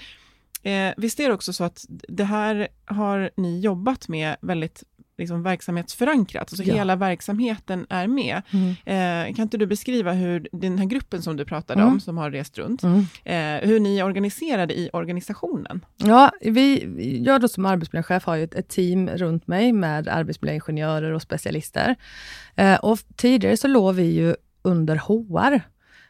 Eh, 0.63 0.93
visst 0.97 1.21
är 1.21 1.29
det 1.29 1.35
också 1.35 1.53
så 1.53 1.65
att 1.65 1.85
det 1.89 2.25
här 2.25 2.69
har 2.85 3.31
ni 3.37 3.61
jobbat 3.61 4.09
med 4.09 4.37
väldigt 4.41 4.83
liksom, 5.19 5.43
verksamhetsförankrat, 5.43 6.43
alltså 6.43 6.63
ja. 6.63 6.75
hela 6.75 6.97
verksamheten 6.97 7.87
är 7.89 8.07
med. 8.07 8.43
Mm. 8.51 9.29
Eh, 9.29 9.35
kan 9.35 9.43
inte 9.43 9.59
du 9.59 9.67
beskriva 9.67 10.13
hur 10.13 10.49
den 10.53 10.79
här 10.79 10.87
gruppen 10.87 11.23
som 11.23 11.37
du 11.37 11.45
pratade 11.45 11.81
mm. 11.81 11.93
om, 11.93 12.01
som 12.01 12.19
har 12.19 12.31
rest 12.31 12.59
runt, 12.59 12.83
mm. 12.83 13.07
eh, 13.25 13.69
hur 13.69 13.81
ni 13.81 13.99
är 13.99 14.05
organiserade 14.05 14.79
i 14.79 14.91
organisationen? 14.93 15.85
Ja, 15.97 16.31
vi, 16.41 17.23
jag 17.27 17.41
då 17.41 17.49
som 17.49 17.67
arbetsmiljöchef 17.67 18.25
har 18.25 18.37
ju 18.37 18.45
ett, 18.45 18.55
ett 18.55 18.69
team 18.69 19.09
runt 19.09 19.47
mig 19.47 19.73
med 19.73 20.09
arbetsmiljöingenjörer 20.09 21.13
och 21.13 21.23
specialister. 21.23 21.97
Eh, 22.55 22.77
och 22.77 22.99
tidigare 23.17 23.57
så 23.57 23.69
låg 23.69 23.95
vi 23.95 24.03
ju 24.03 24.35
under 24.63 24.97
HR, 24.97 25.61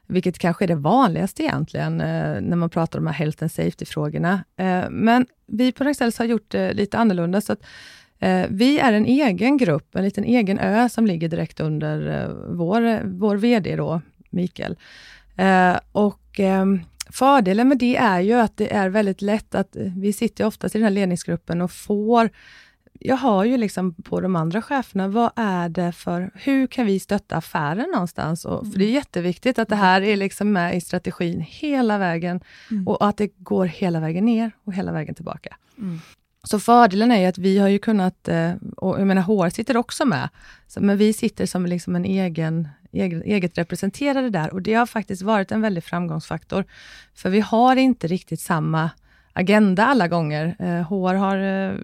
vilket 0.06 0.38
kanske 0.38 0.64
är 0.64 0.68
det 0.68 0.74
vanligaste 0.74 1.42
egentligen, 1.42 2.00
eh, 2.00 2.40
när 2.40 2.56
man 2.56 2.70
pratar 2.70 2.98
om 2.98 3.04
de 3.04 3.10
här 3.10 3.18
health 3.18 3.42
and 3.42 3.52
safety-frågorna. 3.52 4.44
Eh, 4.56 4.90
men 4.90 5.26
vi 5.46 5.72
på 5.72 5.84
Rexcells 5.84 6.18
har 6.18 6.24
gjort 6.24 6.50
det 6.50 6.72
lite 6.72 6.98
annorlunda, 6.98 7.40
så 7.40 7.52
att 7.52 7.62
vi 8.48 8.78
är 8.78 8.92
en 8.92 9.06
egen 9.06 9.56
grupp, 9.56 9.94
en 9.94 10.04
liten 10.04 10.24
egen 10.24 10.58
ö 10.58 10.88
som 10.88 11.06
ligger 11.06 11.28
direkt 11.28 11.60
under 11.60 12.28
vår, 12.54 13.00
vår 13.04 13.36
VD 13.36 13.76
då, 13.76 14.00
Mikael. 14.30 14.76
och 15.92 16.40
Fördelen 17.10 17.68
med 17.68 17.78
det 17.78 17.96
är 17.96 18.20
ju 18.20 18.34
att 18.34 18.56
det 18.56 18.74
är 18.74 18.88
väldigt 18.88 19.22
lätt 19.22 19.54
att 19.54 19.76
vi 19.96 20.12
sitter 20.12 20.46
oftast 20.46 20.74
i 20.74 20.78
den 20.78 20.84
här 20.84 20.90
ledningsgruppen 20.90 21.60
och 21.60 21.70
får 21.70 22.30
jag 23.04 23.16
har 23.16 23.44
ju 23.44 23.56
liksom 23.56 23.94
på 23.94 24.20
de 24.20 24.36
andra 24.36 24.62
cheferna, 24.62 25.08
vad 25.08 25.30
är 25.36 25.68
det 25.68 25.92
för, 25.92 26.30
hur 26.34 26.66
kan 26.66 26.86
vi 26.86 27.00
stötta 27.00 27.36
affären 27.36 27.90
någonstans? 27.92 28.44
Och, 28.44 28.66
för 28.66 28.78
det 28.78 28.84
är 28.84 28.88
mm. 28.88 28.94
jätteviktigt 28.94 29.58
att 29.58 29.68
det 29.68 29.76
här 29.76 30.02
är 30.02 30.16
liksom 30.16 30.52
med 30.52 30.76
i 30.76 30.80
strategin 30.80 31.40
hela 31.40 31.98
vägen 31.98 32.40
mm. 32.70 32.88
och 32.88 33.06
att 33.06 33.16
det 33.16 33.26
går 33.38 33.66
hela 33.66 34.00
vägen 34.00 34.24
ner 34.24 34.52
och 34.64 34.74
hela 34.74 34.92
vägen 34.92 35.14
tillbaka. 35.14 35.56
Mm. 35.78 36.00
Så 36.44 36.58
fördelen 36.58 37.12
är 37.12 37.20
ju 37.20 37.26
att 37.26 37.38
vi 37.38 37.58
har 37.58 37.68
ju 37.68 37.78
kunnat, 37.78 38.28
eh, 38.28 38.52
och 38.76 39.00
jag 39.00 39.06
menar 39.06 39.22
HR 39.22 39.48
sitter 39.48 39.76
också 39.76 40.04
med, 40.04 40.28
så, 40.66 40.80
men 40.80 40.96
vi 40.96 41.12
sitter 41.12 41.46
som 41.46 41.66
liksom 41.66 41.96
en 41.96 42.04
egen, 42.04 42.68
eget, 42.92 43.22
eget 43.22 43.58
representerade 43.58 44.30
där 44.30 44.52
och 44.52 44.62
det 44.62 44.74
har 44.74 44.86
faktiskt 44.86 45.22
varit 45.22 45.52
en 45.52 45.60
väldig 45.60 45.84
framgångsfaktor. 45.84 46.64
För 47.14 47.30
vi 47.30 47.40
har 47.40 47.76
inte 47.76 48.06
riktigt 48.06 48.40
samma 48.40 48.90
agenda 49.32 49.86
alla 49.86 50.08
gånger. 50.08 50.56
Eh, 50.58 50.88
HR 50.88 51.14
har, 51.14 51.38
eh, 51.38 51.74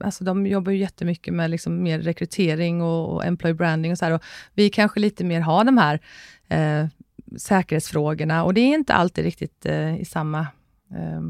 alltså 0.00 0.24
de 0.24 0.46
jobbar 0.46 0.72
ju 0.72 0.78
jättemycket 0.78 1.34
med 1.34 1.50
liksom 1.50 1.82
mer 1.82 1.98
rekrytering 1.98 2.82
och, 2.82 3.14
och 3.14 3.24
employee 3.24 3.54
branding 3.54 3.92
och 3.92 3.98
så 3.98 4.04
här, 4.04 4.12
och 4.12 4.22
vi 4.54 4.70
kanske 4.70 5.00
lite 5.00 5.24
mer 5.24 5.40
har 5.40 5.64
de 5.64 5.78
här 5.78 6.00
eh, 6.48 6.86
säkerhetsfrågorna 7.36 8.44
och 8.44 8.54
det 8.54 8.60
är 8.60 8.74
inte 8.74 8.94
alltid 8.94 9.24
riktigt 9.24 9.66
eh, 9.66 10.00
i 10.00 10.04
samma 10.04 10.40
eh, 10.90 11.20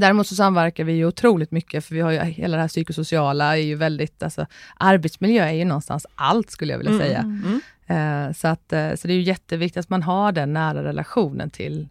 Däremot 0.00 0.26
så 0.26 0.34
samverkar 0.34 0.84
vi 0.84 0.92
ju 0.92 1.06
otroligt 1.06 1.50
mycket, 1.50 1.84
för 1.84 1.94
vi 1.94 2.00
har 2.00 2.10
ju 2.10 2.18
hela 2.18 2.56
det 2.56 2.60
här 2.60 2.68
psykosociala, 2.68 3.56
är 3.56 3.62
ju 3.62 3.74
väldigt, 3.74 4.22
alltså, 4.22 4.46
arbetsmiljö 4.76 5.44
är 5.44 5.52
ju 5.52 5.64
någonstans 5.64 6.06
allt, 6.14 6.50
skulle 6.50 6.72
jag 6.72 6.78
vilja 6.78 6.92
mm, 6.92 7.06
säga. 7.06 7.18
Mm. 7.18 7.60
Eh, 7.86 8.32
så, 8.34 8.48
att, 8.48 8.72
eh, 8.72 8.94
så 8.94 9.08
det 9.08 9.12
är 9.12 9.16
ju 9.16 9.22
jätteviktigt 9.22 9.80
att 9.80 9.88
man 9.88 10.02
har 10.02 10.32
den 10.32 10.52
nära 10.52 10.84
relationen 10.84 11.50
till... 11.50 11.88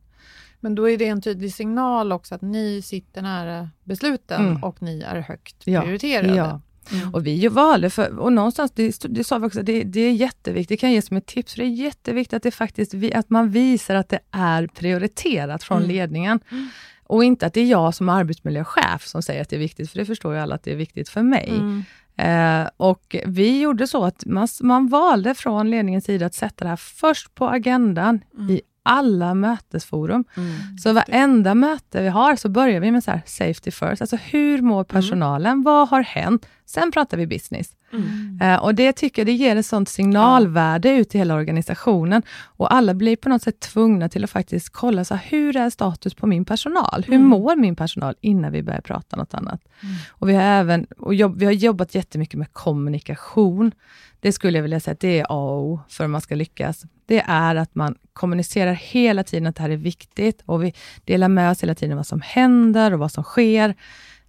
Men 0.60 0.76
då 0.76 0.90
är 0.90 0.98
det 0.98 1.08
en 1.08 1.22
tydlig 1.22 1.54
signal 1.54 2.12
också 2.12 2.36
att 2.36 2.42
ni 2.42 2.82
sitter 2.82 3.22
nära 3.22 3.70
besluten 3.84 4.48
mm. 4.48 4.64
och 4.64 4.82
ni 4.82 5.02
är 5.02 5.20
högt 5.20 5.66
prioriterade. 5.66 6.36
Ja. 6.36 6.62
Mm. 6.92 7.14
Och 7.14 7.28
vi 7.28 7.48
valde, 7.48 7.90
för, 7.90 8.20
och 8.20 8.34
någonstans, 8.34 8.72
det, 8.72 9.04
det 9.10 9.24
sa 9.24 9.38
vi 9.38 9.48
också, 9.48 9.62
det, 9.62 9.84
det 9.84 10.02
är 10.02 10.12
jätteviktigt, 10.12 10.70
det 10.70 10.78
kan 10.78 10.92
ge 10.92 11.02
som 11.02 11.18
ett 11.18 11.26
tips, 11.26 11.56
det 11.56 11.64
är 11.64 11.68
jätteviktigt 11.68 12.34
att, 12.34 12.44
det 12.44 12.52
faktiskt, 12.52 12.94
att 13.16 13.30
man 13.30 13.50
visar 13.50 13.96
att 13.96 14.10
det 14.10 14.20
är 14.32 14.68
prioriterat 14.68 15.64
från 15.64 15.78
mm. 15.78 15.90
ledningen. 15.90 16.40
Mm. 16.52 16.70
Och 17.10 17.24
inte 17.24 17.46
att 17.46 17.54
det 17.54 17.62
är 17.62 17.66
jag 17.66 17.96
som 17.96 18.10
arbetsmiljöchef 18.10 19.08
som 19.08 19.22
säger 19.22 19.42
att 19.42 19.50
det 19.50 19.56
är 19.56 19.60
viktigt, 19.60 19.92
för 19.92 20.00
det 20.00 20.06
förstår 20.06 20.34
ju 20.34 20.40
alla 20.40 20.56
att 20.56 20.64
det 20.64 20.72
är 20.72 20.76
viktigt 20.76 21.10
för 21.10 21.24
mig. 21.24 21.50
Mm. 21.50 21.84
Eh, 22.18 22.70
och 22.78 23.16
vi 23.26 23.62
gjorde 23.62 23.88
så 23.88 24.04
att 24.04 24.26
man, 24.26 24.48
man 24.62 24.88
valde 24.88 25.36
från 25.36 25.70
ledningens 25.70 26.06
sida 26.06 26.26
att 26.26 26.34
sätta 26.34 26.66
det 26.66 26.70
här 26.70 26.76
först 26.76 27.36
på 27.36 27.48
agendan 27.48 28.20
mm. 28.38 28.50
i 28.50 28.62
alla 28.88 29.34
mötesforum. 29.34 30.24
Mm. 30.38 30.78
Så 30.78 30.94
varenda 30.94 31.56
möte 31.56 32.02
vi 32.02 32.08
har 32.08 32.36
så 32.36 32.50
börjar 32.50 32.80
vi 32.80 32.92
med 32.92 33.04
så 33.04 33.12
här, 33.12 33.22
safety 33.26 33.72
first. 33.72 34.02
Alltså 34.02 34.16
hur 34.16 34.62
mår 34.62 34.80
mm. 34.80 34.86
personalen? 34.86 35.52
Mm. 35.52 35.64
Vad 35.64 35.90
har 35.90 36.02
hänt? 36.02 36.46
Sen 36.66 36.92
pratar 36.92 37.18
vi 37.18 37.28
business. 37.28 37.72
Mm. 37.94 38.40
Uh, 38.44 38.64
och 38.64 38.76
det 38.76 38.94
tycker 38.94 39.22
jag 39.22 39.28
det 39.28 39.32
ger 39.32 39.56
ett 39.56 39.66
sånt 39.66 39.90
signalvärde 39.90 40.90
ut 40.90 41.10
till 41.10 41.20
hela 41.20 41.36
organisationen. 41.36 42.22
Och 42.44 42.74
alla 42.74 42.94
blir 42.94 43.16
på 43.16 43.30
något 43.30 43.42
sätt 43.42 43.60
tvungna 43.60 44.10
till 44.10 44.24
att 44.24 44.30
faktiskt 44.30 44.70
kolla, 44.70 45.06
så 45.06 45.16
här, 45.16 45.26
hur 45.30 45.58
är 45.58 45.70
status 45.70 46.14
på 46.14 46.28
min 46.28 46.46
personal? 46.46 47.04
Hur 47.08 47.16
mm. 47.16 47.28
mår 47.28 47.56
min 47.56 47.76
personal 47.76 48.16
innan 48.22 48.52
vi 48.52 48.64
börjar 48.64 48.82
prata 48.82 49.16
något 49.16 49.34
annat? 49.34 49.62
Mm. 49.84 49.96
Och 50.10 50.30
vi 50.30 50.34
har 50.34 50.42
även 50.42 50.86
och 50.98 51.14
jobb, 51.14 51.40
vi 51.40 51.46
har 51.46 51.52
jobbat 51.52 51.96
jättemycket 51.96 52.40
med 52.40 52.54
kommunikation. 52.54 53.72
Det 54.20 54.32
skulle 54.32 54.58
jag 54.58 54.64
vilja 54.64 54.80
säga 54.80 54.94
att 54.94 55.00
det 55.00 55.20
är 55.20 55.26
A 55.30 55.50
och 55.50 55.64
O 55.64 55.80
för 55.90 56.04
att 56.04 56.10
man 56.10 56.22
ska 56.22 56.36
lyckas. 56.36 56.86
Det 57.08 57.24
är 57.28 57.56
att 57.56 57.76
man 57.76 57.96
kommunicerar 58.14 58.74
hela 58.74 59.24
tiden 59.24 59.48
att 59.48 59.56
det 59.56 59.62
här 59.62 59.70
är 59.70 59.78
viktigt 59.78 60.42
och 60.46 60.64
vi 60.64 60.74
delar 61.06 61.28
med 61.28 61.52
oss 61.52 61.64
hela 61.64 61.76
tiden 61.76 61.98
vad 61.98 62.08
som 62.08 62.22
händer 62.22 62.94
och 62.94 63.00
vad 63.00 63.12
som 63.12 63.24
sker. 63.24 63.76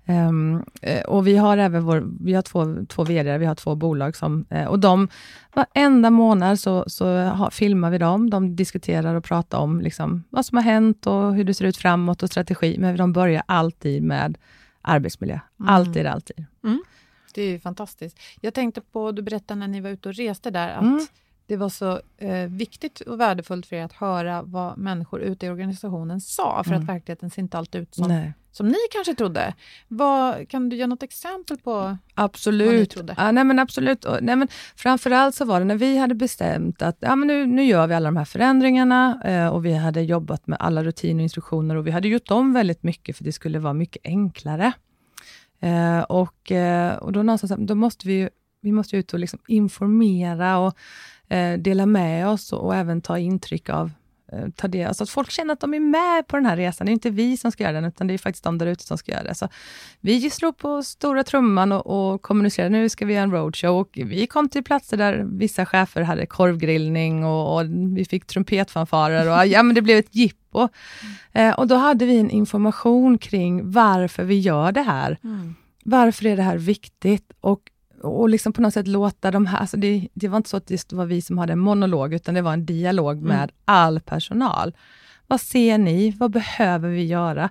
Um, 0.07 0.65
och 1.07 1.27
vi 1.27 1.37
har 1.37 1.59
även 1.59 1.85
vår, 1.85 2.09
vi 2.21 2.35
har 2.35 2.43
två, 2.43 2.87
två 2.89 3.05
VD, 3.05 3.39
vi 3.39 3.47
har 3.47 3.55
två 3.55 3.75
bolag 3.75 4.17
som, 4.17 4.47
uh, 4.53 4.65
och 4.65 4.79
de, 4.79 5.09
varenda 5.55 6.11
månad 6.11 6.61
så, 6.61 6.85
så 6.87 7.25
ha, 7.25 7.51
filmar 7.51 7.91
vi 7.91 7.99
dem. 7.99 8.31
De 8.31 8.57
diskuterar 8.57 9.15
och 9.15 9.25
pratar 9.25 9.59
om 9.59 9.81
liksom, 9.81 10.25
vad 10.31 10.47
som 10.47 10.57
har 10.57 10.63
hänt 10.63 11.07
och 11.07 11.35
hur 11.35 11.45
det 11.45 11.55
ser 11.55 11.65
ut 11.65 11.77
framåt 11.77 12.23
och 12.23 12.29
strategi, 12.29 12.77
men 12.79 12.97
de 12.97 13.13
börjar 13.13 13.43
alltid 13.47 14.03
med 14.03 14.39
arbetsmiljö. 14.83 15.39
Mm. 15.61 15.75
Alltid, 15.75 16.07
alltid. 16.07 16.45
Mm. 16.65 16.83
Det 17.35 17.43
är 17.43 17.59
fantastiskt. 17.59 18.19
Jag 18.41 18.55
tänkte 18.55 18.81
på, 18.81 19.13
du 19.13 19.23
berättade 19.23 19.61
när 19.61 19.69
ni 19.69 19.81
var 19.81 19.91
ute 19.91 20.09
och 20.09 20.15
reste 20.15 20.51
där, 20.51 20.69
att 20.69 20.83
mm. 20.83 21.07
Det 21.49 21.57
var 21.57 21.69
så 21.69 22.01
eh, 22.17 22.49
viktigt 22.49 23.01
och 23.01 23.21
värdefullt 23.21 23.67
för 23.67 23.77
er 23.77 23.85
att 23.85 23.93
höra 23.93 24.43
vad 24.43 24.79
människor 24.79 25.21
ute 25.21 25.47
i 25.47 25.51
organisationen 25.51 26.21
sa, 26.21 26.65
för 26.65 26.71
mm. 26.71 26.83
att 26.83 26.89
verkligheten 26.89 27.31
ser 27.31 27.43
inte 27.43 27.59
alltid 27.59 27.81
ut 27.83 27.95
som, 27.95 28.33
som 28.53 28.69
ni 28.69 28.79
kanske 28.91 29.15
trodde. 29.15 29.55
Vad, 29.89 30.49
kan 30.49 30.69
du 30.69 30.77
ge 30.77 30.87
något 30.87 31.03
exempel 31.03 31.59
på 31.59 31.97
absolut. 32.15 32.69
vad 32.69 32.77
ni 32.77 32.87
trodde? 32.87 33.15
Ja, 33.17 33.33
nej 33.33 33.45
men 33.45 33.59
absolut. 33.59 34.07
Nej, 34.21 34.37
men 34.37 34.49
framförallt 34.77 35.35
så 35.35 35.45
var 35.45 35.59
det 35.59 35.65
när 35.65 35.77
vi 35.77 35.99
hade 35.99 36.15
bestämt 36.15 36.83
att 36.83 36.97
ja, 37.01 37.17
men 37.17 37.29
nu, 37.29 37.47
nu 37.47 37.65
gör 37.65 37.87
vi 37.87 37.95
alla 37.95 38.09
de 38.09 38.17
här 38.17 38.25
förändringarna 38.25 39.21
eh, 39.25 39.49
och 39.49 39.65
vi 39.65 39.75
hade 39.75 40.03
jobbat 40.03 40.47
med 40.47 40.59
alla 40.61 40.85
rutiner 40.85 41.21
och 41.21 41.23
instruktioner 41.23 41.77
och 41.77 41.87
vi 41.87 41.91
hade 41.91 42.09
gjort 42.09 42.31
om 42.31 42.53
väldigt 42.53 42.83
mycket 42.83 43.17
för 43.17 43.25
det 43.25 43.33
skulle 43.33 43.59
vara 43.59 43.75
mycket 43.75 44.07
enklare. 44.07 44.73
Eh, 45.61 46.01
och, 46.01 46.53
eh, 46.53 46.97
och 46.97 47.13
då 47.13 47.23
någonstans, 47.23 47.53
då 47.59 47.75
måste 47.75 48.09
vi, 48.09 48.29
vi 48.61 48.73
måste 48.73 48.97
ut 48.97 49.13
och 49.13 49.19
liksom 49.19 49.39
informera 49.47 50.59
och 50.59 50.75
dela 51.59 51.87
med 51.87 52.29
oss 52.29 52.53
och, 52.53 52.75
även 52.75 53.01
ta 53.01 53.19
intryck 53.19 53.69
av 53.69 53.91
eh, 54.33 54.49
ta 54.57 54.69
det, 54.69 54.85
alltså 54.85 55.03
att 55.03 55.11
folk 55.11 55.31
känner 55.31 55.53
att 55.53 55.61
de 55.61 55.75
är 55.75 55.81
med 55.81 56.27
på 56.27 56.37
den 56.37 56.47
här 56.47 56.57
resan. 56.57 56.87
Det 56.87 56.91
är 56.91 56.95
inte 56.95 57.11
vi 57.11 57.37
som 57.37 57.53
ska 57.53 57.63
göra 57.63 57.73
den, 57.73 57.85
utan 57.85 58.07
det 58.07 58.15
är 58.15 58.19
faktiskt 58.19 58.45
de 58.45 58.59
där 58.59 58.67
ute 58.67 58.85
som 58.85 58.99
ska 58.99 59.13
göra 59.13 59.23
det. 59.23 59.35
Så 59.35 59.49
vi 60.01 60.31
slog 60.31 60.57
på 60.57 60.83
stora 60.83 61.25
trumman 61.25 61.73
och, 61.73 62.13
och 62.13 62.23
kommunicerade, 62.23 62.71
nu 62.71 62.89
ska 62.89 63.07
vi 63.07 63.15
göra 63.15 63.25
en 63.25 63.33
roadshow. 63.33 63.81
Och 63.81 63.91
vi 63.93 64.27
kom 64.27 64.49
till 64.49 64.65
platser 64.65 64.97
där 64.97 65.27
vissa 65.39 65.67
chefer 65.67 66.03
hade 66.03 66.27
korvgrillning 66.27 67.25
och, 67.25 67.55
och 67.57 67.67
vi 67.97 68.05
fick 68.05 68.27
trumpetfanfarer 68.27 69.31
och 69.31 69.47
ja, 69.47 69.63
men 69.63 69.75
det 69.75 69.83
blev 69.83 69.99
ett 69.99 70.15
jipp 70.15 70.37
på. 70.51 70.69
Eh, 71.33 71.59
och 71.59 71.67
då 71.67 71.75
hade 71.75 72.07
vi 72.07 72.19
en 72.19 72.31
information 72.31 73.19
kring 73.19 73.71
varför 73.71 74.25
vi 74.25 74.39
gör 74.39 74.73
det 74.73 74.83
här. 74.83 75.19
Mm. 75.25 75.55
Varför 75.85 76.27
är 76.27 76.37
det 76.37 76.43
här 76.43 76.59
viktigt? 76.59 77.33
Och, 77.41 77.61
och 78.03 78.29
liksom 78.29 78.53
på 78.53 78.61
något 78.63 78.75
sätt 78.75 78.89
låta 78.89 79.31
de 79.31 79.47
här, 79.47 79.59
alltså 79.59 79.77
det, 79.77 80.09
det 80.15 80.29
var 80.29 80.37
inte 80.37 80.49
så 80.49 80.57
att 80.57 80.67
det 80.67 80.93
var 80.93 81.07
vi 81.07 81.23
som 81.23 81.39
hade 81.39 81.53
en 81.53 81.59
monolog, 81.59 82.15
utan 82.15 82.35
det 82.35 82.43
var 82.43 82.53
en 82.53 82.67
dialog 82.67 83.23
med 83.23 83.37
mm. 83.37 83.51
all 83.65 84.01
personal. 84.01 84.77
Vad 85.27 85.41
ser 85.41 85.79
ni? 85.79 86.11
Vad 86.11 86.31
behöver 86.31 86.89
vi 86.89 87.05
göra? 87.05 87.51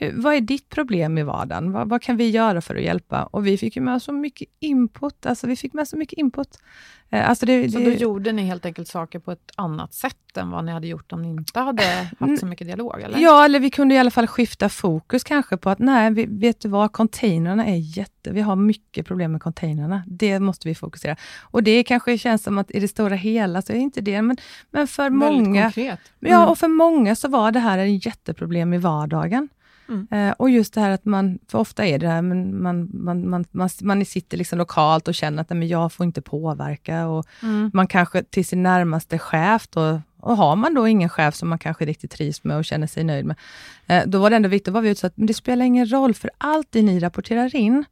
Hur, 0.00 0.12
vad 0.16 0.34
är 0.34 0.40
ditt 0.40 0.68
problem 0.68 1.18
i 1.18 1.22
vardagen? 1.22 1.72
Vad, 1.72 1.88
vad, 1.88 2.02
kan 2.02 2.16
vi 2.16 2.30
göra 2.30 2.60
för 2.60 2.74
att 2.74 2.82
hjälpa? 2.82 3.22
Och 3.22 3.46
vi 3.46 3.58
fick 3.58 3.76
ju 3.76 3.82
med 3.82 4.02
så 4.02 4.12
mycket 4.12 4.48
input. 4.60 5.26
Alltså 5.26 5.46
vi 5.46 5.56
fick 5.56 5.72
med 5.72 5.88
så 5.88 5.96
mycket 5.96 6.18
input. 6.18 6.58
Eh, 7.10 7.28
alltså 7.28 7.46
det, 7.46 7.70
så 7.70 7.78
det, 7.78 7.84
då 7.84 7.90
gjorde 7.90 8.32
ni 8.32 8.42
helt 8.42 8.66
enkelt 8.66 8.88
saker 8.88 9.18
på 9.18 9.32
ett 9.32 9.50
annat 9.54 9.94
sätt 9.94 10.36
än 10.36 10.50
vad 10.50 10.64
ni 10.64 10.72
hade 10.72 10.86
gjort 10.86 11.12
om 11.12 11.22
ni 11.22 11.28
inte 11.28 11.60
hade 11.60 11.82
haft 12.18 12.40
så 12.40 12.46
mycket 12.46 12.66
dialog? 12.66 13.00
Eller? 13.00 13.18
Ja, 13.18 13.44
eller 13.44 13.60
vi 13.60 13.70
kunde 13.70 13.94
i 13.94 13.98
alla 13.98 14.10
fall 14.10 14.26
skifta 14.26 14.68
fokus 14.68 15.24
kanske 15.24 15.56
på 15.56 15.70
att 15.70 15.78
nej, 15.78 16.10
vi, 16.10 16.26
vet 16.26 16.60
du 16.60 16.68
vad, 16.68 16.92
containrarna 16.92 17.66
är 17.66 17.98
jätte... 17.98 18.30
Vi 18.30 18.40
har 18.40 18.56
mycket 18.56 19.06
problem 19.06 19.32
med 19.32 19.42
containrarna. 19.42 20.02
Det 20.06 20.40
måste 20.40 20.68
vi 20.68 20.74
fokusera. 20.74 21.16
Och 21.40 21.62
det 21.62 21.84
kanske 21.84 22.18
känns 22.18 22.42
som 22.42 22.58
att 22.58 22.70
i 22.70 22.80
det 22.80 22.88
stora 22.88 23.14
hela 23.14 23.62
så 23.62 23.72
är 23.72 23.76
det 23.76 23.82
inte 23.82 24.00
det, 24.00 24.22
men, 24.22 24.36
men 24.70 24.86
för 24.86 25.02
Väldigt 25.02 25.18
många... 25.18 25.62
Konkret. 25.62 26.00
Mm. 26.20 26.32
Ja, 26.32 26.46
och 26.46 26.58
för 26.58 26.68
många 26.68 27.16
så 27.16 27.28
var 27.28 27.52
det 27.52 27.60
här 27.60 27.78
ett 27.78 28.06
jätteproblem 28.06 28.74
i 28.74 28.78
vardagen. 28.78 29.48
Mm. 29.88 30.06
Eh, 30.10 30.34
och 30.38 30.50
just 30.50 30.74
det 30.74 30.80
här 30.80 30.90
att 30.90 31.04
man, 31.04 31.38
för 31.48 31.58
ofta 31.58 31.86
är 31.86 31.98
det 31.98 32.08
här, 32.08 32.22
men 32.22 32.62
man, 32.62 32.88
man, 32.92 33.28
man, 33.28 33.44
man, 33.50 33.68
man 33.82 34.04
sitter 34.04 34.36
liksom 34.36 34.58
lokalt 34.58 35.08
och 35.08 35.14
känner 35.14 35.42
att 35.42 35.50
men 35.50 35.68
jag 35.68 35.92
får 35.92 36.06
inte 36.06 36.22
påverka. 36.22 37.06
Och 37.06 37.26
mm. 37.42 37.70
Man 37.74 37.86
kanske 37.86 38.22
till 38.22 38.46
sin 38.46 38.62
närmaste 38.62 39.18
chef, 39.18 39.68
då, 39.70 40.00
och 40.16 40.36
har 40.36 40.56
man 40.56 40.74
då 40.74 40.88
ingen 40.88 41.08
chef 41.08 41.34
som 41.34 41.48
man 41.48 41.58
kanske 41.58 41.84
riktigt 41.84 42.10
trivs 42.10 42.44
med 42.44 42.56
och 42.56 42.64
känner 42.64 42.86
sig 42.86 43.04
nöjd 43.04 43.26
med, 43.26 43.36
eh, 43.86 44.02
då 44.06 44.18
var 44.18 44.30
det 44.30 44.36
ändå 44.36 44.48
viktigt 44.48 44.68
att 44.68 44.74
vara 44.74 44.88
ute 44.88 45.00
så 45.00 45.06
att 45.06 45.16
men 45.16 45.26
det 45.26 45.34
spelar 45.34 45.64
ingen 45.64 45.92
roll, 45.92 46.14
för 46.14 46.30
allt 46.38 46.66
det 46.70 46.82
ni 46.82 47.00
rapporterar 47.00 47.56
in, 47.56 47.84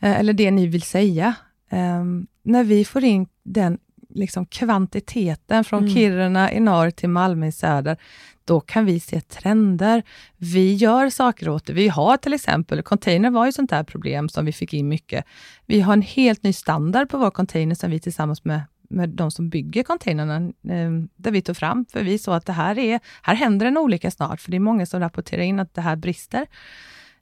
eh, 0.00 0.20
eller 0.20 0.32
det 0.32 0.50
ni 0.50 0.66
vill 0.66 0.82
säga, 0.82 1.34
eh, 1.70 2.04
när 2.42 2.64
vi 2.64 2.84
får 2.84 3.04
in 3.04 3.26
den 3.42 3.78
liksom 4.14 4.46
kvantiteten 4.46 5.64
från 5.64 5.82
mm. 5.82 5.94
Kiruna 5.94 6.52
i 6.52 6.60
norr 6.60 6.90
till 6.90 7.08
Malmö 7.08 7.46
i 7.46 7.52
söder, 7.52 7.96
då 8.44 8.60
kan 8.60 8.84
vi 8.84 9.00
se 9.00 9.20
trender. 9.20 10.02
Vi 10.36 10.74
gör 10.74 11.10
saker 11.10 11.48
åt 11.48 11.66
det. 11.66 11.72
Vi 11.72 11.88
har 11.88 12.16
till 12.16 12.32
exempel, 12.32 12.82
container 12.82 13.30
var 13.30 13.46
ju 13.46 13.52
sånt 13.52 13.70
där 13.70 13.84
problem 13.84 14.28
som 14.28 14.44
vi 14.44 14.52
fick 14.52 14.74
in 14.74 14.88
mycket. 14.88 15.24
Vi 15.66 15.80
har 15.80 15.92
en 15.92 16.02
helt 16.02 16.42
ny 16.42 16.52
standard 16.52 17.08
på 17.08 17.18
vår 17.18 17.30
container 17.30 17.74
som 17.74 17.90
vi 17.90 18.00
tillsammans 18.00 18.44
med 18.44 18.60
med 18.90 19.08
de 19.08 19.30
som 19.30 19.48
bygger 19.48 19.82
containrarna, 19.82 20.36
eh, 20.46 20.90
där 21.16 21.30
vi 21.30 21.42
tog 21.42 21.56
fram, 21.56 21.84
för 21.92 22.02
vi 22.02 22.18
såg 22.18 22.34
att 22.34 22.46
det 22.46 22.52
här 22.52 22.78
är, 22.78 23.00
här 23.22 23.34
händer 23.34 23.66
en 23.66 23.78
olycka 23.78 24.10
snart, 24.10 24.40
för 24.40 24.50
det 24.50 24.56
är 24.56 24.60
många 24.60 24.86
som 24.86 25.00
rapporterar 25.00 25.42
in 25.42 25.60
att 25.60 25.74
det 25.74 25.80
här 25.80 25.96
brister. 25.96 26.46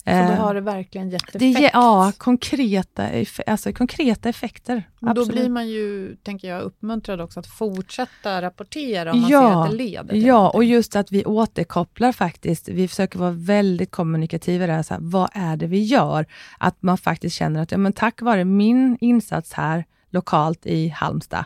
Så 0.07 0.13
då 0.13 0.19
eh, 0.19 0.39
har 0.39 0.55
det 0.55 0.61
verkligen 0.61 1.11
gett 1.11 1.23
effekt? 1.23 1.39
Det, 1.39 1.71
ja, 1.73 2.13
konkreta, 2.19 3.09
alltså 3.47 3.73
konkreta 3.73 4.29
effekter. 4.29 4.83
Men 5.01 5.15
då 5.15 5.27
blir 5.27 5.49
man 5.49 5.69
ju, 5.69 6.17
tänker 6.17 6.49
jag, 6.49 6.63
uppmuntrad 6.63 7.21
också 7.21 7.41
att 7.41 7.47
fortsätta 7.47 8.43
rapportera 8.43 9.13
om 9.13 9.21
man 9.21 9.31
ja, 9.31 9.41
ser 9.51 9.63
att 9.63 9.71
det 9.71 9.77
leder 9.77 10.09
till 10.09 10.27
Ja, 10.27 10.35
någonting. 10.35 10.59
och 10.59 10.65
just 10.65 10.97
att 10.97 11.13
vi 11.13 11.25
återkopplar 11.25 12.13
faktiskt. 12.13 12.69
Vi 12.69 12.89
försöker 12.89 13.19
vara 13.19 13.31
väldigt 13.31 13.91
kommunikativa 13.91 14.67
där. 14.67 14.83
Så 14.83 14.95
här, 14.95 15.01
vad 15.03 15.31
är 15.33 15.57
det 15.57 15.67
vi 15.67 15.83
gör? 15.83 16.27
Att 16.59 16.83
man 16.83 16.99
faktiskt 16.99 17.37
känner 17.37 17.63
att 17.63 17.73
ja, 17.73 17.79
men 17.79 17.93
tack 17.93 18.23
vare 18.23 18.45
min 18.45 18.99
insats 19.01 19.53
här 19.53 19.85
lokalt 20.11 20.67
i 20.67 20.89
Halmstad, 20.89 21.45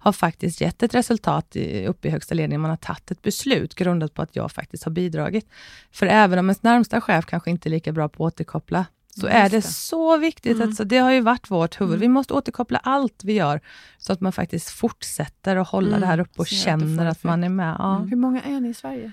har 0.00 0.12
faktiskt 0.12 0.60
gett 0.60 0.82
ett 0.82 0.94
resultat 0.94 1.56
uppe 1.86 2.08
i 2.08 2.10
högsta 2.10 2.34
ledningen. 2.34 2.60
Man 2.60 2.70
har 2.70 2.76
tagit 2.76 3.10
ett 3.10 3.22
beslut 3.22 3.74
grundat 3.74 4.14
på 4.14 4.22
att 4.22 4.36
jag 4.36 4.52
faktiskt 4.52 4.84
har 4.84 4.92
bidragit. 4.92 5.48
För 5.92 6.06
även 6.06 6.38
om 6.38 6.46
ens 6.46 6.62
närmsta 6.62 7.00
chef 7.00 7.26
kanske 7.26 7.50
inte 7.50 7.68
är 7.68 7.70
lika 7.70 7.92
bra 7.92 8.08
på 8.08 8.26
att 8.26 8.32
återkoppla, 8.34 8.86
så 9.14 9.26
Just 9.26 9.34
är 9.36 9.48
det, 9.50 9.56
det. 9.56 9.62
så 9.62 10.16
viktigt. 10.16 10.56
Mm. 10.56 10.68
Att, 10.70 10.76
så 10.76 10.84
det 10.84 10.98
har 10.98 11.10
ju 11.12 11.20
varit 11.20 11.50
vårt 11.50 11.80
huvud. 11.80 11.94
Mm. 11.94 12.00
Vi 12.00 12.08
måste 12.08 12.34
återkoppla 12.34 12.78
allt 12.78 13.24
vi 13.24 13.32
gör, 13.32 13.60
så 13.98 14.12
att 14.12 14.20
man 14.20 14.32
faktiskt 14.32 14.70
fortsätter 14.70 15.56
att 15.56 15.68
hålla 15.68 15.88
Mm. 15.88 16.00
det 16.00 16.06
här 16.06 16.20
uppe 16.20 16.38
och 16.40 16.46
känner 16.46 17.06
att, 17.06 17.24
man 17.24 17.44
är 17.44 17.48
med. 17.48 17.76
Ja. 17.78 17.96
Mm. 17.96 18.08
Hur 18.08 18.16
många 18.16 18.42
är 18.42 18.60
ni 18.60 18.68
i 18.68 18.74
Sverige? 18.74 19.12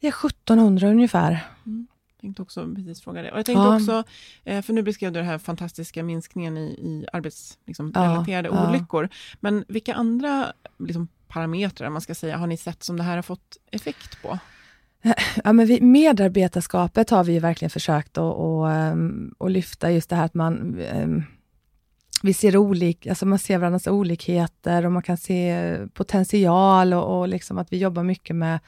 Vi 0.00 0.08
är 0.08 0.12
1700 0.12 0.88
ungefär. 0.88 1.46
Tänkte 2.20 2.42
också 2.42 2.74
precis 2.74 3.02
fråga 3.02 3.22
det. 3.22 3.32
Och 3.32 3.38
jag 3.38 3.46
tänkte 3.46 3.68
Ja. 3.68 3.74
också, 3.74 4.04
eh, 4.44 4.62
för 4.62 4.72
nu 4.72 4.82
beskrev 4.82 5.12
du 5.12 5.18
den 5.18 5.28
här 5.28 5.38
fantastiska 5.38 6.02
minskningen 6.02 6.56
i, 6.58 6.62
i 6.62 7.06
arbetsrelaterade 7.12 8.48
liksom, 8.48 8.60
Ja, 8.60 8.68
olyckor. 8.68 9.08
Men 9.40 9.64
vilka 9.68 9.94
andra 9.94 10.52
liksom, 10.78 11.08
parametrar 11.28 11.90
man 11.90 12.00
ska 12.00 12.14
säga, 12.14 12.36
har 12.36 12.46
ni 12.46 12.56
sett 12.56 12.82
som 12.82 12.96
det 12.96 13.02
här 13.02 13.16
har 13.16 13.22
fått 13.22 13.56
effekt 13.70 14.22
på? 14.22 14.38
Ja, 15.44 15.52
men 15.52 15.66
vi, 15.66 15.80
medarbetarskapet 15.80 17.10
har 17.10 17.24
vi 17.24 17.32
ju 17.32 17.38
verkligen 17.38 17.70
försökt 17.70 18.18
att, 18.18 18.38
att, 18.38 18.72
ehm, 18.72 19.34
att 19.38 19.50
lyfta, 19.50 19.90
just 19.90 20.10
det 20.10 20.16
här 20.16 20.24
att 20.24 20.34
man 20.34 20.80
ehm, 20.80 21.22
vi 22.22 22.34
ser 22.34 22.56
olik, 22.56 23.06
alltså 23.06 23.26
man 23.26 23.38
ser 23.38 23.58
varandras 23.58 23.86
olikheter 23.86 24.86
och 24.86 24.92
man 24.92 25.02
kan 25.02 25.16
se 25.16 25.76
potential 25.94 26.94
och, 26.94 27.18
och 27.20 27.28
liksom 27.28 27.58
att 27.58 27.72
vi 27.72 27.78
jobbar 27.78 28.02
mycket 28.02 28.36
med, 28.36 28.58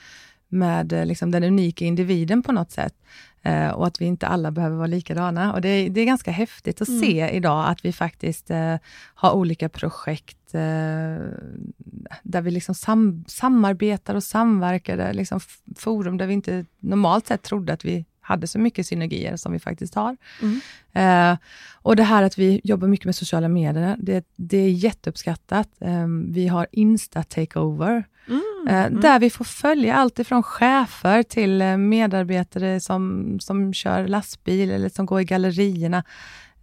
med 0.49 0.93
liksom 1.07 1.31
den 1.31 1.45
unika 1.45 1.85
individen 1.85 2.43
på 2.43 2.53
något 2.53 2.71
sätt. 2.71 2.95
Eh, 3.43 3.69
och 3.71 3.87
att 3.87 4.01
vi 4.01 4.05
inte 4.05 4.27
alla 4.27 4.51
behöver 4.51 4.77
vara 4.77 4.87
likadana. 4.87 5.53
Och 5.53 5.61
det, 5.61 5.69
är- 5.69 5.91
det 5.91 6.01
är 6.01 6.05
ganska 6.05 6.31
häftigt 6.31 6.83
att 6.83 6.89
Mm. 6.89 7.01
se 7.01 7.29
idag 7.31 7.69
att 7.69 7.85
vi 7.85 7.93
faktiskt 7.93 8.51
eh, 8.51 8.77
har 9.15 9.33
olika 9.33 9.69
projekt 9.69 10.55
eh, 10.55 10.61
där 12.23 12.41
vi 12.41 12.51
liksom 12.51 12.75
sam, 12.75 13.25
samarbetar 13.29 14.15
och 14.15 14.23
samverkar. 14.25 15.13
Liksom 15.13 15.41
forum 15.77 16.17
där 16.19 16.27
vi 16.27 16.35
inte 16.35 16.65
normalt 16.79 17.27
sett 17.27 17.43
trodde 17.43 17.73
att 17.73 17.85
vi 17.85 18.05
hade 18.31 18.47
så 18.47 18.59
mycket 18.59 18.87
synergier 18.87 19.37
som 19.37 19.53
vi 19.53 19.59
faktiskt 19.59 19.95
har. 19.95 20.17
Mm. 20.43 20.61
Eh, 21.33 21.39
och 21.83 21.97
det 21.97 22.03
här 22.03 22.23
att 22.23 22.39
vi 22.39 22.61
jobbar 22.65 22.89
mycket 22.89 23.07
med 23.07 23.15
sociala 23.15 23.49
medier, 23.49 23.97
det, 23.99 24.25
det 24.37 24.57
är 24.59 24.71
jätteuppskattat. 24.71 25.69
Eh, 25.81 26.07
vi 26.29 26.49
har 26.49 26.67
Insta 26.73 27.23
Takeover, 27.23 28.05
Mm. 28.29 28.43
eh, 28.69 28.85
Mm. 28.87 29.01
där 29.01 29.19
vi 29.21 29.31
får 29.31 29.45
följa 29.45 29.95
allt 29.95 30.19
ifrån 30.19 30.43
chefer 30.43 31.23
till 31.23 31.63
eh, 31.63 31.77
medarbetare 31.77 32.81
som, 32.81 33.37
som 33.41 33.73
kör 33.75 34.07
lastbil 34.09 34.71
eller 34.71 34.89
som 34.89 35.07
går 35.07 35.21
i 35.21 35.25
gallerierna. 35.25 36.05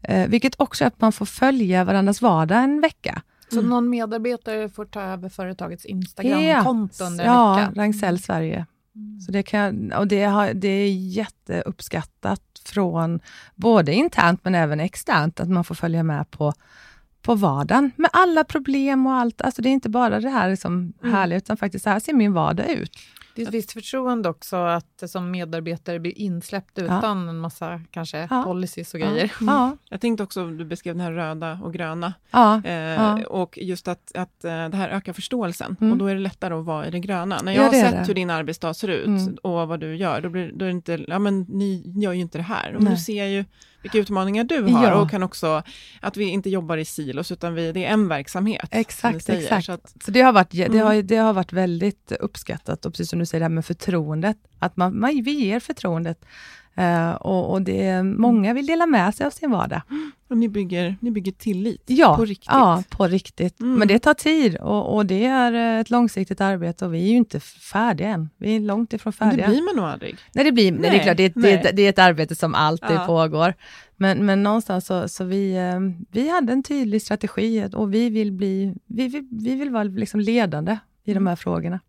Eh, 0.03 0.27
vilket 0.27 0.59
också 0.61 0.83
är 0.83 0.87
att 0.87 1.01
man 1.01 1.11
får 1.11 1.25
följa 1.25 1.83
varandras 1.83 2.21
vardag 2.21 2.63
en 2.63 2.81
vecka. 2.81 3.21
Så 3.49 3.57
Mm. 3.59 3.69
någon 3.69 3.89
medarbetare 3.89 4.69
får 4.69 4.85
ta 4.85 5.01
över 5.01 5.29
företagets 5.29 5.85
Instagram-konto 5.85 7.03
under 7.03 7.25
en 7.25 7.31
ja, 7.33 7.55
vecka? 7.55 7.71
Ragn-Sell 7.81 8.19
Sverige. 8.19 8.65
Mm. 8.97 9.19
Så 9.21 9.31
det, 9.31 9.43
kan, 9.43 9.91
och 9.91 10.07
det, 10.07 10.23
har, 10.23 10.53
det 10.53 10.67
är 10.67 10.91
jätteuppskattat 10.93 12.41
från 12.65 13.19
både 13.55 13.93
internt 13.93 14.39
men 14.43 14.55
även 14.55 14.79
externt, 14.79 15.39
att 15.39 15.49
man 15.49 15.63
får 15.63 15.75
följa 15.75 16.03
med 16.03 16.31
på, 16.31 16.53
på 17.21 17.35
vardagen 17.35 17.91
med 17.95 18.09
alla 18.13 18.43
problem 18.43 19.07
och 19.07 19.13
allt. 19.13 19.41
Alltså 19.41 19.61
det 19.61 19.69
är 19.69 19.73
inte 19.73 19.89
bara 19.89 20.19
det 20.19 20.29
här 20.29 20.49
liksom 20.49 20.93
Mm. 21.03 21.15
härliga, 21.15 21.37
utan 21.37 21.57
faktiskt 21.57 21.83
så 21.83 21.89
här 21.89 21.99
ser 21.99 22.13
min 22.13 22.33
vardag 22.33 22.69
ut. 22.69 22.91
Det 23.37 23.43
är 23.43 23.47
ett 23.47 23.53
visst 23.53 23.71
förtroende 23.71 24.29
också 24.29 24.55
att 24.55 25.03
som 25.07 25.31
medarbetare 25.31 25.99
bli 25.99 26.11
insläppt 26.11 26.79
utan 26.79 27.29
en 27.29 27.39
massa 27.39 27.81
kanske 27.91 28.27
Ja. 28.29 28.43
policies 28.43 28.93
och 28.93 28.99
Ja. 28.99 29.09
grejer. 29.11 29.31
Ja, 29.41 29.77
Jag 29.89 30.01
tänkte 30.01 30.23
också, 30.23 30.47
du 30.47 30.65
beskrev 30.65 30.95
den 30.95 31.01
här 31.05 31.11
röda 31.11 31.59
och 31.63 31.73
gröna, 31.73 32.13
ja, 32.31 32.61
eh, 32.65 32.73
Ja. 32.73 33.25
och 33.27 33.57
just 33.61 33.87
att, 33.87 34.11
att 34.15 34.43
eh, 34.43 34.69
det 34.69 34.77
här 34.77 34.89
ökar 34.89 35.13
förståelsen, 35.13 35.75
Mm. 35.81 35.91
och 35.91 35.97
då 35.97 36.05
är 36.07 36.15
det 36.15 36.21
lättare 36.21 36.53
att 36.53 36.65
vara 36.65 36.87
i 36.87 36.91
det 36.91 36.99
gröna. 36.99 37.39
När 37.43 37.51
Ja, 37.51 37.57
jag 37.61 37.63
har 37.67 37.73
sett 37.73 37.91
det. 37.91 38.03
hur 38.07 38.13
din 38.13 38.29
arbetsdag 38.29 38.73
ser 38.73 38.87
ut 38.87 39.07
Mm. 39.07 39.37
och 39.43 39.67
vad 39.67 39.79
du 39.79 39.95
gör, 39.95 40.21
då, 40.21 40.29
blir, 40.29 40.51
då 40.55 40.65
är 40.65 40.69
det 40.69 40.71
inte, 40.75 41.05
ja 41.07 41.19
men 41.19 41.41
ni 41.49 41.83
gör 41.95 42.13
ju 42.13 42.21
inte 42.21 42.37
det 42.37 42.41
här. 42.43 42.75
Och 42.75 42.83
nu 42.83 42.97
ser 42.97 43.17
jag 43.17 43.29
ju 43.29 43.45
vilka 43.81 43.97
utmaningar 43.97 44.43
du 44.43 44.61
har 44.61 44.83
Ja. 44.87 44.95
och 44.95 45.09
kan 45.11 45.23
också, 45.23 45.63
att 46.01 46.17
vi 46.17 46.25
inte 46.29 46.49
jobbar 46.49 46.77
i 46.77 46.85
silos, 46.85 47.31
utan 47.31 47.53
vi, 47.53 47.71
det 47.71 47.85
är 47.85 47.89
en 47.93 48.07
verksamhet. 48.07 48.67
Exakt, 48.71 49.29
exakt. 49.29 49.65
Så 49.65 49.71
att, 49.71 49.93
Så 50.05 50.11
det 50.11 50.21
har, 50.21 50.31
varit, 50.33 50.51
det, 50.51 50.63
Mm. 50.65 50.79
har, 50.87 51.01
det 51.01 51.15
har 51.17 51.33
varit 51.33 51.53
väldigt 51.53 52.11
uppskattat 52.19 52.85
och 52.85 52.93
precis 52.93 53.09
som 53.09 53.19
du 53.19 53.25
säger, 53.27 53.39
det 53.39 53.45
här 53.45 53.49
med 53.49 53.65
förtroendet. 53.65 54.37
Att 54.59 54.77
man, 54.77 54.99
man, 54.99 55.21
vi 55.23 55.31
ger 55.31 55.59
förtroendet. 55.59 56.25
Eh, 56.77 57.11
och, 57.11 57.51
och 57.51 57.61
det, 57.61 58.03
många 58.03 58.53
vill 58.53 58.65
dela 58.65 58.85
med 58.85 59.15
sig 59.15 59.25
av 59.25 59.31
sin 59.31 59.51
vardag. 59.51 59.81
och 60.29 60.37
ni 60.37 60.49
bygger, 60.49 60.95
ni 60.99 61.11
bygger 61.11 61.31
tillit 61.31 61.83
Ja, 61.85 62.15
på 62.15 62.25
riktigt. 62.25 62.49
Ja, 62.51 62.83
på 62.89 63.07
riktigt. 63.07 63.59
Mm. 63.59 63.79
Men 63.79 63.87
det 63.87 63.99
tar 63.99 64.13
tid 64.13 64.57
och, 64.57 64.95
och 64.95 65.05
det 65.05 65.25
är 65.25 65.79
ett 65.81 65.89
långsiktigt 65.89 66.41
arbete 66.41 66.85
och 66.85 66.93
vi 66.93 67.03
är 67.03 67.09
ju 67.09 67.17
inte 67.17 67.39
färdiga 67.39 68.07
än. 68.07 68.29
Vi 68.37 68.55
är 68.55 68.59
långt 68.59 68.93
ifrån 68.93 69.13
Men 69.19 69.29
färdiga. 69.29 69.45
det 69.47 69.51
blir 69.51 69.61
man 69.63 69.75
nog 69.75 69.85
aldrig. 69.85 70.17
Nej, 70.33 70.45
det 70.45 70.51
blir, 70.51 70.71
nej, 70.71 70.91
det 70.91 70.97
är 70.97 71.03
klart, 71.03 71.17
det 71.17 71.29
det, 71.29 71.71
det 71.73 71.81
är 71.81 71.89
ett 71.89 71.99
arbete 71.99 72.35
som 72.35 72.55
alltid 72.55 72.95
Ja. 72.97 73.05
pågår. 73.05 73.53
Men, 73.95 74.25
men 74.25 74.43
någonstans 74.43 74.85
så, 74.85 75.07
så 75.07 75.23
vi, 75.23 75.55
eh, 75.57 75.79
vi 76.11 76.29
hade 76.29 76.53
en 76.53 76.63
tydlig 76.63 77.01
strategi 77.01 77.69
och 77.73 77.93
vi 77.93 78.09
vill, 78.09 78.31
bli, 78.31 78.75
vi, 78.85 79.07
vi, 79.07 79.27
vi 79.31 79.55
vill 79.55 79.69
vara 79.69 79.83
liksom 79.83 80.19
ledande 80.19 80.77
i 81.05 81.13
de 81.13 81.27
här 81.27 81.35
frågorna 81.35 81.79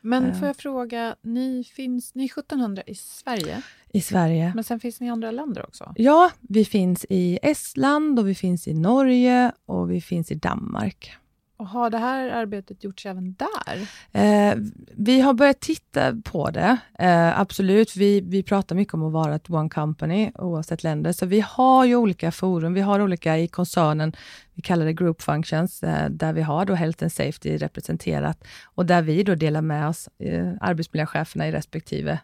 Men 0.00 0.24
Eh. 0.24 0.38
får 0.38 0.46
jag 0.46 0.56
fråga, 0.56 1.16
ni, 1.22 1.64
finns, 1.64 2.14
ni 2.14 2.24
är 2.24 2.28
1700 2.28 2.82
i 2.86 2.94
Sverige, 2.94 3.62
i 3.92 4.00
Sverige. 4.00 4.52
men 4.54 4.64
sen 4.64 4.80
finns 4.80 5.00
ni 5.00 5.06
i 5.06 5.10
andra 5.10 5.30
länder 5.30 5.64
också? 5.66 5.94
Ja, 5.96 6.30
vi 6.40 6.64
finns 6.64 7.06
i 7.08 7.38
Estland 7.42 8.18
och 8.18 8.28
vi 8.28 8.34
finns 8.34 8.68
i 8.68 8.74
Norge 8.74 9.52
och 9.66 9.90
vi 9.90 10.00
finns 10.00 10.30
i 10.30 10.34
Danmark. 10.34 11.12
Och 11.60 11.68
har 11.68 11.90
det 11.90 11.98
här 11.98 12.28
arbetet 12.28 12.84
gjorts 12.84 13.06
även 13.06 13.34
där? 13.34 13.88
Eh, 14.12 14.54
vi 14.96 15.20
har 15.20 15.34
börjat 15.34 15.60
titta 15.60 16.16
på 16.24 16.50
det, 16.50 16.78
eh, 16.98 17.40
absolut. 17.40 17.96
Vi, 17.96 18.20
vi 18.20 18.42
pratar 18.42 18.76
mycket 18.76 18.94
om 18.94 19.02
att 19.02 19.12
vara 19.12 19.34
ett 19.34 19.50
one 19.50 19.68
company 19.68 20.32
oavsett 20.34 20.82
länder, 20.82 21.12
så 21.12 21.26
vi 21.26 21.40
har 21.40 21.84
ju 21.84 21.96
olika 21.96 22.32
forum. 22.32 22.74
Vi 22.74 22.80
har 22.80 23.00
olika 23.00 23.38
i 23.38 23.48
koncernen, 23.48 24.12
vi 24.54 24.62
kallar 24.62 24.84
det 24.84 24.92
group 24.92 25.22
functions, 25.22 25.82
eh, 25.82 26.10
där 26.10 26.32
vi 26.32 26.42
har 26.42 26.64
då 26.64 26.74
health 26.74 27.04
and 27.04 27.12
safety 27.12 27.56
representerat 27.56 28.44
och 28.64 28.86
där 28.86 29.02
vi 29.02 29.22
då 29.22 29.34
delar 29.34 29.62
med 29.62 29.88
oss 29.88 30.08
eh, 30.18 30.52
arbetsmiljöcheferna 30.60 31.48
i 31.48 31.52
respektive 31.52 32.18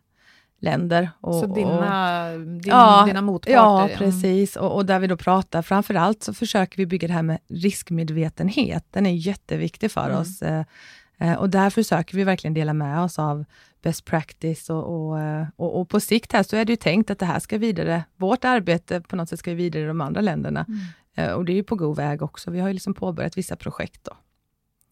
länder. 0.59 1.11
Och, 1.21 1.35
så 1.35 1.42
och- 1.49 1.55
dina, 1.55 2.31
din, 2.31 2.61
Ja, 2.64 3.05
dina 3.07 3.23
motparter? 3.23 3.53
Ja, 3.53 3.88
ja. 3.90 3.97
precis. 3.99 4.57
Och, 4.57 4.75
och 4.75 4.87
där 4.87 4.99
vi 4.99 5.07
då 5.07 5.16
pratar, 5.16 5.62
framförallt 5.62 6.23
så 6.23 6.35
försöker 6.35 6.77
vi 6.77 6.87
bygga 6.87 7.09
det 7.09 7.14
här 7.14 7.23
med 7.23 7.38
riskmedvetenhet. 7.49 8.85
Den 8.90 9.07
är 9.07 9.12
jätteviktig 9.14 9.90
för 9.90 10.07
Mm. 10.09 10.21
oss. 10.21 10.42
Eh, 10.42 10.64
eh, 11.19 11.33
och 11.35 11.51
där 11.51 11.71
försöker 11.71 12.16
vi 12.16 12.25
verkligen 12.25 12.55
dela 12.55 12.73
med 12.73 13.01
oss 13.01 13.19
av 13.19 13.45
best 13.83 14.05
practice 14.05 14.71
och, 14.71 14.85
och, 15.09 15.21
eh, 15.21 15.47
och, 15.57 15.81
och 15.81 15.88
på 15.88 16.01
sikt 16.01 16.33
här 16.33 16.42
så 16.42 16.57
är 16.57 16.64
det 16.64 16.73
ju 16.73 16.77
tänkt 16.77 17.11
att 17.11 17.19
det 17.19 17.27
här 17.27 17.38
ska 17.40 17.59
vidare, 17.59 18.05
vårt 18.16 18.45
arbete 18.45 19.01
på 19.01 19.16
något 19.16 19.29
sätt 19.29 19.38
ska 19.38 19.55
vidare 19.55 19.83
i 19.83 19.87
de 19.87 20.01
andra 20.01 20.21
länderna. 20.21 20.64
Mm. 20.69 20.81
Eh, 21.31 21.33
och 21.35 21.45
det 21.45 21.53
är 21.53 21.57
ju 21.57 21.62
på 21.64 21.77
god 21.77 21.97
väg 21.97 22.23
också. 22.23 22.51
Vi 22.51 22.61
har 22.61 22.69
ju 22.69 22.75
liksom 22.75 22.95
påbörjat 22.95 23.38
vissa 23.38 23.57
projekt 23.57 24.05
då. 24.05 24.12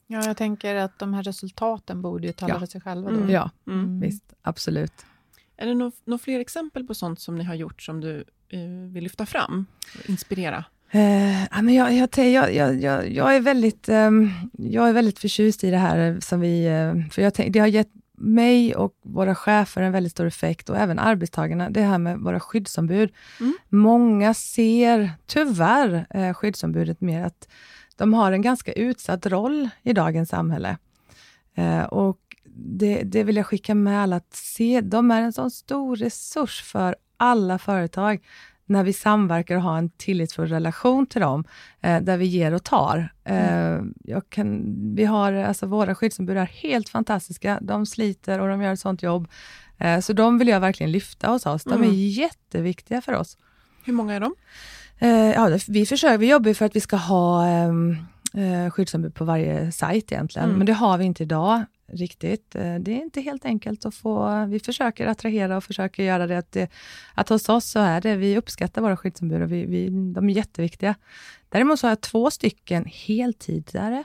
Ja, 0.07 0.25
jag 0.25 0.37
tänker 0.37 0.75
att 0.75 0.99
de 0.99 1.15
här 1.15 1.23
resultaten 1.23 2.03
borde 2.03 2.27
ju 2.27 2.33
tala 2.33 2.55
Ja. 2.55 2.59
för 2.61 2.67
sig 2.67 2.81
själva. 2.81 3.11
Då. 3.11 3.17
Mm. 3.17 3.31
Ja. 3.31 3.51
Mm. 3.67 4.01
visst, 4.01 4.25
absolut. 4.43 4.93
Är 5.57 5.67
det 5.67 5.75
några 5.75 6.19
fler 6.19 6.41
exempel 6.41 6.85
på 6.85 6.95
sånt 6.95 7.21
som 7.21 7.39
ni 7.39 7.45
har 7.45 7.55
gjort 7.55 7.83
som 7.83 8.01
du 8.01 8.25
eh, 8.49 8.93
vill 8.93 9.03
lyfta 9.03 9.27
fram? 9.27 9.67
Inspirera? 10.07 10.65
Eh, 10.91 11.63
men 11.63 11.75
jag, 11.75 11.93
jag, 11.93 12.55
jag, 12.55 12.83
jag, 12.83 13.11
jag, 13.11 13.37
är 13.37 13.41
väldigt, 13.41 13.89
ehm, 13.89 14.31
jag 14.53 14.89
är 14.89 14.93
väldigt 14.93 15.19
förtjust 15.19 15.65
i 15.65 15.71
det 15.71 15.79
här 15.79 16.21
som 16.21 16.41
vi... 16.41 16.67
eh, 16.67 17.11
för 17.11 17.23
jag 17.23 17.35
tänk, 17.35 17.53
det 17.53 17.59
har 17.59 17.67
gett 17.67 17.91
mig 18.17 18.75
och 18.75 18.95
våra 19.03 19.35
chefer 19.35 19.83
en 19.83 19.93
väldigt 19.93 20.13
stor 20.13 20.27
effekt 20.27 20.71
och 20.71 20.77
även 20.77 20.99
arbetstagarna, 20.99 21.71
det 21.71 21.83
här 21.83 21.99
med 21.99 22.19
våra 22.19 22.41
skyddsombud. 22.41 23.13
Mm. 23.41 23.55
Många 23.69 24.35
ser 24.35 25.11
tyvärr 25.27 26.07
eh, 26.11 26.35
skyddsombudet 26.35 27.01
mer 27.01 27.25
att 27.25 27.49
de 27.97 28.15
har 28.15 28.33
en 28.33 28.43
ganska 28.43 28.73
utsatt 28.73 29.27
roll 29.27 29.69
i 29.83 29.93
dagens 29.93 30.29
samhälle. 30.29 30.77
Eh, 31.55 31.83
och 31.83 32.21
det, 32.57 33.03
det 33.03 33.25
vill 33.25 33.37
jag 33.37 33.47
skicka 33.47 33.75
med 33.75 34.03
alla, 34.03 34.17
att 34.17 34.35
se, 34.35 34.81
de 34.81 35.11
är 35.11 35.23
en 35.23 35.33
sån 35.33 35.51
stor 35.51 35.97
resurs 35.97 36.63
för 36.63 36.97
alla 37.17 37.59
företag 37.59 38.21
när 38.67 38.85
vi 38.85 38.93
samverkar 38.93 39.57
och 39.57 39.63
har 39.63 39.79
en 39.79 39.91
tillitsfull 39.91 40.49
relation 40.49 41.07
till 41.07 41.21
dem, 41.21 41.45
eh, 41.81 42.01
där 42.03 42.17
vi 42.17 42.25
ger 42.27 42.53
och 42.55 42.65
tar. 42.65 43.13
Eh, 43.25 43.79
jag 44.05 44.31
kan, 44.31 44.63
vi 44.95 45.05
har, 45.05 45.33
alltså 45.33 45.67
våra 45.67 45.95
skyddsombud 45.95 46.37
är 46.37 46.45
helt 46.45 46.89
fantastiska. 46.89 47.59
De 47.63 47.87
sliter 47.87 48.41
och 48.41 48.49
de 48.49 48.63
gör 48.63 48.73
ett 48.73 48.81
sånt 48.81 49.03
jobb. 49.03 49.29
Eh, 49.79 50.01
så 50.01 50.13
de 50.13 50.39
vill 50.39 50.49
jag 50.49 50.61
verkligen 50.61 50.93
lyfta 50.93 51.29
hos 51.29 51.47
oss. 51.47 51.65
De 51.65 51.73
är 51.73 51.77
Mm. 51.77 51.95
jätteviktiga 51.95 53.01
för 53.01 53.13
oss. 53.13 53.39
Hur 53.85 53.93
många 53.93 54.15
är 54.15 54.21
de? 54.21 54.35
Eh, 54.99 55.11
ja, 55.33 55.59
vi, 55.69 55.87
försöker, 55.87 56.19
vi 56.19 56.31
jobbar 56.31 56.55
för 56.55 56.67
att 56.67 56.77
vi 56.77 56.81
ska 56.81 56.97
ha 56.97 57.47
ehm, 57.47 57.97
eh, 58.35 58.71
skyddsombud 58.71 59.15
på 59.15 59.25
varje 59.25 59.73
sajt 59.73 60.13
egentligen, 60.13 60.45
Mm. 60.49 60.59
men 60.59 60.67
det 60.67 60.73
har 60.73 60.99
vi 60.99 61.05
inte 61.05 61.23
idag 61.23 61.65
riktigt. 61.87 62.55
Eh, 62.55 62.75
det 62.75 62.93
är 62.93 63.03
inte 63.03 63.21
helt 63.21 63.45
enkelt 63.45 63.87
att 63.87 63.95
få, 63.95 64.45
vi 64.47 64.61
försöker 64.61 65.07
attrahera 65.07 65.57
och 65.57 65.65
försöker 65.65 66.03
göra 66.03 66.27
det 66.27 66.39
att, 66.39 66.53
det, 66.53 66.69
att 67.15 67.29
hos 67.29 67.49
oss 67.49 67.65
så 67.65 67.79
är 67.79 68.01
det, 68.01 68.17
vi 68.17 68.39
uppskattar 68.39 68.83
våra 68.83 68.97
skyddsombud 68.97 69.43
och 69.43 69.53
vi, 69.53 69.67
vi, 69.67 69.89
de 69.89 70.29
är 70.29 70.35
jätteviktiga. 70.35 70.95
Däremot 71.49 71.79
så 71.79 71.87
har 71.87 71.91
jag 71.91 72.01
två 72.01 72.31
stycken 72.31 72.85
heltidare 72.87 74.05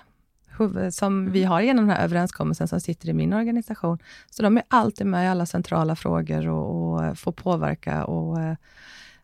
som 0.92 1.32
vi 1.32 1.44
har 1.44 1.62
genom 1.62 1.88
den 1.88 1.96
här 1.96 2.04
överenskommelsen 2.04 2.68
som 2.68 2.80
sitter 2.80 3.10
i 3.10 3.14
min 3.14 3.34
organisation. 3.34 4.00
Så 4.30 4.44
de 4.44 4.58
är 4.58 4.64
alltid 4.68 5.08
med 5.08 5.26
i 5.26 5.28
alla 5.28 5.46
centrala 5.46 5.96
frågor 5.96 6.48
och, 6.48 6.94
och 6.94 7.20
får 7.20 7.32
påverka 7.32 8.06
och 8.06 8.42
eh, 8.42 8.56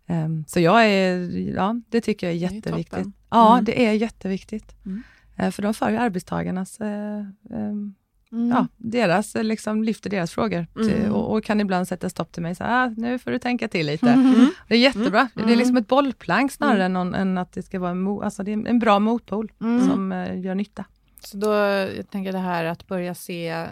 Um, 0.08 0.46
så 0.48 0.60
jag 0.60 0.86
är, 0.86 1.18
ja, 1.56 1.82
det 1.90 2.02
tycker 2.02 2.28
jag 2.28 2.36
är 2.36 2.40
jätteviktigt. 2.40 3.08
ja, 3.30 3.54
mm. 3.54 3.66
det 3.66 3.86
är 3.86 3.92
jätteviktigt. 3.92 4.76
Mm. 4.86 5.52
För 5.52 5.62
de 5.62 5.74
för 5.74 5.90
ju 5.90 5.98
arbetstagarnas 5.98 6.78
um, 6.80 7.96
Mm. 8.36 8.50
Ja, 8.50 8.68
deras, 8.78 9.36
liksom, 9.36 9.84
lyfter 9.84 10.10
deras 10.10 10.32
frågor 10.32 10.68
till, 10.74 10.94
mm. 10.94 11.12
och, 11.12 11.36
och, 11.36 11.44
kan 11.44 11.62
ibland 11.62 11.88
sätta 11.88 12.10
stopp 12.10 12.32
till 12.32 12.42
mig. 12.42 12.56
Så, 12.56 12.64
ah, 12.68 12.90
nu 12.98 13.20
får 13.20 13.32
du 13.32 13.40
tänka 13.40 13.68
till 13.68 13.86
lite. 13.86 14.10
Mm. 14.10 14.50
Det 14.68 14.76
är 14.76 14.80
jättebra. 14.80 15.30
Det 15.34 15.54
är 15.54 15.56
liksom 15.56 15.78
ett 15.78 15.88
bollplank 15.88 16.52
snarare 16.52 16.86
än, 16.86 16.94
någon, 16.94 17.16
än, 17.16 17.38
att 17.38 17.52
det 17.52 17.64
ska 17.64 17.80
vara 17.80 17.92
en, 17.92 18.08
alltså, 18.08 18.44
det 18.44 18.54
är 18.54 18.68
en 18.68 18.80
bra 18.80 19.00
motpol 19.00 19.52
som 19.60 20.12
uh, 20.12 20.40
gör 20.40 20.56
nytta. 20.56 20.86
Så 21.28 21.38
då, 21.38 21.48
jag 21.48 22.10
tänker 22.10 22.32
det 22.32 22.38
här 22.40 22.66
att 22.66 22.88
börja 22.88 23.16
se 23.16 23.50
eh, 23.50 23.66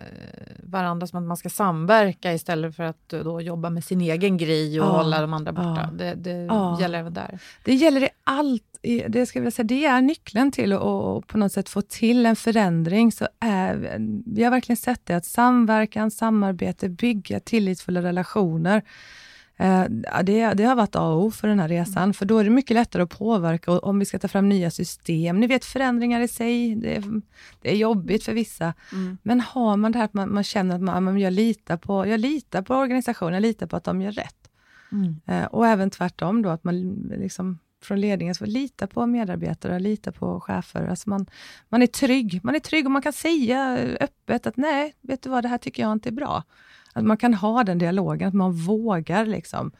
varandra 0.63 1.07
som 1.07 1.19
att 1.19 1.27
man 1.27 1.37
ska 1.37 1.49
samverka 1.49 2.33
istället 2.33 2.75
för 2.75 2.83
att 2.83 3.09
då 3.09 3.41
jobba 3.41 3.69
med 3.69 3.83
sin 3.83 4.01
egen 4.01 4.37
grej 4.37 4.81
och 4.81 4.87
ja, 4.87 4.91
hålla 4.91 5.21
de 5.21 5.33
andra 5.33 5.51
borta. 5.51 5.89
Ja, 5.91 5.97
det, 5.97 6.13
det 6.13 6.45
ja. 6.45 6.77
gäller 6.81 6.99
även 6.99 7.13
där. 7.13 7.39
Det 7.63 7.73
gäller 7.73 8.03
i 8.03 8.09
allt. 8.23 8.63
Det, 9.07 9.25
ska 9.25 9.43
jag 9.43 9.53
säga, 9.53 9.63
det 9.63 9.85
är 9.85 10.01
nyckeln 10.01 10.51
till 10.51 10.73
att 10.73 11.27
på 11.27 11.37
något 11.37 11.51
sätt 11.51 11.69
få 11.69 11.81
till 11.81 12.25
en 12.25 12.35
förändring. 12.35 13.11
Så 13.11 13.27
är, 13.39 13.97
vi 14.25 14.43
har 14.43 14.51
verkligen 14.51 14.77
sett 14.77 15.05
det, 15.05 15.13
att 15.13 15.25
samverkan, 15.25 16.11
samarbete, 16.11 16.89
bygga 16.89 17.39
tillitsfulla 17.39 18.01
relationer 18.01 18.77
Eh, 18.77 18.83
det, 20.23 20.53
det, 20.53 20.63
har 20.63 20.75
varit 20.75 20.95
A 20.95 21.07
och 21.07 21.23
O 21.23 21.31
för 21.31 21.47
den 21.47 21.59
här 21.59 21.67
resan, 21.67 22.03
mm. 22.03 22.13
för 22.13 22.25
då 22.25 22.37
är 22.37 22.43
det 22.43 22.49
mycket 22.49 22.75
lättare 22.75 23.03
att 23.03 23.17
påverka 23.17 23.71
om 23.71 23.99
vi 23.99 24.05
ska 24.05 24.19
ta 24.19 24.27
fram 24.27 24.49
nya 24.49 24.71
system. 24.71 25.39
Ni 25.39 25.47
vet 25.47 25.65
förändringar 25.65 26.21
i 26.21 26.27
sig, 26.27 26.75
det 26.75 26.95
är, 26.95 27.21
det 27.61 27.71
är 27.71 27.75
jobbigt 27.75 28.23
för 28.23 28.33
vissa. 28.33 28.73
Mm. 28.91 29.17
Men 29.23 29.41
har 29.41 29.77
man 29.77 29.91
det 29.91 29.97
här 29.97 30.05
att 30.05 30.13
man, 30.13 30.33
man 30.33 30.43
känner 30.43 30.75
att 30.75 30.81
man, 30.81 31.19
jag, 31.19 31.33
litar 31.33 31.77
på, 31.77 32.07
jag 32.07 32.19
litar 32.19 32.61
på 32.61 32.75
organisationen, 32.75 33.33
jag 33.33 33.41
litar 33.41 33.67
på 33.67 33.75
att 33.75 33.83
de 33.83 34.01
gör 34.01 34.11
rätt. 34.11 34.49
Mm. 34.91 35.19
Eh, 35.25 35.45
och 35.45 35.67
även 35.67 35.89
tvärtom 35.89 36.41
då, 36.41 36.49
att 36.49 36.63
man 36.63 36.81
liksom 37.17 37.59
från 37.81 38.01
ledningen 38.01 38.35
får 38.35 38.45
lita 38.45 38.87
på 38.87 39.05
medarbetare, 39.05 39.79
lita 39.79 40.11
på 40.11 40.39
chefer. 40.39 40.87
Alltså 40.87 41.09
man, 41.09 41.25
man 41.69 41.81
är 41.81 41.87
trygg. 41.87 42.39
Man 42.43 42.55
är 42.55 42.59
trygg 42.59 42.85
och 42.85 42.91
man 42.91 43.01
kan 43.01 43.13
säga 43.13 43.77
öppet 43.99 44.47
att 44.47 44.57
nej, 44.57 44.93
vet 45.01 45.21
du 45.21 45.29
vad, 45.29 45.43
det 45.43 45.47
här 45.47 45.57
tycker 45.57 45.83
jag 45.83 45.91
inte 45.91 46.09
är 46.09 46.13
bra. 46.13 46.43
Att 46.93 47.03
man 47.03 47.17
kan 47.17 47.33
ha 47.33 47.63
den 47.63 47.77
dialogen, 47.77 48.27
att 48.27 48.33
man 48.33 48.51
vågar 48.51 49.25
liksom 49.25 49.71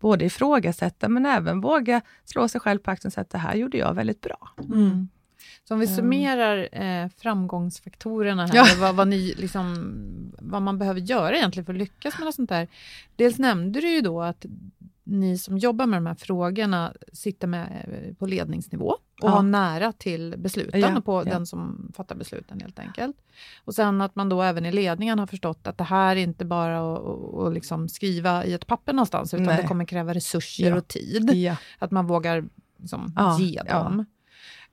både 0.00 0.24
ifrågasätta 0.24 1.08
men 1.08 1.26
även 1.26 1.60
våga 1.60 2.00
slå 2.24 2.48
sig 2.48 2.60
själv 2.60 2.78
på 2.78 2.90
axeln 2.90 3.08
och 3.08 3.12
säga 3.12 3.22
att 3.22 3.30
det 3.30 3.38
här 3.38 3.54
gjorde 3.54 3.78
jag 3.78 3.94
väldigt 3.94 4.20
bra. 4.20 4.48
Mm. 4.58 5.08
Så 5.64 5.74
om 5.74 5.80
vi 5.80 5.86
ehm. 5.86 5.96
summerar 5.96 6.68
eh, 6.72 7.08
framgångsfaktorerna 7.16 8.46
här, 8.46 8.56
ja. 8.56 8.66
vad, 8.78 8.94
vad, 8.94 9.08
ni, 9.08 9.34
liksom, 9.36 9.94
vad 10.38 10.62
man 10.62 10.78
behöver 10.78 11.00
göra 11.00 11.36
egentligen 11.36 11.64
för 11.66 11.72
att 11.72 11.78
lyckas 11.78 12.18
med 12.18 12.24
något 12.24 12.34
sånt 12.34 12.48
där. 12.48 12.68
Dels 13.16 13.38
nämnde 13.38 13.80
du 13.80 13.88
ju 13.88 14.00
då 14.00 14.22
att 14.22 14.46
ni 15.10 15.38
som 15.38 15.58
jobbar 15.58 15.86
med 15.86 15.96
de 15.96 16.06
här 16.06 16.14
frågorna 16.14 16.92
sitter 17.12 17.46
med 17.46 17.84
eh, 17.88 18.14
på 18.14 18.26
ledningsnå 18.26 18.86
och 18.88 19.00
ja. 19.20 19.28
har 19.28 19.42
nära 19.42 19.92
till 19.92 20.34
besluten 20.38 20.80
ja, 20.80 20.98
och 20.98 21.04
på 21.04 21.20
ja. 21.20 21.24
den 21.24 21.46
som 21.46 21.92
fattar 21.96 22.14
besluten 22.14 22.60
helt 22.60 22.78
enkelt. 22.78 23.16
Och 23.64 23.74
sen 23.74 24.00
att 24.00 24.16
man 24.16 24.28
då 24.28 24.42
även 24.42 24.66
i 24.66 24.72
ledningen 24.72 25.18
har 25.18 25.26
förstått 25.26 25.66
att 25.66 25.78
det 25.78 25.84
här 25.84 26.16
är 26.16 26.20
inte 26.20 26.44
bara 26.44 26.94
att, 26.94 27.34
att 27.34 27.54
liksom 27.54 27.88
skriva 27.88 28.44
i 28.44 28.52
ett 28.52 28.66
papper 28.66 28.92
någonstans, 28.92 29.34
utan 29.34 29.46
Nej. 29.46 29.56
det 29.62 29.68
kommer 29.68 29.84
kräva 29.84 30.14
resurser 30.14 30.76
och 30.76 30.88
tid. 30.88 31.56
Att 31.78 31.90
man 31.90 32.06
vågar 32.06 32.44
liksom 32.78 33.14
ge 33.38 33.62
dem. 33.62 34.04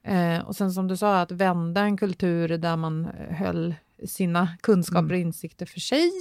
Eh, 0.04 0.40
och 0.40 0.56
sen 0.56 0.72
som 0.72 0.88
du 0.88 0.98
sa, 0.98 1.22
att 1.22 1.32
vända 1.32 1.82
en 1.82 1.98
kultur 1.98 2.58
där 2.58 2.78
man 2.78 3.06
höll 3.30 3.76
sina 4.06 4.50
kunskaper 4.62 5.06
och 5.06 5.12
mm. 5.12 5.28
insikter 5.28 5.66
för 5.66 5.80
sig, 5.80 6.12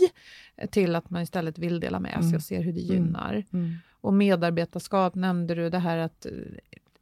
till 0.71 0.97
att 0.97 1.11
man 1.11 1.23
istället 1.23 1.59
vill 1.59 1.81
dela 1.81 2.01
med 2.01 2.13
sig 2.13 2.23
mm. 2.23 2.37
och 2.37 2.43
ser 2.43 2.63
hur 2.63 2.73
det 2.73 2.83
mm. 2.83 2.95
gynnar. 2.95 3.45
Mm. 3.53 3.75
Och 4.01 4.15
medarbetarskap 4.15 5.15
nämnde 5.15 5.55
du, 5.55 5.71
det 5.71 5.79
här 5.79 5.99
att 5.99 6.27
eh, 6.27 6.33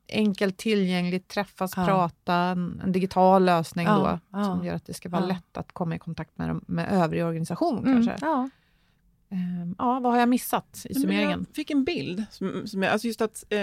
enkelt 0.09 0.57
tillgängligt, 0.57 1.29
träffas, 1.29 1.73
ja. 1.77 1.87
prata, 1.87 2.35
en, 2.35 2.81
en, 2.85 2.93
digital 2.93 3.45
lösning 3.45 3.87
ja, 3.87 3.99
då, 3.99 4.39
ja. 4.39 4.45
som 4.45 4.65
gör 4.65 4.75
att 4.75 4.87
det 4.87 4.95
ska 4.95 5.09
vara 5.09 5.27
lätt 5.27 5.57
att 5.57 5.73
komma 5.73 5.95
i 5.95 5.99
kontakt 5.99 6.39
med, 6.39 6.61
med 6.67 6.93
övrig 6.93 7.25
organisation 7.25 7.79
mm, 7.79 8.07
kanske. 8.07 8.27
Um, 9.35 9.75
ja, 9.79 10.01
vad 10.01 10.13
har 10.13 10.19
jag 10.19 10.29
missat 10.29 10.87
i 10.89 10.95
summeringen? 10.95 11.47
Jag 11.49 11.57
fick 11.57 11.71
en 11.71 11.85
bild, 11.85 12.25
som, 12.31 12.67
som 12.67 12.83
jag, 12.83 12.93
alltså 12.93 13.07
just 13.07 13.21
att 13.21 13.45
eh, 13.51 13.59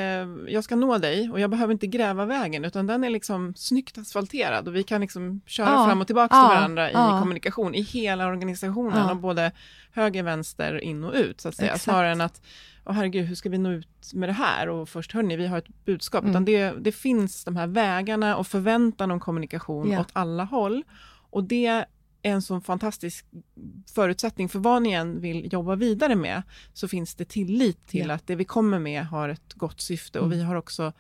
jag 0.48 0.64
ska 0.64 0.76
nå 0.76 0.98
dig 0.98 1.30
och 1.32 1.40
jag 1.40 1.50
behöver 1.50 1.74
inte 1.74 1.88
gräva 1.88 2.26
vägen, 2.26 2.66
utan 2.66 2.88
den 2.88 3.04
är 3.04 3.10
liksom 3.10 3.54
snyggt 3.56 3.98
asfalterad 3.98 4.68
och 4.68 4.76
vi 4.76 4.84
kan 4.84 5.02
liksom 5.02 5.42
köra 5.46 5.70
ja, 5.70 5.86
fram 5.86 6.02
och 6.02 6.08
tillbaka 6.08 6.36
ja, 6.36 6.50
till 6.50 6.56
varandra 6.56 6.92
ja. 6.92 7.18
i 7.18 7.20
kommunikation 7.20 7.76
i 7.76 7.82
hela 7.82 8.28
organisationen, 8.28 9.10
och 9.10 9.18
både 9.18 9.52
höger, 9.92 10.24
vänster, 10.24 10.84
in 10.84 11.04
och 11.04 11.14
ut, 11.14 11.42
så 11.42 11.50
att 11.50 11.56
säga, 11.56 11.68
Exakt. 11.68 11.84
snarare 11.84 12.12
än 12.12 12.22
att 12.22 12.42
oh, 12.86 12.94
herregud, 12.94 13.26
hur 13.26 13.36
ska 13.36 13.50
vi 13.50 13.58
nå 13.58 13.70
ut 13.72 14.14
med 14.14 14.30
det 14.30 14.34
här? 14.34 14.70
Och 14.70 14.90
först, 14.90 15.12
hörni, 15.12 15.36
vi 15.36 15.48
har 15.48 15.58
ett 15.58 15.86
budskap. 15.86 16.22
Mm. 16.22 16.32
Utan 16.32 16.46
det, 16.46 16.72
det 16.72 16.92
finns 16.92 17.44
de 17.44 17.56
här 17.56 17.68
vägarna 17.68 18.38
och 18.38 18.48
förväntan 18.48 19.12
om 19.12 19.20
kommunikation 19.20 19.88
yeah. 19.88 20.02
åt 20.02 20.10
alla 20.14 20.44
håll. 20.44 20.84
Och 21.30 21.44
det 21.44 21.86
en 22.22 22.42
sån 22.42 22.62
fantastisk 22.62 23.26
förutsättning 23.96 24.50
för 24.50 24.60
vad 24.60 24.82
ni 24.82 24.92
än 24.92 25.22
vill 25.22 25.54
jobba 25.54 25.76
vidare 25.76 26.16
med, 26.16 26.44
så 26.74 26.88
finns 26.88 27.16
det 27.16 27.26
tillit 27.26 27.88
till 27.88 28.00
yeah. 28.00 28.16
att 28.16 28.28
det 28.28 28.36
vi 28.36 28.46
kommer 28.46 28.80
med 28.80 29.06
har 29.06 29.30
ett 29.30 29.54
gott 29.54 29.82
syfte 29.82 30.20
mm. 30.20 30.26
och 30.26 30.38
vi 30.38 30.44
har 30.44 30.56
också 30.56 30.94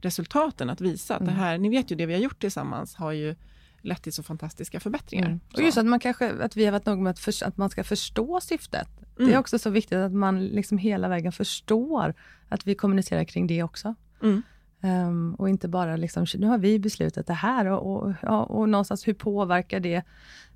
resultaten 0.00 0.70
att 0.70 0.80
visa 0.80 1.14
att 1.14 1.20
mm. 1.20 1.34
det 1.34 1.40
här, 1.40 1.58
ni 1.58 1.68
vet 1.68 1.90
ju 1.90 1.96
det 1.96 2.06
vi 2.06 2.14
har 2.14 2.20
gjort 2.20 2.40
tillsammans 2.40 2.94
har 2.94 3.12
ju 3.12 3.34
lett 3.82 4.02
till 4.02 4.12
så 4.12 4.22
fantastiska 4.22 4.80
förbättringar. 4.80 5.26
Mm. 5.26 5.40
Och 5.54 5.62
just 5.62 5.78
att, 5.78 5.86
man 5.86 6.00
kanske, 6.00 6.44
att 6.44 6.56
vi 6.56 6.64
har 6.64 6.72
varit 6.72 6.86
nog 6.86 6.98
med 6.98 7.10
att, 7.10 7.18
för, 7.18 7.46
att 7.46 7.56
man 7.56 7.70
ska 7.70 7.84
förstå 7.84 8.40
syftet. 8.40 8.88
Det 9.16 9.22
är 9.22 9.28
mm. 9.28 9.40
också 9.40 9.58
så 9.58 9.70
viktigt 9.70 9.98
att 9.98 10.12
man 10.12 10.46
liksom 10.46 10.78
hela 10.78 11.08
vägen 11.08 11.32
förstår 11.32 12.14
att 12.48 12.66
vi 12.66 12.74
kommunicerar 12.74 13.24
kring 13.24 13.46
det 13.46 13.62
också. 13.62 13.94
Mm. 14.22 14.42
Um, 14.80 15.34
och 15.34 15.48
inte 15.48 15.68
bara 15.68 15.96
liksom, 15.96 16.26
nu 16.34 16.46
har 16.46 16.58
vi 16.58 16.78
beslutat 16.78 17.26
det 17.26 17.32
här 17.32 17.66
och, 17.66 17.96
och, 17.96 18.14
ja, 18.22 18.44
och 18.44 18.68
någonstans 18.68 19.08
hur 19.08 19.14
påverkar 19.14 19.80
det 19.80 20.02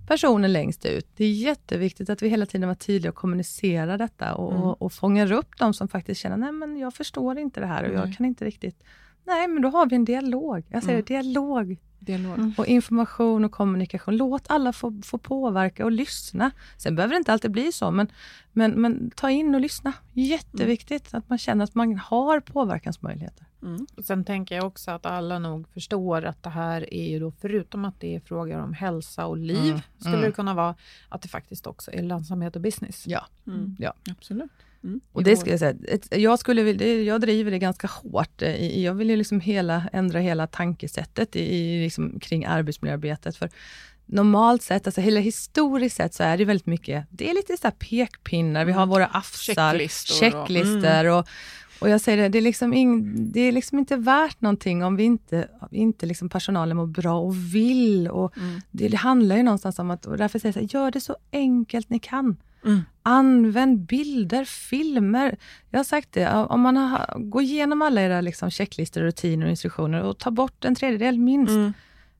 personen 0.06 0.52
längst 0.52 0.86
ut? 0.86 1.06
Det 1.16 1.24
är 1.24 1.32
jätteviktigt 1.32 2.10
att 2.10 2.22
vi 2.22 2.28
hela 2.28 2.46
tiden 2.46 2.68
var 2.68 2.74
tydliga 2.74 3.10
och 3.10 3.16
kommunicerar 3.16 3.98
detta 3.98 4.34
och, 4.34 4.52
mm. 4.52 4.62
och, 4.62 4.82
och 4.82 4.92
fångar 4.92 5.32
upp 5.32 5.58
de 5.58 5.74
som 5.74 5.88
faktiskt 5.88 6.20
känner, 6.20 6.36
nej 6.36 6.52
men 6.52 6.76
jag 6.76 6.94
förstår 6.94 7.38
inte 7.38 7.60
det 7.60 7.66
här 7.66 7.88
och 7.88 7.94
jag 7.94 8.16
kan 8.16 8.26
inte 8.26 8.44
riktigt 8.44 8.84
Nej, 9.24 9.48
men 9.48 9.62
då 9.62 9.68
har 9.68 9.86
vi 9.86 9.96
en 9.96 10.04
dialog. 10.04 10.64
Jag 10.68 10.82
säger 10.82 10.98
mm. 10.98 11.04
dialog. 11.04 11.76
Dialog. 12.04 12.38
Mm. 12.38 12.54
Och 12.58 12.66
information 12.66 13.44
och 13.44 13.52
kommunikation. 13.52 14.16
Låt 14.16 14.50
alla 14.50 14.72
få, 14.72 15.02
få 15.04 15.18
påverka 15.18 15.84
och 15.84 15.92
lyssna. 15.92 16.50
Sen 16.76 16.96
behöver 16.96 17.14
det 17.14 17.18
inte 17.18 17.32
alltid 17.32 17.50
bli 17.50 17.72
så, 17.72 17.90
men, 17.90 18.08
men, 18.52 18.70
men 18.70 19.10
ta 19.10 19.30
in 19.30 19.54
och 19.54 19.60
lyssna. 19.60 19.92
Jätteviktigt 20.12 21.14
att 21.14 21.28
man 21.28 21.38
känner 21.38 21.64
att 21.64 21.74
man 21.74 21.96
har 21.98 22.40
påverkansmöjligheter. 22.40 23.46
Mm. 23.62 23.86
Sen 24.04 24.24
tänker 24.24 24.54
jag 24.54 24.66
också 24.66 24.90
att 24.90 25.06
alla 25.06 25.38
nog 25.38 25.68
förstår 25.68 26.24
att 26.24 26.42
det 26.42 26.50
här 26.50 26.94
är 26.94 27.08
ju 27.08 27.20
då, 27.20 27.32
förutom 27.40 27.84
att 27.84 28.00
det 28.00 28.16
är 28.16 28.20
frågor 28.20 28.58
om 28.58 28.72
hälsa 28.72 29.26
och 29.26 29.36
liv, 29.36 29.70
mm. 29.70 29.80
skulle 29.98 30.16
mm. 30.16 30.30
det 30.30 30.32
kunna 30.32 30.54
vara 30.54 30.74
att 31.08 31.22
det 31.22 31.28
faktiskt 31.28 31.66
också 31.66 31.92
är 31.92 32.02
lönsamhet 32.02 32.56
och 32.56 32.62
business. 32.62 33.06
Ja, 33.06 33.26
mm. 33.46 33.76
ja. 33.78 33.94
absolut. 34.10 34.50
Mm. 34.84 35.00
Och 35.12 35.22
det 35.22 35.36
ska 35.36 35.50
jag 35.50 35.58
säga, 35.58 35.74
jag, 36.10 36.38
skulle, 36.38 36.62
jag 37.02 37.20
driver 37.20 37.50
det 37.50 37.58
ganska 37.58 37.86
hårt. 37.86 38.42
Jag 38.74 38.94
vill 38.94 39.10
ju 39.10 39.16
liksom 39.16 39.40
hela, 39.40 39.88
ändra 39.92 40.18
hela 40.18 40.46
tankesättet 40.46 41.36
i, 41.36 41.82
liksom, 41.82 42.20
kring 42.20 42.44
arbetsmiljöarbetet. 42.44 43.36
För 43.36 43.50
normalt 44.06 44.62
sett, 44.62 44.86
alltså 44.86 45.00
hela 45.00 45.20
historiskt 45.20 45.96
sett, 45.96 46.14
så 46.14 46.22
är 46.22 46.36
det 46.36 46.44
väldigt 46.44 46.66
mycket, 46.66 47.06
det 47.10 47.30
är 47.30 47.34
lite 47.34 47.56
så 47.56 47.70
pekpinnar, 47.70 48.64
vi 48.64 48.72
har 48.72 48.82
mm. 48.82 48.88
våra 48.88 49.06
afsar, 49.06 49.72
checklistor, 49.72 50.14
checklistor 50.14 51.06
och, 51.06 51.14
mm. 51.14 51.24
och 51.78 51.88
jag 51.88 52.00
säger 52.00 52.22
det, 52.22 52.28
det 52.28 52.38
är, 52.38 52.42
liksom 52.42 52.74
in, 52.74 53.14
det 53.32 53.40
är 53.40 53.52
liksom 53.52 53.78
inte 53.78 53.96
värt 53.96 54.40
någonting 54.40 54.84
om 54.84 54.96
vi 54.96 55.04
inte, 55.04 55.48
inte 55.70 56.06
liksom 56.06 56.28
personalen 56.28 56.76
mår 56.76 56.86
bra 56.86 57.18
och 57.18 57.54
vill. 57.54 58.08
Och 58.08 58.38
mm. 58.38 58.60
det, 58.70 58.88
det, 58.88 58.96
handlar 58.96 59.36
ju 59.36 59.42
någonstans 59.42 59.78
om 59.78 59.90
att, 59.90 60.06
och 60.06 60.16
därför 60.16 60.38
säger 60.38 60.48
jag 60.48 60.70
så 60.70 60.76
här, 60.76 60.82
gör 60.84 60.90
det 60.90 61.00
så 61.00 61.16
enkelt 61.32 61.90
ni 61.90 61.98
kan. 61.98 62.36
Mm. 62.64 62.80
Använd 63.02 63.78
bilder, 63.78 64.44
filmer. 64.44 65.36
Jag 65.70 65.78
har 65.78 65.84
sagt 65.84 66.12
det, 66.12 66.28
om 66.30 66.60
man 66.60 66.76
har, 66.76 67.18
går 67.18 67.42
igenom 67.42 67.82
alla 67.82 68.02
era 68.02 68.20
liksom 68.20 68.50
checklistor, 68.50 69.00
rutiner 69.00 69.44
och 69.44 69.50
instruktioner 69.50 70.02
och 70.02 70.18
tar 70.18 70.30
bort 70.30 70.64
en 70.64 70.74
tredjedel 70.74 71.18
minst. 71.18 71.50
Mm. 71.50 71.72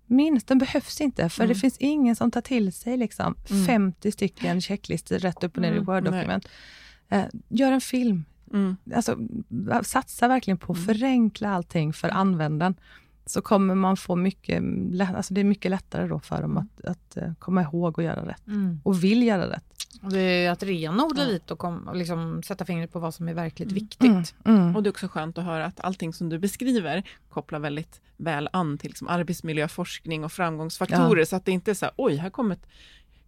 Minst, 0.07 0.49
den 0.49 0.59
behövs 0.59 1.01
inte, 1.01 1.29
för 1.29 1.45
mm. 1.45 1.55
det 1.55 1.61
finns 1.61 1.77
ingen 1.79 2.17
som 2.17 2.31
tar 2.31 2.41
till 2.41 2.73
sig 2.73 2.97
liksom, 2.97 3.35
50 3.67 3.69
mm. 3.75 4.13
stycken 4.13 4.61
checklistor 4.61 5.19
rätt 5.19 5.45
upp 5.45 5.57
och 5.57 5.63
ner 5.63 5.69
i 5.69 5.73
mm. 5.73 5.85
Word-dokument. 5.85 6.49
Eh, 7.09 7.25
gör 7.49 7.73
en 7.73 7.81
film. 7.81 8.25
Mm. 8.53 8.77
Alltså, 8.95 9.19
satsa 9.83 10.29
verkligen 10.29 10.59
på 10.59 10.73
att 10.73 10.85
förenkla 10.85 11.51
allting 11.51 11.93
för 11.93 12.09
användaren 12.09 12.75
så 13.27 13.43
kommer 13.43 13.75
man 13.75 13.97
få 13.97 14.17
mycket, 14.17 14.63
alltså 15.15 15.35
det 15.35 15.41
är 15.41 15.45
mycket 15.45 15.71
lättare 15.71 16.07
då 16.07 16.19
för 16.21 16.43
dem 16.43 16.57
att, 16.57 16.85
att 16.85 17.17
eh, 17.17 17.33
komma 17.39 17.63
ihåg 17.63 17.99
och 17.99 18.05
göra 18.05 18.29
rätt. 18.29 18.47
Mm. 18.47 18.81
Och 18.85 19.05
vill 19.05 19.23
göra 19.23 19.51
rätt. 19.51 19.65
Det 20.11 20.19
är 20.19 20.51
att 20.51 20.63
renodla 20.63 21.23
ja. 21.23 21.29
lite 21.29 21.53
och, 21.53 21.59
kom, 21.59 21.89
och 21.89 21.97
liksom 21.97 22.43
sätta 22.43 22.65
fingret 22.65 22.93
på 22.93 22.99
vad 22.99 23.15
som 23.15 23.29
är 23.29 23.35
verkligt 23.35 23.71
mm. 23.71 23.75
viktigt. 23.75 24.35
Mm. 24.45 24.61
Mm. 24.61 24.77
Och 24.77 24.83
det 24.83 24.89
är 24.89 24.91
också 24.91 25.09
skönt 25.09 25.39
att 25.39 25.45
höra 25.45 25.67
att 25.67 25.81
allting 25.81 26.13
som 26.13 26.29
du 26.29 26.39
beskriver 26.39 27.03
kopplar 27.31 27.59
väldigt 27.59 28.01
väl 28.17 28.49
an 28.53 28.79
till 28.79 28.91
liksom 28.91 29.09
arbetsmiljöforskning 29.09 30.25
och 30.25 30.33
framgångsfaktorer, 30.33 31.21
ja. 31.21 31.27
så 31.27 31.37
att 31.37 31.45
det 31.45 31.53
inte 31.53 31.71
är 31.71 31.75
så 31.75 31.85
här, 31.85 31.95
oj, 31.97 32.17
här 32.17 32.31
kommer 32.31 32.55
ett 32.55 32.67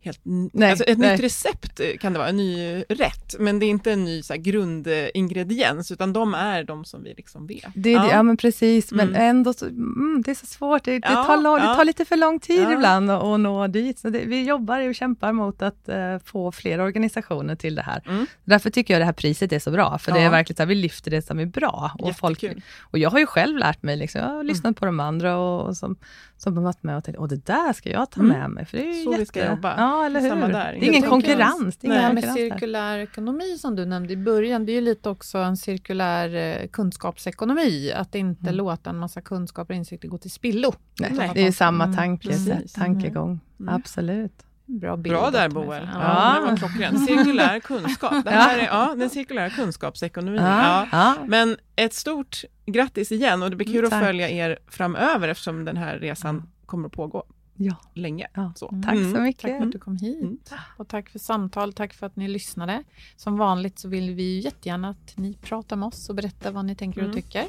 helt 0.05 0.21
Nej, 0.25 0.71
alltså 0.71 0.85
ett 0.85 0.99
nej. 0.99 1.13
nytt 1.13 1.21
recept 1.25 1.81
eh, 1.81 1.87
kan 2.01 2.13
det 2.13 2.19
vara, 2.19 2.29
en 2.29 2.37
ny 2.37 2.85
rätt, 2.89 3.35
men 3.39 3.59
det 3.59 3.67
är 3.67 3.71
inte 3.71 3.93
en 3.93 4.05
ny 4.05 4.23
så 4.23 4.33
här, 4.33 4.41
grundingrediens, 4.41 5.91
utan 5.91 6.13
de 6.13 6.35
är 6.35 6.65
de 6.65 6.85
som 6.85 7.03
vi 7.03 7.15
liksom 7.17 7.47
vet. 7.47 7.65
Det 7.75 7.81
det, 7.99 8.09
ja. 8.11 8.23
men 8.23 8.37
precis, 8.37 8.93
men 8.93 9.09
Mm. 9.09 9.21
ändå 9.31 9.53
så, 9.53 9.67
mm, 9.67 10.23
det 10.25 10.31
är 10.31 10.35
så 10.35 10.47
svårt. 10.47 10.85
Det, 10.85 10.91
det, 10.99 11.09
Ja, 11.11 11.25
tar, 11.25 11.43
ja. 11.43 11.69
det 11.69 11.75
tar 11.75 11.85
lite 11.85 12.05
för 12.05 12.17
lång 12.17 12.41
tid 12.41 12.61
Ja. 12.63 12.73
ibland 12.73 13.11
att, 13.11 13.23
att 13.23 13.41
nå 13.41 13.67
dit. 13.67 13.99
Så 13.99 14.11
vi 14.11 14.45
jobbar 14.45 14.89
och 14.89 14.95
kämpar 14.95 15.33
mot 15.33 15.63
att 15.63 15.89
eh, 15.89 16.19
få 16.25 16.53
fler 16.53 16.81
organisationer 16.81 17.57
till 17.57 17.75
det 17.75 17.83
här. 17.83 18.03
Mm. 18.07 18.27
Därför 18.45 18.71
tycker 18.71 18.95
jag 18.95 19.01
det 19.01 19.05
här 19.05 19.13
priset 19.13 19.53
är 19.53 19.59
så 19.59 19.71
bra, 19.71 19.99
för 19.99 20.13
det 20.13 20.21
Ja. 20.21 20.27
är 20.27 20.31
verkligen 20.31 20.57
så 20.57 20.63
här, 20.63 20.69
vi 20.69 20.75
lyfter 20.75 21.11
det 21.11 21.23
som 21.23 21.39
är 21.39 21.47
bra. 21.47 21.91
Och, 21.99 22.17
folk, 22.17 22.43
Jättekul. 22.43 22.63
och 22.81 22.99
jag 22.99 23.11
har 23.11 23.19
ju 23.19 23.27
själv 23.27 23.59
lärt 23.59 23.83
mig, 23.83 23.97
liksom, 23.97 24.21
jag 24.21 24.29
har 24.29 24.43
lyssnat 24.45 24.77
på 24.77 24.87
de 24.87 25.01
andra 25.01 25.39
och, 25.39 25.69
och 25.69 25.77
som, 25.77 25.97
som 26.45 26.57
har 26.57 26.65
varit 26.65 26.83
med 26.83 26.97
och 26.97 27.05
tänkt, 27.05 27.19
åh 27.19 27.29
det 27.29 27.47
där 27.47 27.73
ska 27.73 27.91
jag 27.91 28.11
ta 28.11 28.21
Mm. 28.21 28.39
med 28.39 28.51
mig. 28.51 28.65
För 28.65 28.77
det 28.79 28.85
är 28.89 28.93
Så 29.05 29.11
jätte... 29.11 29.21
vi 29.21 29.27
ska 29.27 29.51
jobba. 29.51 29.75
Ja, 29.79 30.07
eller 30.07 30.21
hur? 30.21 30.29
Samma 30.29 30.49
där. 30.49 30.73
Det 30.73 30.87
är 30.87 30.89
ingen 30.89 31.11
konkurrens. 31.11 31.77
Det 31.77 31.87
är 31.87 31.91
ingen 31.91 32.15
med 32.15 32.25
konkurrens 32.25 32.37
där. 32.37 32.51
cirkulär 32.51 32.99
ekonomi 32.99 33.59
som 33.59 33.77
du 33.77 33.85
nämnde 33.87 34.13
i 34.13 34.17
början, 34.17 34.67
det 34.67 34.73
är 34.73 34.75
ju 34.75 34.81
lite 34.81 35.09
också 35.11 35.39
en 35.39 35.57
cirkulär 35.57 36.35
eh, 36.35 36.69
kunskapsekonomi. 36.69 37.93
Att 37.93 38.15
inte 38.15 38.43
Mm. 38.43 38.55
låta 38.55 38.91
en 38.91 38.99
massa 38.99 39.21
kunskaper 39.21 39.75
och 39.75 39.79
insikter 39.79 40.09
gå 40.09 40.19
till 40.19 40.31
spillo. 40.31 40.73
Nej, 41.01 41.31
det 41.35 41.41
är 41.41 41.47
ju 41.47 41.53
samma 41.53 41.85
Mm, 41.85 41.97
tanke, 41.97 42.33
tankegång. 42.75 43.41
Mm. 43.61 43.75
Absolut. 43.75 44.43
Bra, 44.67 44.97
bild, 44.97 45.15
Bra 45.17 45.31
där 45.31 45.49
Boel. 45.49 45.89
Ja, 45.95 46.35
Ja. 46.35 46.41
det 46.41 46.51
var 46.51 46.57
klockrent. 46.57 47.07
Cirkulär 47.07 47.61
kunskap. 47.61 48.25
Det 48.25 48.31
här 48.31 48.59
är 48.59 48.65
ja, 48.67 48.95
den 48.99 49.11
cirkulära 49.11 49.51
kunskapsekonomin. 49.51 50.43
Ja. 50.43 50.89
Ja. 50.93 51.15
Men 51.27 51.57
ett 51.77 51.95
stort 51.95 52.45
grattis 52.67 53.13
igen 53.13 53.43
och 53.43 53.51
det 53.51 53.57
blir 53.57 53.67
kul 53.67 53.75
Mm, 53.77 53.85
att 53.87 53.91
tack. 53.91 54.03
följa 54.05 54.29
er 54.31 54.59
framöver 54.69 55.29
eftersom 55.29 55.65
den 55.65 55.77
här 55.77 55.99
resan 55.99 56.43
kommer 56.67 56.87
att 56.87 56.93
pågå 56.93 57.25
Ja. 57.57 57.77
länge. 57.95 58.27
Ja. 58.35 58.53
Så. 58.57 58.69
Tack 58.69 58.95
så 58.95 59.01
Mm. 59.01 59.23
mycket. 59.23 59.43
Tack 59.43 59.51
för 59.59 59.67
att 59.67 59.73
du 59.73 59.79
kom 59.79 59.97
hit. 59.97 60.23
Mm. 60.23 60.39
Och 60.77 60.89
tack 60.89 61.09
för 61.11 61.19
samtal, 61.19 61.73
tack 61.73 61.95
för 61.95 62.07
att 62.07 62.17
ni 62.17 62.29
lyssnade. 62.29 62.83
Som 63.17 63.37
vanligt 63.39 63.79
så 63.79 63.89
vill 63.89 64.15
vi 64.15 64.23
ju 64.23 64.41
jättegärna 64.41 64.89
att 64.89 65.17
ni 65.17 65.35
pratar 65.35 65.77
med 65.77 65.87
oss 65.87 66.09
och 66.09 66.15
berättar 66.15 66.53
vad 66.53 66.65
ni 66.65 66.75
tänker 66.77 67.01
och 67.01 67.05
Mm. 67.09 67.17
tycker. 67.17 67.45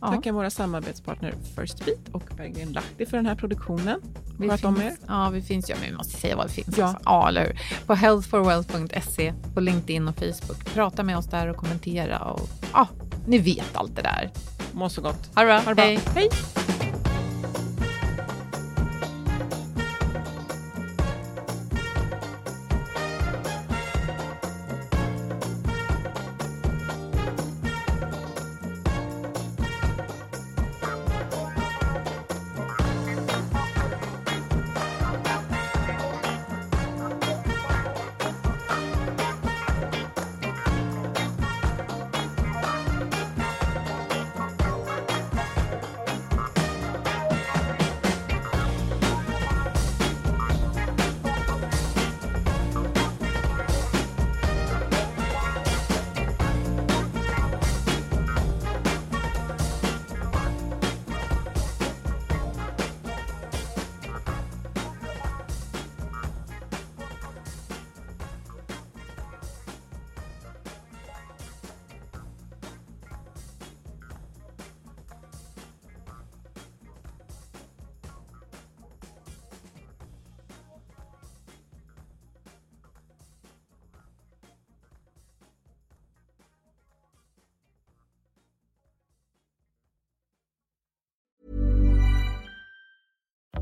Ja, 0.00 0.08
Tackar 0.08 0.32
våra 0.32 0.50
samarbetspartner 0.50 1.34
First 1.56 1.84
Beat 1.84 1.98
och 2.12 2.22
Berggren 2.36 2.72
Lahti 2.72 3.06
för 3.06 3.16
den 3.16 3.26
här 3.26 3.34
produktionen. 3.34 4.00
vi 4.38 4.48
Sköt 4.48 4.64
om 4.64 4.80
er. 4.80 4.92
ja, 5.08 5.30
vi 5.30 5.42
finns, 5.42 5.68
ja, 5.68 5.76
men 5.80 5.90
vi 5.90 5.96
måste 5.96 6.20
säga 6.20 6.36
vad 6.36 6.46
det 6.46 6.52
finns. 6.52 6.78
Ja. 6.78 6.90
Också. 6.90 7.02
Ja, 7.04 7.28
eller 7.28 7.46
hur? 7.46 7.60
På 7.86 7.94
healthforwealth.se, 7.94 9.34
på 9.54 9.60
LinkedIn 9.60 10.08
och 10.08 10.14
Facebook. 10.14 10.64
Prata 10.74 11.02
med 11.02 11.18
oss 11.18 11.26
där 11.26 11.46
och 11.48 11.56
kommentera. 11.56 12.18
Och, 12.18 12.48
ja, 12.72 12.88
ni 13.26 13.38
vet 13.38 13.76
allt 13.76 13.96
det 13.96 14.02
där. 14.02 14.30
Må 14.72 14.88
så 14.88 15.00
gott. 15.02 15.30
Ha 15.34 15.42
det 15.42 15.46
bra. 15.46 15.58
Ha 15.58 15.68
det 15.70 15.74
bra. 15.74 15.84
Hej. 15.84 16.00
Hej. 16.14 16.28